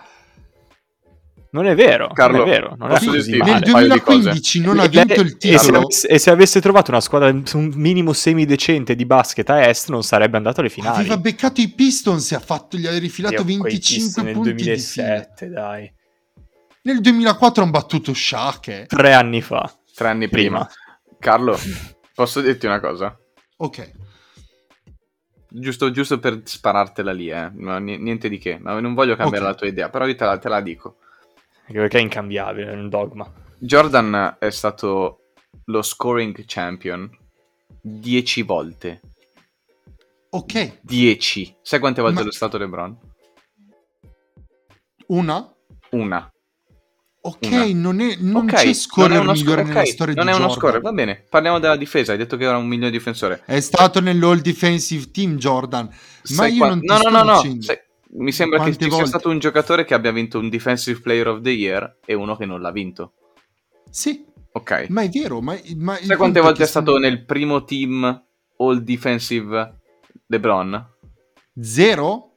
[1.49, 3.53] Non è vero, Carlo, non è vero, non è così male.
[3.53, 5.77] Nel un paio di 2015 non ha vinto il e se, titolo.
[5.77, 10.03] avesse, e se avesse trovato una squadra un minimo semidecente di basket a est non
[10.03, 10.99] sarebbe andato alle finali.
[10.99, 14.33] Aveva beccato i Pistons e ha fatto, gli ha rifilato Io, quei 25 Pistons nel
[14.33, 14.75] punti di fila.
[14.75, 15.93] 2007, dai.
[16.83, 18.67] Nel 2004 hanno battuto Shaq.
[18.67, 18.85] eh.
[18.85, 19.73] Tre anni fa.
[19.95, 20.65] Tre anni prima.
[20.65, 20.69] Prima.
[21.17, 21.57] Carlo,
[22.13, 23.17] posso dirti una cosa?
[23.57, 23.91] Ok.
[25.49, 27.49] Giusto, giusto per sparartela lì, eh.
[27.53, 28.57] No, ni- niente di che.
[28.59, 29.51] Ma non voglio cambiare Ok.
[29.51, 30.97] la tua idea, però io te la, te la dico.
[31.67, 33.31] Anche perché è incambiabile, è un dogma.
[33.59, 35.21] Jordan è stato
[35.65, 37.09] lo scoring champion
[37.81, 39.01] 10 volte.
[40.29, 40.79] Ok.
[40.81, 41.57] 10.
[41.61, 42.97] Sai quante volte Ma- lo è stato LeBron?
[45.07, 45.53] Una?
[45.91, 46.29] Una.
[47.27, 47.65] Ok, Una.
[47.73, 50.27] non, è, non ok, c'è non è scorer uno migliore score, nella ok, storia non
[50.27, 50.57] è uno Jordan.
[50.57, 51.25] score, va bene.
[51.29, 53.41] Parliamo della difesa, hai detto che era un miglior difensore.
[53.45, 55.85] È stato nell'All Defensive Team Jordan.
[55.87, 57.35] Ma Sai io qua- non no, no, no, no.
[57.41, 57.61] dicendo.
[57.63, 57.79] sai-
[58.09, 59.09] mi sembra che Quante ci sia volte?
[59.09, 62.45] stato un giocatore che abbia vinto un Defensive Player of the Year e uno che
[62.45, 63.13] non l'ha vinto.
[63.89, 64.23] Sì,
[64.53, 64.85] Ok.
[64.89, 65.41] ma è vero.
[65.41, 68.23] Ma, ma Sai quante volte che è stato stiamo- nel primo team
[68.57, 69.79] All Defensive
[70.27, 70.93] LeBron?
[71.59, 72.31] Zero?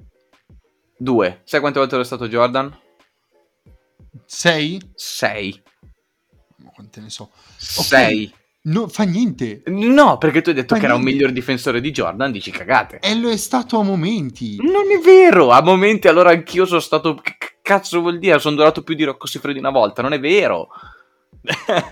[0.99, 1.41] Due.
[1.45, 2.77] Sai quante volte è stato Jordan?
[4.27, 4.81] Sei?
[4.95, 5.61] Sei.
[6.57, 7.31] Ma Quante ne so.
[7.57, 8.33] Sei.
[8.63, 9.63] No, fa niente.
[9.67, 11.17] No, perché tu hai detto Ma che era un niente.
[11.19, 12.99] miglior difensore di Jordan, dici cagate.
[13.01, 14.57] E lo è stato a momenti.
[14.57, 17.15] Non è vero, a momenti allora anch'io sono stato...
[17.15, 18.39] Che che cazzo vuol dire?
[18.39, 20.69] Sono durato più di Rocco Siffredi una volta, non è vero.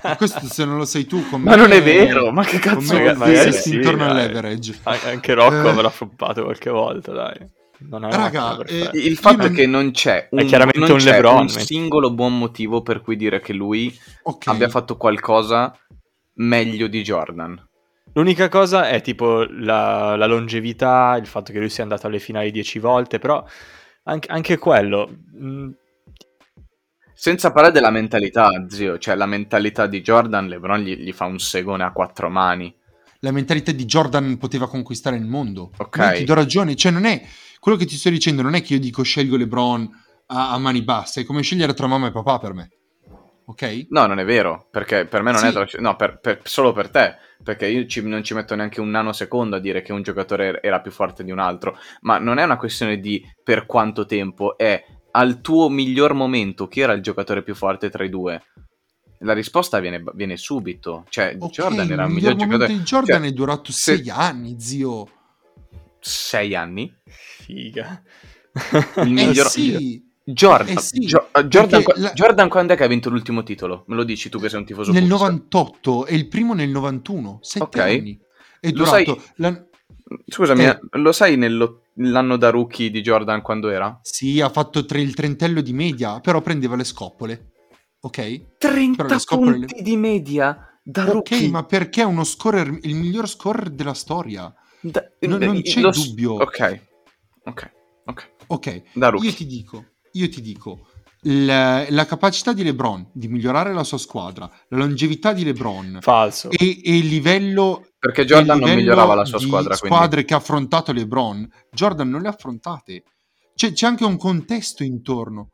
[0.03, 1.27] Ma Questo se non lo sai tu.
[1.31, 3.53] Con Ma me- non è vero, ma che cazzo me vuol dire?
[3.53, 4.11] sì, intorno dai.
[4.25, 4.79] all'average.
[4.83, 5.71] An- Anche Rocco Eh.
[5.71, 7.57] avrà floppato qualche volta, dai.
[7.81, 10.97] Non Raga, eh, Il fatto Io è non- che non c'è un, chiaramente non un
[10.99, 11.65] c'è LeBron, un metti.
[11.65, 14.49] singolo buon motivo per cui dire che lui Ok.
[14.49, 15.77] abbia fatto qualcosa
[16.35, 17.67] meglio di Jordan.
[18.15, 22.51] L'unica cosa è tipo la, la longevità, il fatto che lui sia andato alle finali
[22.51, 23.45] dieci volte, però
[24.05, 25.09] anche, anche quello...
[25.35, 25.69] mh,
[27.15, 31.41] Senza parlare della mentalità, zio, cioè la mentalità di Jordan, LeBron gli, gli fa un
[31.41, 32.73] segone a quattro mani.
[33.21, 35.73] La mentalità di Jordan poteva conquistare il mondo.
[35.79, 35.97] Ok.
[35.97, 36.77] Io ti do ragione.
[36.77, 37.21] Cioè, non è
[37.61, 38.43] quello che ti sto dicendo.
[38.43, 39.89] Non è che io dico scelgo LeBron
[40.27, 41.23] a, a mani basse.
[41.23, 42.71] È come scegliere tra mamma e papà per me.
[43.47, 43.87] Ok?
[43.89, 45.47] No, non è vero, perché per me non è...
[45.49, 45.53] Sì.
[45.55, 48.91] tra- No, per- per- solo per te, perché io ci- non ci metto neanche un
[48.91, 52.45] nanosecondo a dire che un giocatore era più forte di un altro, ma non è
[52.45, 57.43] una questione di per quanto tempo, è al tuo miglior momento chi era il giocatore
[57.43, 58.43] più forte tra i due.
[59.21, 62.83] La risposta viene, viene subito, cioè Ok, Jordan era il miglior miglior giocatore...
[62.83, 65.09] Jordan cioè, è durato se- sei anni, zio.
[66.01, 66.93] Sei anni?
[67.05, 68.03] figa.
[68.97, 69.49] Il Eh miglior...
[69.49, 73.43] sì, Jordan, Eh sì, Gio- eh, Jordan, la- Jordan quando è che ha vinto l'ultimo
[73.43, 73.85] titolo?
[73.89, 75.21] Me lo dici tu che sei un tifoso nel Bulls.
[75.21, 77.39] 98 e il primo nel 91.
[77.43, 77.77] Sette Ok.
[77.79, 78.19] anni.
[78.61, 78.91] È Lo durato...
[79.19, 79.67] sai- l'an-
[80.27, 80.79] Scusami, Eh.
[80.93, 83.99] lo sai nello- l'anno da rookie di Jordan quando era?
[84.03, 87.53] Sì, ha fatto tre- il trentello di media, però prendeva le scoppole.
[88.01, 88.57] Ok?
[88.59, 91.49] 30 Però le scopole- punti di media da Ok, rookie.
[91.51, 94.53] ma perché è uno scorer, il miglior scorer della storia?
[94.91, 96.33] Da- non- non eh, c'è lo dubbio.
[96.35, 96.81] Ok,
[97.45, 97.71] ok,
[98.07, 98.31] ok.
[98.47, 99.29] Ok, Da rookie.
[99.29, 100.87] io ti dico, io ti dico,
[101.23, 106.51] la, la capacità di LeBron di migliorare la sua squadra, la longevità di LeBron Falso.
[106.51, 109.97] e, e il livello Perché Jordan il non livello migliorava la sua squadra, quindi...
[109.97, 113.03] squadre che ha affrontato LeBron, Jordan non le ha affrontate.
[113.55, 115.49] C'è, c'è anche un contesto intorno.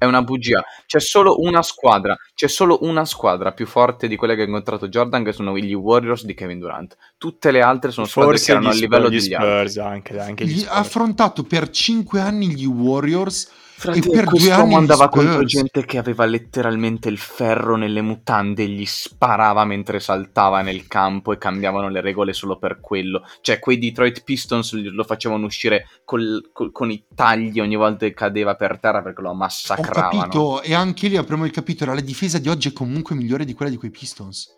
[0.00, 0.64] È una bugia.
[0.86, 2.16] C'è solo una squadra.
[2.34, 5.74] C'è solo una squadra più forte di quelle che ha incontrato Jordan, che sono gli
[5.74, 6.96] Warriors di Kevin Durant.
[7.18, 9.68] Tutte le altre sono squadre che Forse erano gli a livello Spurs, gli degli altri.
[9.70, 10.78] Spurs anche, anche gli Gli- ha Spurs.
[10.78, 13.50] affrontato per 5 anni gli Warriors
[13.80, 15.24] Frate, e per due anni andava Spurs.
[15.24, 21.32] contro gente che aveva letteralmente il ferro nelle mutande, gli sparava mentre saltava nel campo
[21.32, 23.22] e cambiavano le regole solo per quello.
[23.40, 28.12] Cioè, quei Detroit Pistons lo facevano uscire col- col- con i tagli ogni volta che
[28.12, 30.20] cadeva per terra perché lo Ho massacravano.
[30.20, 31.94] capito, e anche lì apriamo il capitolo.
[31.94, 34.56] La difesa di oggi è comunque migliore di quella di quei Pistons.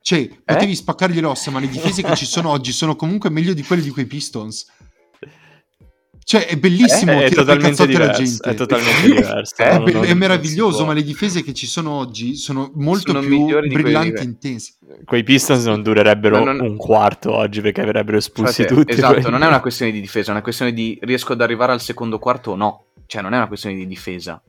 [0.00, 3.52] Cioè, potevi spaccargli le ossa, ma le difese che ci sono oggi sono comunque meglio
[3.52, 4.72] di quelle di quei Pistons.
[6.28, 8.20] Cioè, è bellissimo è, è totalmente diverso.
[8.20, 8.50] gente.
[8.50, 9.54] È totalmente diverso.
[9.62, 13.20] Eh, È, be- è meraviglioso, ma le difese che ci sono oggi sono molto Sono
[13.20, 14.74] più brillanti e intense.
[15.04, 18.92] Quei Pistons non durerebbero No, non- un quarto oggi perché avrebbero espulsi Frate, tutti.
[18.94, 19.30] Esatto, quelli.
[19.30, 22.18] non è una questione di difesa, è una questione di riesco ad arrivare al secondo
[22.18, 22.86] quarto o no.
[23.06, 24.42] Cioè, non è una questione di difesa.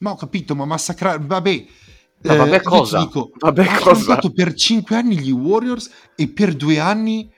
[0.00, 1.18] Ma ho capito, ma massacrare...
[1.22, 1.64] Vabbè.
[2.24, 2.98] Ma vabbè ti cosa?
[2.98, 4.18] dico, Vabbè ha cosa?
[4.34, 7.32] per 5 anni gli Warriors e per 2 anni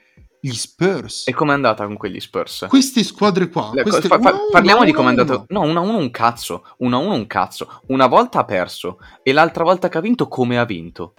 [0.45, 1.25] Gli Spurs.
[1.25, 2.65] E com'è andata con quegli Spurs?
[2.67, 3.71] Queste squadre qua.
[3.73, 5.21] Le- queste- fa- fa- uno, parliamo di uno a com'è uno.
[5.21, 5.45] andato.
[5.47, 6.65] No, 1 a 1 un cazzo.
[6.79, 7.79] 1 a 1 un cazzo.
[7.87, 11.13] Una volta ha perso e l'altra volta che ha vinto, come ha vinto?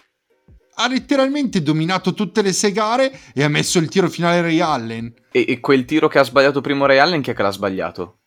[0.74, 5.10] Ha letteralmente dominato tutte le sei gare e ha messo il tiro finale Ray Allen.
[5.32, 8.18] E, e quel tiro che ha sbagliato primo Ray Allen, chi è che l'ha sbagliato?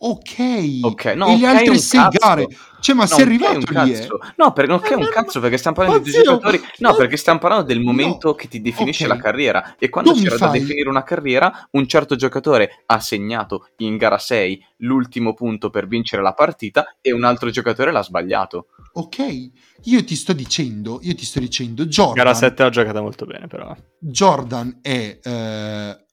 [0.00, 0.34] Ok.
[0.82, 2.18] Ok, no, e le ok, altre sei cazzo.
[2.18, 2.46] gare.
[2.80, 3.98] Cioè, ma No, sei arrivato un lì, eh?
[3.98, 4.18] cazzo.
[4.36, 6.60] No, perché non è un cazzo, perché stiamo parlando ma di due zio, giocatori.
[6.78, 8.34] No, perché stiamo parlando del momento No.
[8.34, 9.10] che ti definisce Ok.
[9.10, 9.74] la carriera.
[9.76, 14.18] E quando Tu c'era da definire una carriera, un certo giocatore ha segnato in gara
[14.18, 18.66] 6 l'ultimo punto per vincere la partita e un altro giocatore l'ha sbagliato.
[18.92, 19.50] Ok.
[19.84, 22.14] Io ti sto dicendo, io ti sto dicendo, Jordan.
[22.14, 23.74] Gara 7 l'ha giocata molto bene, però.
[23.98, 26.04] Jordan è eh,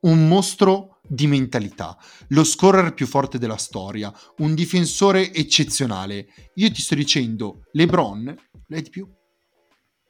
[0.00, 1.96] un mostro di mentalità,
[2.28, 6.26] lo scorer più forte della storia, un difensore eccezionale.
[6.54, 8.34] Io ti sto dicendo, LeBron,
[8.68, 9.06] lei di più,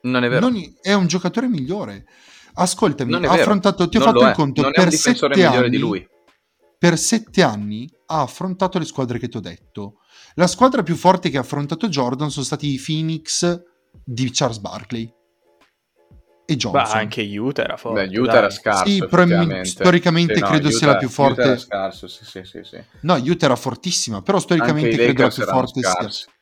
[0.03, 0.49] Non è vero.
[0.49, 2.07] non è, un giocatore migliore.
[2.55, 4.37] Ascoltami, ha affrontato, ti ho Non fatto lo il è.
[4.37, 6.07] conto, Non per sette anni, di lui.
[6.79, 9.97] per sette anni ha affrontato le squadre che ti ho detto.
[10.37, 13.63] La squadra più forte che ha affrontato Jordan sono stati i Phoenix
[14.05, 15.13] di Charles Barkley
[16.47, 16.99] e Johnson.
[16.99, 18.07] anche Utah era forte.
[18.07, 18.39] Beh, Utah dai.
[18.39, 18.85] era scarso.
[18.85, 19.65] Sì, effettivamente.
[19.65, 21.41] storicamente Sì, no, credo sia la più forte.
[21.41, 22.61] Utah era scarso, sì, sì, sì.
[22.63, 22.83] sì.
[23.01, 26.33] No, Utah era fortissima, però storicamente credo la più forte sia.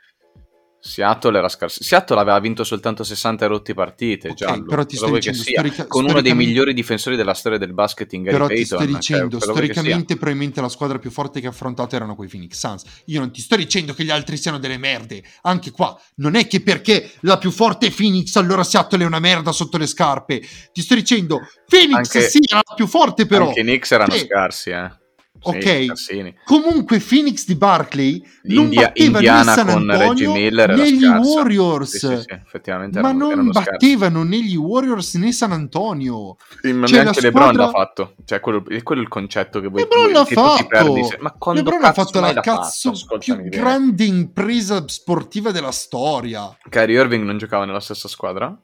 [0.85, 1.81] Seattle era scarso.
[1.85, 4.31] Seattle aveva vinto soltanto 60 e rotti partite.
[4.31, 4.65] Ok, giallo.
[4.65, 8.13] però ti sto che dicendo, storica- Con uno dei migliori difensori della storia del basket
[8.15, 8.79] in Gary Però ti Payton.
[8.79, 9.53] sto cioè, dicendo, che sia?
[9.53, 12.83] storicamente probabilmente la squadra più forte che ha affrontato erano quei Phoenix Suns.
[13.07, 15.23] Io non ti sto dicendo che gli altri siano delle merde.
[15.43, 19.21] Anche qua, non è che perché la più forte è Phoenix, allora Seattle è una
[19.21, 20.43] merda sotto le scarpe.
[20.73, 21.39] Ti sto dicendo,
[21.69, 23.47] Phoenix Anche- sì, era la più forte però.
[23.47, 25.01] Anche i Knicks erano Cioè, scarsi, eh.
[25.43, 25.85] Sì, ok.
[25.87, 26.35] scarsini.
[26.45, 31.01] Comunque Phoenix di Barkley non India- batteva Indiana San con Reggie Miller era né gli
[31.05, 31.29] scarsa.
[31.31, 31.91] Warriors.
[31.91, 33.71] Sì, sì, sì, effettivamente Ma erano, non erano scarsi.
[33.71, 36.37] battevano né gli Warriors né San Antonio.
[36.61, 38.15] Sì, ma Cioè, neanche la LeBron squadra- l'ha fatto.
[38.25, 40.35] Cioè, quello, è quello il concetto che voi LeBron l'ha perdi.
[40.35, 41.05] fatto.
[41.05, 43.19] se- Ma quando LeBron ha fatto la cazzo fatto?
[43.19, 43.49] più bene.
[43.49, 46.57] grande impresa sportiva della storia.
[46.69, 48.57] Kyrie Irving non giocava nella stessa squadra?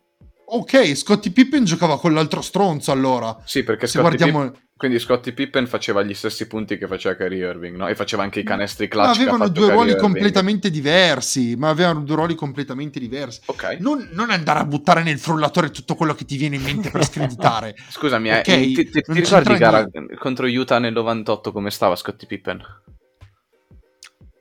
[0.50, 3.36] Ok, Scottie Pippen giocava con l'altro stronzo allora.
[3.44, 4.44] Sì, perché Se Scottie guardiamo...
[4.50, 7.88] Pippen- quindi Scottie Pippen faceva gli stessi punti che faceva Kyrie Irving, no?
[7.88, 10.00] E faceva anche i canestri Ma clutch che ha avevano due ruoli Irving.
[10.00, 11.56] completamente diversi.
[11.56, 13.40] Ma avevano due ruoli completamente diversi.
[13.46, 13.78] Ok.
[13.80, 17.04] Non, non andare a buttare nel frullatore tutto quello che ti viene in mente per
[17.04, 17.74] screditare.
[17.90, 19.84] Scusami, eh, Ok, ti, ti- ti non ricordi gara
[20.16, 22.64] contro Utah nel 98 come stava Scottie Pippen?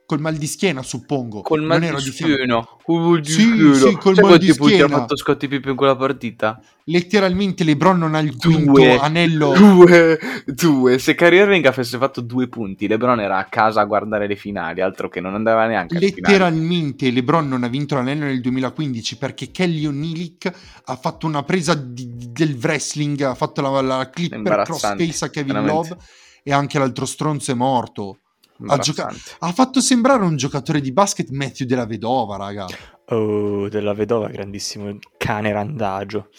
[0.07, 1.41] Col mal di schiena, suppongo.
[1.41, 2.65] Col Non mal ero di schiena.
[2.81, 3.73] Col mal di Sì, schiena.
[3.73, 4.97] sì, col Sai mal di punti ha schiena.
[4.99, 6.61] fatto Scottie Pippen in quella partita?
[6.85, 8.97] Letteralmente LeBron non ha il quinto Due.
[8.97, 9.51] anello.
[9.51, 10.97] Due, due.
[10.97, 14.79] Se Kyrie Irving avesse fatto due punti, LeBron era a casa a guardare le finali,
[14.79, 15.99] altro che non andava neanche.
[15.99, 20.51] Letteralmente LeBron non ha vinto l'anello nel 2015 perché Kelly Olynyk
[20.85, 25.25] ha fatto una presa di- del wrestling, ha fatto la, la clip per Imbarazzante, crossface
[25.25, 25.65] a Kevin.
[25.65, 25.97] Love
[26.43, 28.19] e anche l'altro stronzo è morto.
[28.65, 32.65] Ha, gioca- ha fatto sembrare un giocatore di basket Matthew della Vedova, raga.
[33.09, 36.29] Oh, della vedova, grandissimo cane randagio.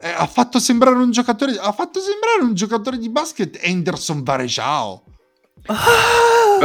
[0.00, 5.02] Eh, ha fatto sembrare un giocatore ha fatto sembrare un giocatore di basket Anderson Varejao.
[5.70, 6.58] Oh,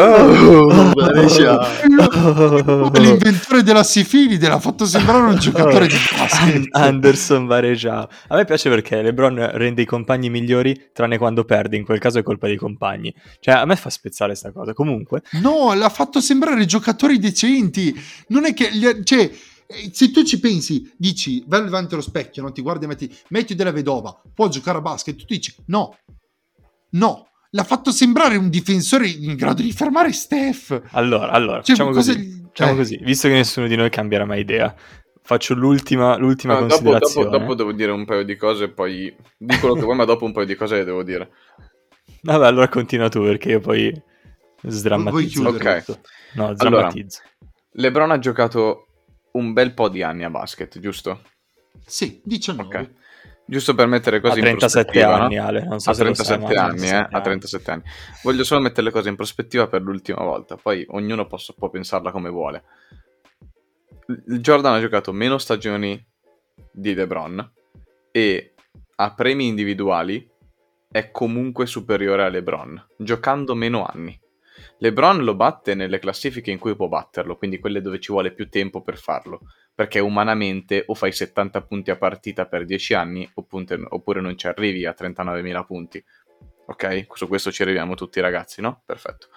[2.94, 6.68] L'inventore della sifilide l'ha fatto sembrare un giocatore di basket.
[6.76, 8.08] Anderson Varejao.
[8.30, 12.18] A me piace perché LeBron rende i compagni migliori tranne quando perde, in quel caso
[12.20, 13.14] è colpa dei compagni.
[13.40, 14.74] Cioè, a me fa spezzare sta cosa.
[14.74, 17.94] Comunque, No, l'ha fatto sembrare giocatori decenti.
[18.30, 18.70] Non è che.
[18.72, 19.30] gli- cioè,
[19.92, 22.52] se tu ci pensi, dici, vai davanti allo specchio, no?
[22.52, 25.96] ti guardi e metti, metti della vedova, può giocare a basket, tu dici, no,
[26.92, 27.28] no.
[27.56, 30.90] L'ha fatto sembrare un difensore in grado di fermare Steph.
[30.92, 32.76] allora, allora Cioè, facciamo, così, gli- facciamo eh.
[32.76, 32.98] così.
[33.04, 34.74] Visto che nessuno di noi cambierà mai idea,
[35.22, 37.38] faccio l'ultima, l'ultima No, dopo, dopo, considerazione.
[37.38, 40.26] dopo devo dire un paio di cose e poi di quello che vuoi, ma dopo
[40.26, 41.30] un paio di cose le devo dire.
[42.24, 43.94] Vabbè, allora continua tu perché io poi
[44.62, 46.00] sdrammatizzo tutto.
[46.34, 47.22] No, sdrammatizzo.
[47.74, 48.88] LeBron ha giocato
[49.34, 51.22] un bel po' di anni a basket, giusto?
[51.86, 52.64] Sì, 19.
[52.78, 52.90] Ok.
[53.46, 55.46] Giusto per mettere cose in 37 prospettiva, anni, no?
[55.46, 57.08] Ale, non so a se lo sai, 37 ma ha anni, eh?
[57.10, 57.84] 37 A 37 anni.
[58.24, 62.12] Voglio solo mettere le cose in prospettiva per l'ultima volta, poi ognuno posso- può pensarla
[62.12, 62.64] come vuole.
[64.28, 66.04] Il Jordan ha giocato meno stagioni
[66.72, 67.52] di LeBron
[68.12, 68.54] e
[68.96, 70.30] a premi individuali
[70.92, 74.20] è comunque superiore a LeBron, giocando meno anni.
[74.78, 78.50] LeBron lo batte nelle classifiche in cui può batterlo, quindi quelle dove ci vuole più
[78.50, 79.42] tempo per farlo,
[79.76, 84.86] perché umanamente o fai 70 punti a partita per 10 anni oppure, non ci arrivi
[84.86, 86.04] a 39.000 punti.
[86.66, 87.08] Ok?
[87.14, 88.84] Su questo ci arriviamo tutti ragazzi, no?
[88.86, 89.28] Perfetto.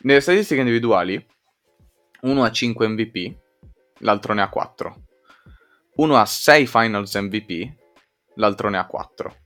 [0.00, 1.24] Nelle statistiche individuali,
[2.22, 3.36] uno ha 5 MVP,
[3.98, 5.02] l'altro ne ha 4.
[5.96, 7.76] Uno ha 6 Finals MVP,
[8.34, 9.36] l'altro ne ha 4.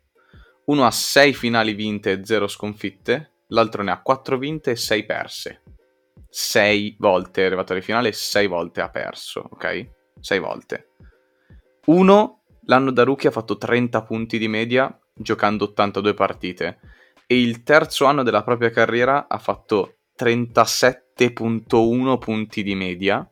[0.64, 5.04] Uno ha 6 finali vinte e 0 sconfitte, l'altro ne ha 4 vinte e 6
[5.04, 5.62] perse.
[6.28, 9.90] 6 volte è arrivato alle finali e 6 volte ha perso, ok?
[10.22, 10.92] 6 volte.
[11.86, 16.78] Uno, l'anno da rookie ha fatto 30 punti di media giocando 82 partite
[17.26, 23.30] e il terzo anno della propria carriera ha fatto 37.1 punti di media,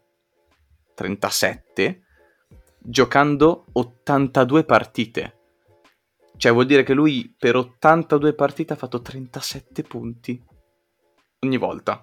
[0.95, 2.03] 37,
[2.79, 5.35] giocando 82 partite.
[6.37, 10.43] Cioè vuol dire che lui per 82 partite ha fatto 37 punti
[11.41, 12.03] ogni volta.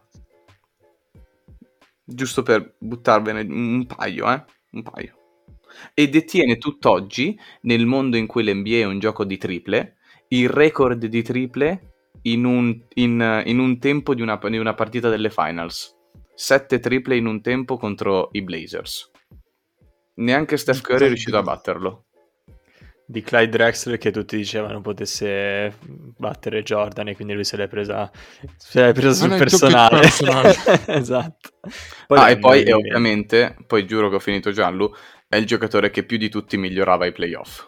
[2.04, 4.46] Giusto per buttarvene un paio, eh?
[4.72, 5.16] Un paio.
[5.94, 9.98] E detiene tutt'oggi, nel mondo in cui l'NBA è un gioco di triple,
[10.30, 15.10] il record di triple in un, in, in un tempo di una, di una partita
[15.10, 15.96] delle finals.
[16.34, 19.12] 7 triple in un tempo contro i Blazers.
[20.16, 22.07] Neanche Steph Curry è riuscito a batterlo.
[23.10, 25.78] Di Clyde Drexler che tutti dicevano potesse
[26.18, 28.12] battere Jordan e quindi lui se l'è presa,
[28.58, 30.00] se l'è presa sul personale.
[30.02, 30.56] personale.
[30.88, 31.52] esatto.
[32.08, 34.94] ah, e poi, e ovviamente, poi giuro che ho finito Gianlu,
[35.30, 37.66] è il giocatore che più di tutti migliorava i playoff.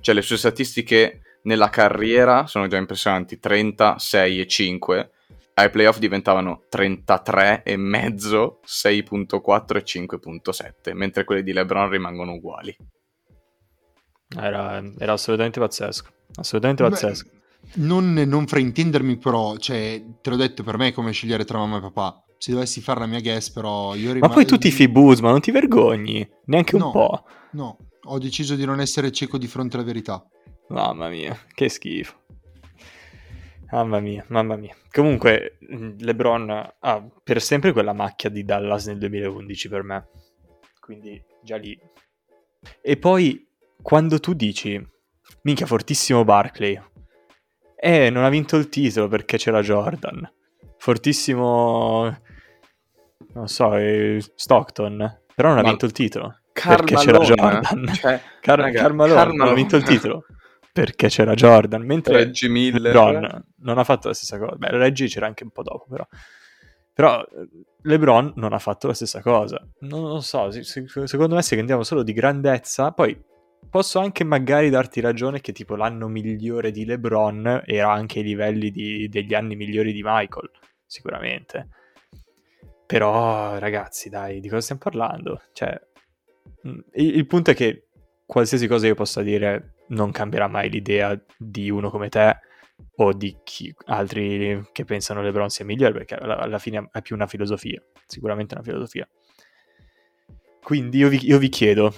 [0.00, 5.10] Cioè le sue statistiche nella carriera sono già impressionanti, 36 e 5,
[5.54, 12.76] ai playoff diventavano 33 e mezzo, 6.4 e 5.7, mentre quelli di LeBron rimangono uguali.
[14.34, 16.08] Era, era assolutamente pazzesco.
[16.36, 17.30] Assolutamente Beh, pazzesco.
[17.74, 21.78] Non, non fraintendermi, però, cioè, te l'ho detto, per me è come scegliere tra mamma
[21.78, 22.22] e papà.
[22.38, 24.34] Se dovessi fare la mia guess, però io Ma rimango.
[24.34, 26.28] poi tu tifi Booz, ma non ti vergogni?
[26.46, 26.90] Neanche un No.
[26.90, 27.24] po'.
[27.52, 30.22] No, ho deciso di non essere cieco di fronte alla verità.
[30.68, 32.24] Mamma mia, che schifo.
[33.70, 34.76] Mamma mia, mamma mia.
[34.92, 35.58] Comunque,
[35.98, 40.08] LeBron ha per sempre quella macchia di Dallas nel 2011 per me.
[40.78, 41.76] Quindi già lì.
[42.80, 43.45] E poi,
[43.86, 44.84] quando tu dici,
[45.42, 46.76] minchia, fortissimo Barclay.
[47.76, 50.28] Eh, non ha vinto il titolo perché c'era Jordan.
[50.76, 52.18] Fortissimo,
[53.34, 55.20] non so, eh, Stockton.
[55.32, 56.40] Però non ha Ma- vinto il titolo.
[56.52, 57.86] Karl perché c'era Malone, Jordan.
[57.94, 60.24] cioè, Car- raga, Karl Malone Karl non ha vinto il titolo
[60.72, 62.92] perché c'era Jordan, mentre Reggie Miller.
[62.92, 64.56] LeBron non ha fatto la stessa cosa.
[64.56, 66.04] Beh, Reggie c'era anche un po' dopo, però.
[66.92, 67.48] Però eh,
[67.82, 69.64] LeBron non ha fatto la stessa cosa.
[69.82, 73.16] Non lo so, se- se- secondo me se andiamo solo di grandezza, poi
[73.76, 78.70] posso anche magari darti ragione che tipo l'anno migliore di LeBron era anche ai livelli
[78.70, 80.50] di- degli anni migliori di Michael,
[80.86, 81.68] sicuramente.
[82.86, 85.42] Però, ragazzi, dai, di cosa stiamo parlando?
[85.52, 85.78] Cioè,
[86.62, 87.88] mh, il, il punto è che
[88.24, 92.34] qualsiasi cosa io possa dire non cambierà mai l'idea di uno come te
[92.96, 97.14] o di chi- altri che pensano LeBron sia migliore, perché alla, alla fine è più
[97.14, 99.06] una filosofia, sicuramente una filosofia.
[100.62, 101.94] Quindi io vi, io vi chiedo,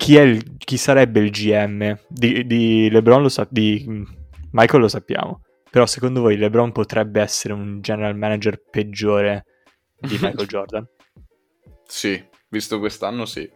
[0.00, 3.20] chi, è il- chi sarebbe il GM di, di LeBron?
[3.20, 3.84] Lo sa- di
[4.52, 9.44] Michael lo sappiamo, però secondo voi LeBron potrebbe essere un general manager peggiore
[9.98, 10.88] di Michael Jordan?
[11.86, 12.18] Sì,
[12.48, 13.46] visto quest'anno sì.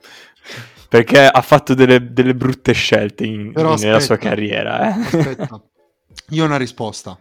[0.86, 4.94] Perché ha fatto delle, delle brutte scelte in- Però nella sua aspetta, carriera.
[4.94, 5.00] Eh?
[5.18, 5.62] Aspetta,
[6.28, 7.18] io ho una risposta.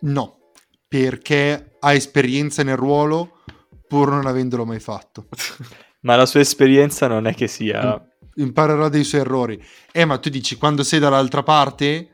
[0.00, 0.52] No,
[0.86, 3.40] perché ha esperienza nel ruolo
[3.88, 5.28] pur non avendolo mai fatto.
[6.06, 8.00] Ma la sua esperienza non è che sia...
[8.36, 9.60] Imparerà dei suoi errori.
[9.90, 12.10] Eh, ma tu dici, quando sei dall'altra parte,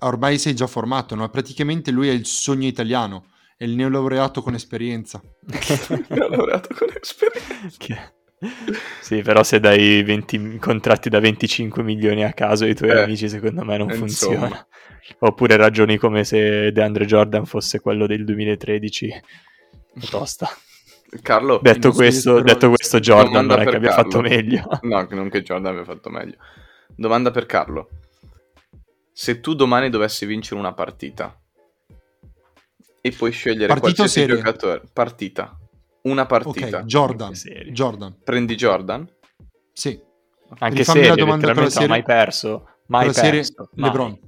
[0.00, 1.28] ormai sei già formato, no?
[1.28, 3.26] Praticamente lui è il sogno italiano,
[3.56, 5.20] è il neolaureato con esperienza.
[6.08, 7.76] Ho lavorato con esperienza.
[7.78, 8.12] Che-
[9.00, 13.28] Sì, però se dai 20 contratti da 25 milioni a caso ai tuoi Eh, amici,
[13.28, 14.06] secondo me non insomma.
[14.08, 14.66] funziona.
[15.20, 19.08] Oppure ragioni come se DeAndre Jordan fosse quello del 2013.
[19.08, 19.20] È
[20.10, 20.48] tosta.
[21.22, 24.10] Carlo, Detto questo, detto questo, Jordan non è che per abbia Carlo.
[24.10, 24.62] fatto meglio.
[24.82, 26.36] No, non che Jordan abbia fatto meglio.
[26.96, 27.88] Domanda per Carlo.
[29.12, 31.38] Se tu domani dovessi vincere una partita
[33.00, 34.36] e puoi scegliere Partita qualsiasi serie?
[34.36, 35.56] giocatore, partita,
[36.02, 37.34] una partita, Ok, Jordan.
[37.34, 37.72] Serie.
[37.72, 39.08] Jordan, prendi Jordan?
[39.72, 40.00] sì.
[40.58, 42.68] Anche se la domanda con la ha mai serie- perso.
[42.86, 43.70] Mai la serie perso.
[43.74, 43.90] Mai.
[43.90, 44.18] LeBron.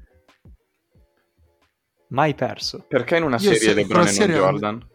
[2.08, 2.84] Mai perso.
[2.88, 4.88] Perché in una Io serie se- LeBron e non serie- Jordan?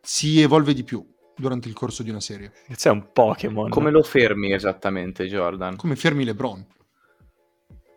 [0.00, 1.04] Si evolve di più
[1.38, 2.52] durante il corso di una serie.
[2.66, 3.70] Questo è un Pokémon.
[3.70, 5.76] Come lo fermi esattamente Jordan?
[5.76, 6.66] Come fermi LeBron.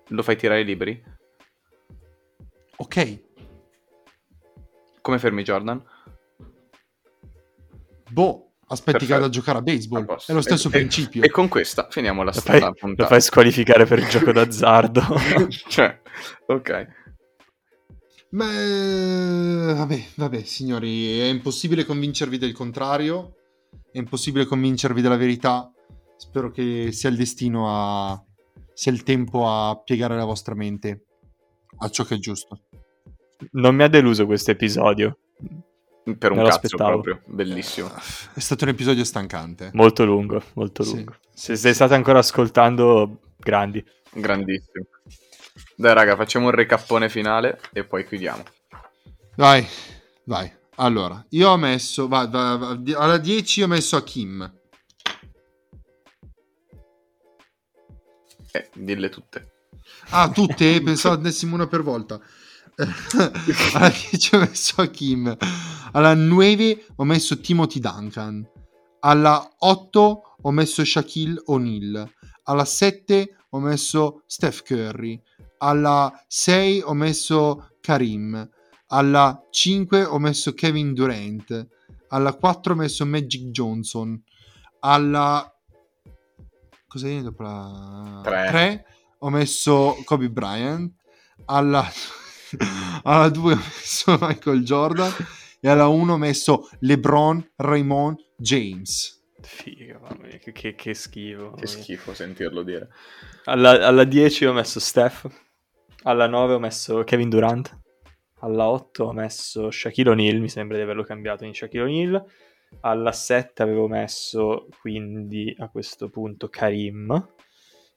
[0.09, 1.01] Lo fai tirare liberi?
[2.77, 3.19] Ok,
[5.01, 5.83] Come fermi Jordan?
[8.09, 9.13] boh, aspetti che Perfetto.
[9.13, 10.05] vada a giocare a A baseball.
[10.05, 10.31] posto.
[10.31, 11.23] È lo stesso E- principio.
[11.23, 15.01] E, con questa finiamo la, Lo fai, la lo fai squalificare per gioco d'azzardo.
[15.69, 15.99] cioè,
[16.47, 16.87] ok.
[18.31, 23.35] Ma eh, vabbè, vabbè, signori, è impossibile convincervi del contrario,
[23.91, 25.71] è impossibile convincervi della verità.
[26.15, 28.23] Spero che sia il destino a
[28.73, 31.05] sia il tempo a piegare la vostra mente
[31.79, 32.61] a ciò che è giusto.
[33.51, 35.17] Non mi ha deluso questo episodio.
[36.17, 37.91] Per un Me cazzo proprio, bellissimo.
[38.33, 39.69] È stato un episodio stancante.
[39.73, 40.95] Molto lungo, molto Sì.
[40.95, 41.15] lungo.
[41.33, 43.83] Se, se state ancora ascoltando, grandi.
[44.13, 44.85] Grandissimo.
[45.81, 48.43] Dai raga, facciamo un recappone finale e poi chiudiamo.
[49.35, 49.67] Vai,
[50.25, 50.53] vai.
[50.75, 54.59] Allora, io ho messo, va, va- va- alla 10 ho messo a Kim.
[58.51, 59.53] Eh, dille tutte.
[60.11, 60.79] Ah, tutte?
[60.85, 62.19] Pensavo andessimo una per volta.
[63.73, 65.35] alla 10 ho messo a Kim.
[65.93, 68.47] Alla 9 ho messo Timothy Duncan.
[68.99, 72.07] Alla 8 ho messo Shaquille O'Neal.
[72.43, 75.19] Alla 7 ho messo Steph Curry.
[75.63, 78.49] Alla 6 ho messo Karim.
[78.87, 81.67] Alla 5 ho messo Kevin Durant.
[82.09, 84.21] Alla 4 ho messo Magic Johnson.
[84.79, 85.47] Alla...
[86.87, 88.21] Cosa viene dopo la...
[88.23, 88.47] Tre.
[88.49, 88.85] 3
[89.19, 90.93] ho messo Kobe Bryant.
[91.45, 91.87] Alla...
[93.03, 95.11] alla 2 ho messo Michael Jordan.
[95.59, 99.21] E alla 1 ho messo LeBron Raymond James.
[99.41, 101.51] Figa, mamma mia, che, che- che schifo.
[101.51, 102.89] Che schifo sentirlo dire.
[103.45, 105.49] Alla, alla 10 ho messo Steph.
[106.03, 107.79] Alla 9 ho messo Kevin Durant.
[108.39, 112.25] Alla 8 ho messo Shaquille O'Neal, mi sembra di averlo cambiato in Shaquille O'Neal.
[112.79, 117.33] Alla 7 avevo messo quindi a questo punto Karim,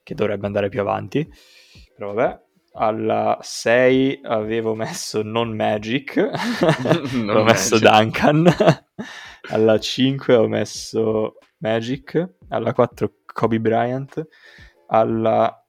[0.03, 1.27] che dovrebbe andare più avanti.
[1.97, 2.43] Però vabbè.
[2.77, 6.17] Alla 6 avevo messo non Magic,
[7.15, 7.79] Non ho messo.
[7.79, 8.53] Duncan.
[9.49, 12.35] Alla 5 ho messo Magic.
[12.49, 14.27] Alla 4 Kobe Bryant.
[14.89, 15.65] Alla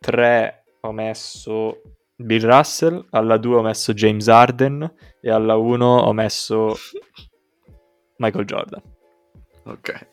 [0.00, 1.80] 3 ho messo
[2.16, 3.06] Bill Russell.
[3.10, 4.94] Alla 2 ho messo James Harden.
[5.20, 6.76] E alla 1 ho messo
[8.18, 8.82] Michael Jordan.
[9.64, 10.08] Ok.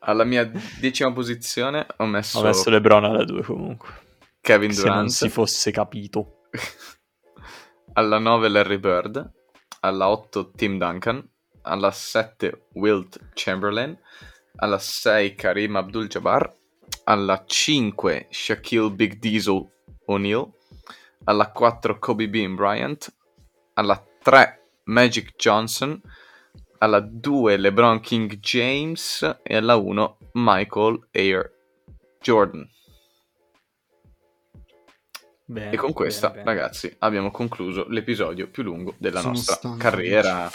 [0.00, 0.50] Alla mia
[0.80, 4.02] decima posizione ho messo, Ho messo LeBron alla 2 comunque.
[4.40, 5.10] Kevin Se non Durant.
[5.10, 6.42] si fosse capito.
[7.94, 9.32] alla 9 Larry Bird.
[9.80, 11.26] Alla 8 Tim Duncan.
[11.62, 13.98] Alla 7 Wilt Chamberlain.
[14.56, 16.52] Alla 6 Karim Abdul-Jabbar.
[17.04, 19.66] Alla 5 Shaquille Big Diesel
[20.06, 20.50] O'Neal.
[21.24, 23.14] Alla 4 Kobe Bean Bryant.
[23.74, 26.00] Alla 3 Magic Johnson.
[26.78, 29.38] Alla 2 LeBron King James.
[29.42, 31.52] E alla 1 Michael Air
[32.20, 32.68] Jordan.
[35.46, 36.56] Bene, E con questa, bene, bene.
[36.56, 40.50] ragazzi, abbiamo concluso l'episodio più lungo della Sono nostra stanco, carriera.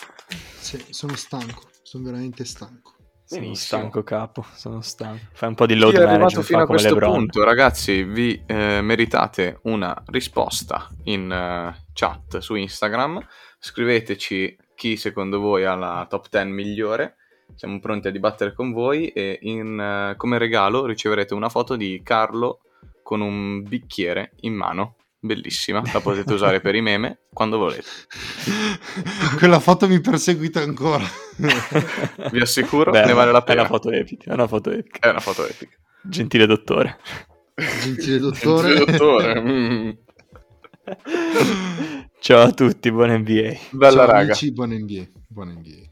[0.59, 2.95] Sì, sono stanco, sono veramente stanco.
[3.29, 3.81] Sono Benissimo.
[3.81, 5.23] stanco capo, sono stanco.
[5.33, 7.13] Fai un po' di Chi load arrivato management fino a questo LeBron.
[7.13, 13.23] punto, ragazzi, vi eh, meritate una risposta in eh, chat su Instagram.
[13.59, 17.17] Scriveteci chi secondo voi ha la top 10 migliore.
[17.53, 22.01] Siamo pronti a dibattere con voi e in, eh, come regalo riceverete una foto di
[22.03, 22.61] Carlo
[23.03, 24.95] con un bicchiere in mano.
[25.21, 27.83] Bellissima, la potete usare per i meme quando volete.
[29.37, 31.03] Quella foto mi perseguita ancora.
[32.31, 33.61] Vi assicuro, Beh, ne vale la È pena.
[33.61, 34.99] una foto epica, è una foto epica.
[34.99, 35.75] È una foto epica.
[36.03, 36.97] Gentile dottore.
[37.81, 38.67] Gentile dottore.
[38.69, 39.41] Gentile dottore.
[39.41, 39.89] mm.
[42.19, 43.53] Ciao a tutti, buon NBA.
[43.71, 44.21] Bella Ciao raga.
[44.21, 45.03] amici, buon NBA.
[45.27, 45.88] Buon NBA.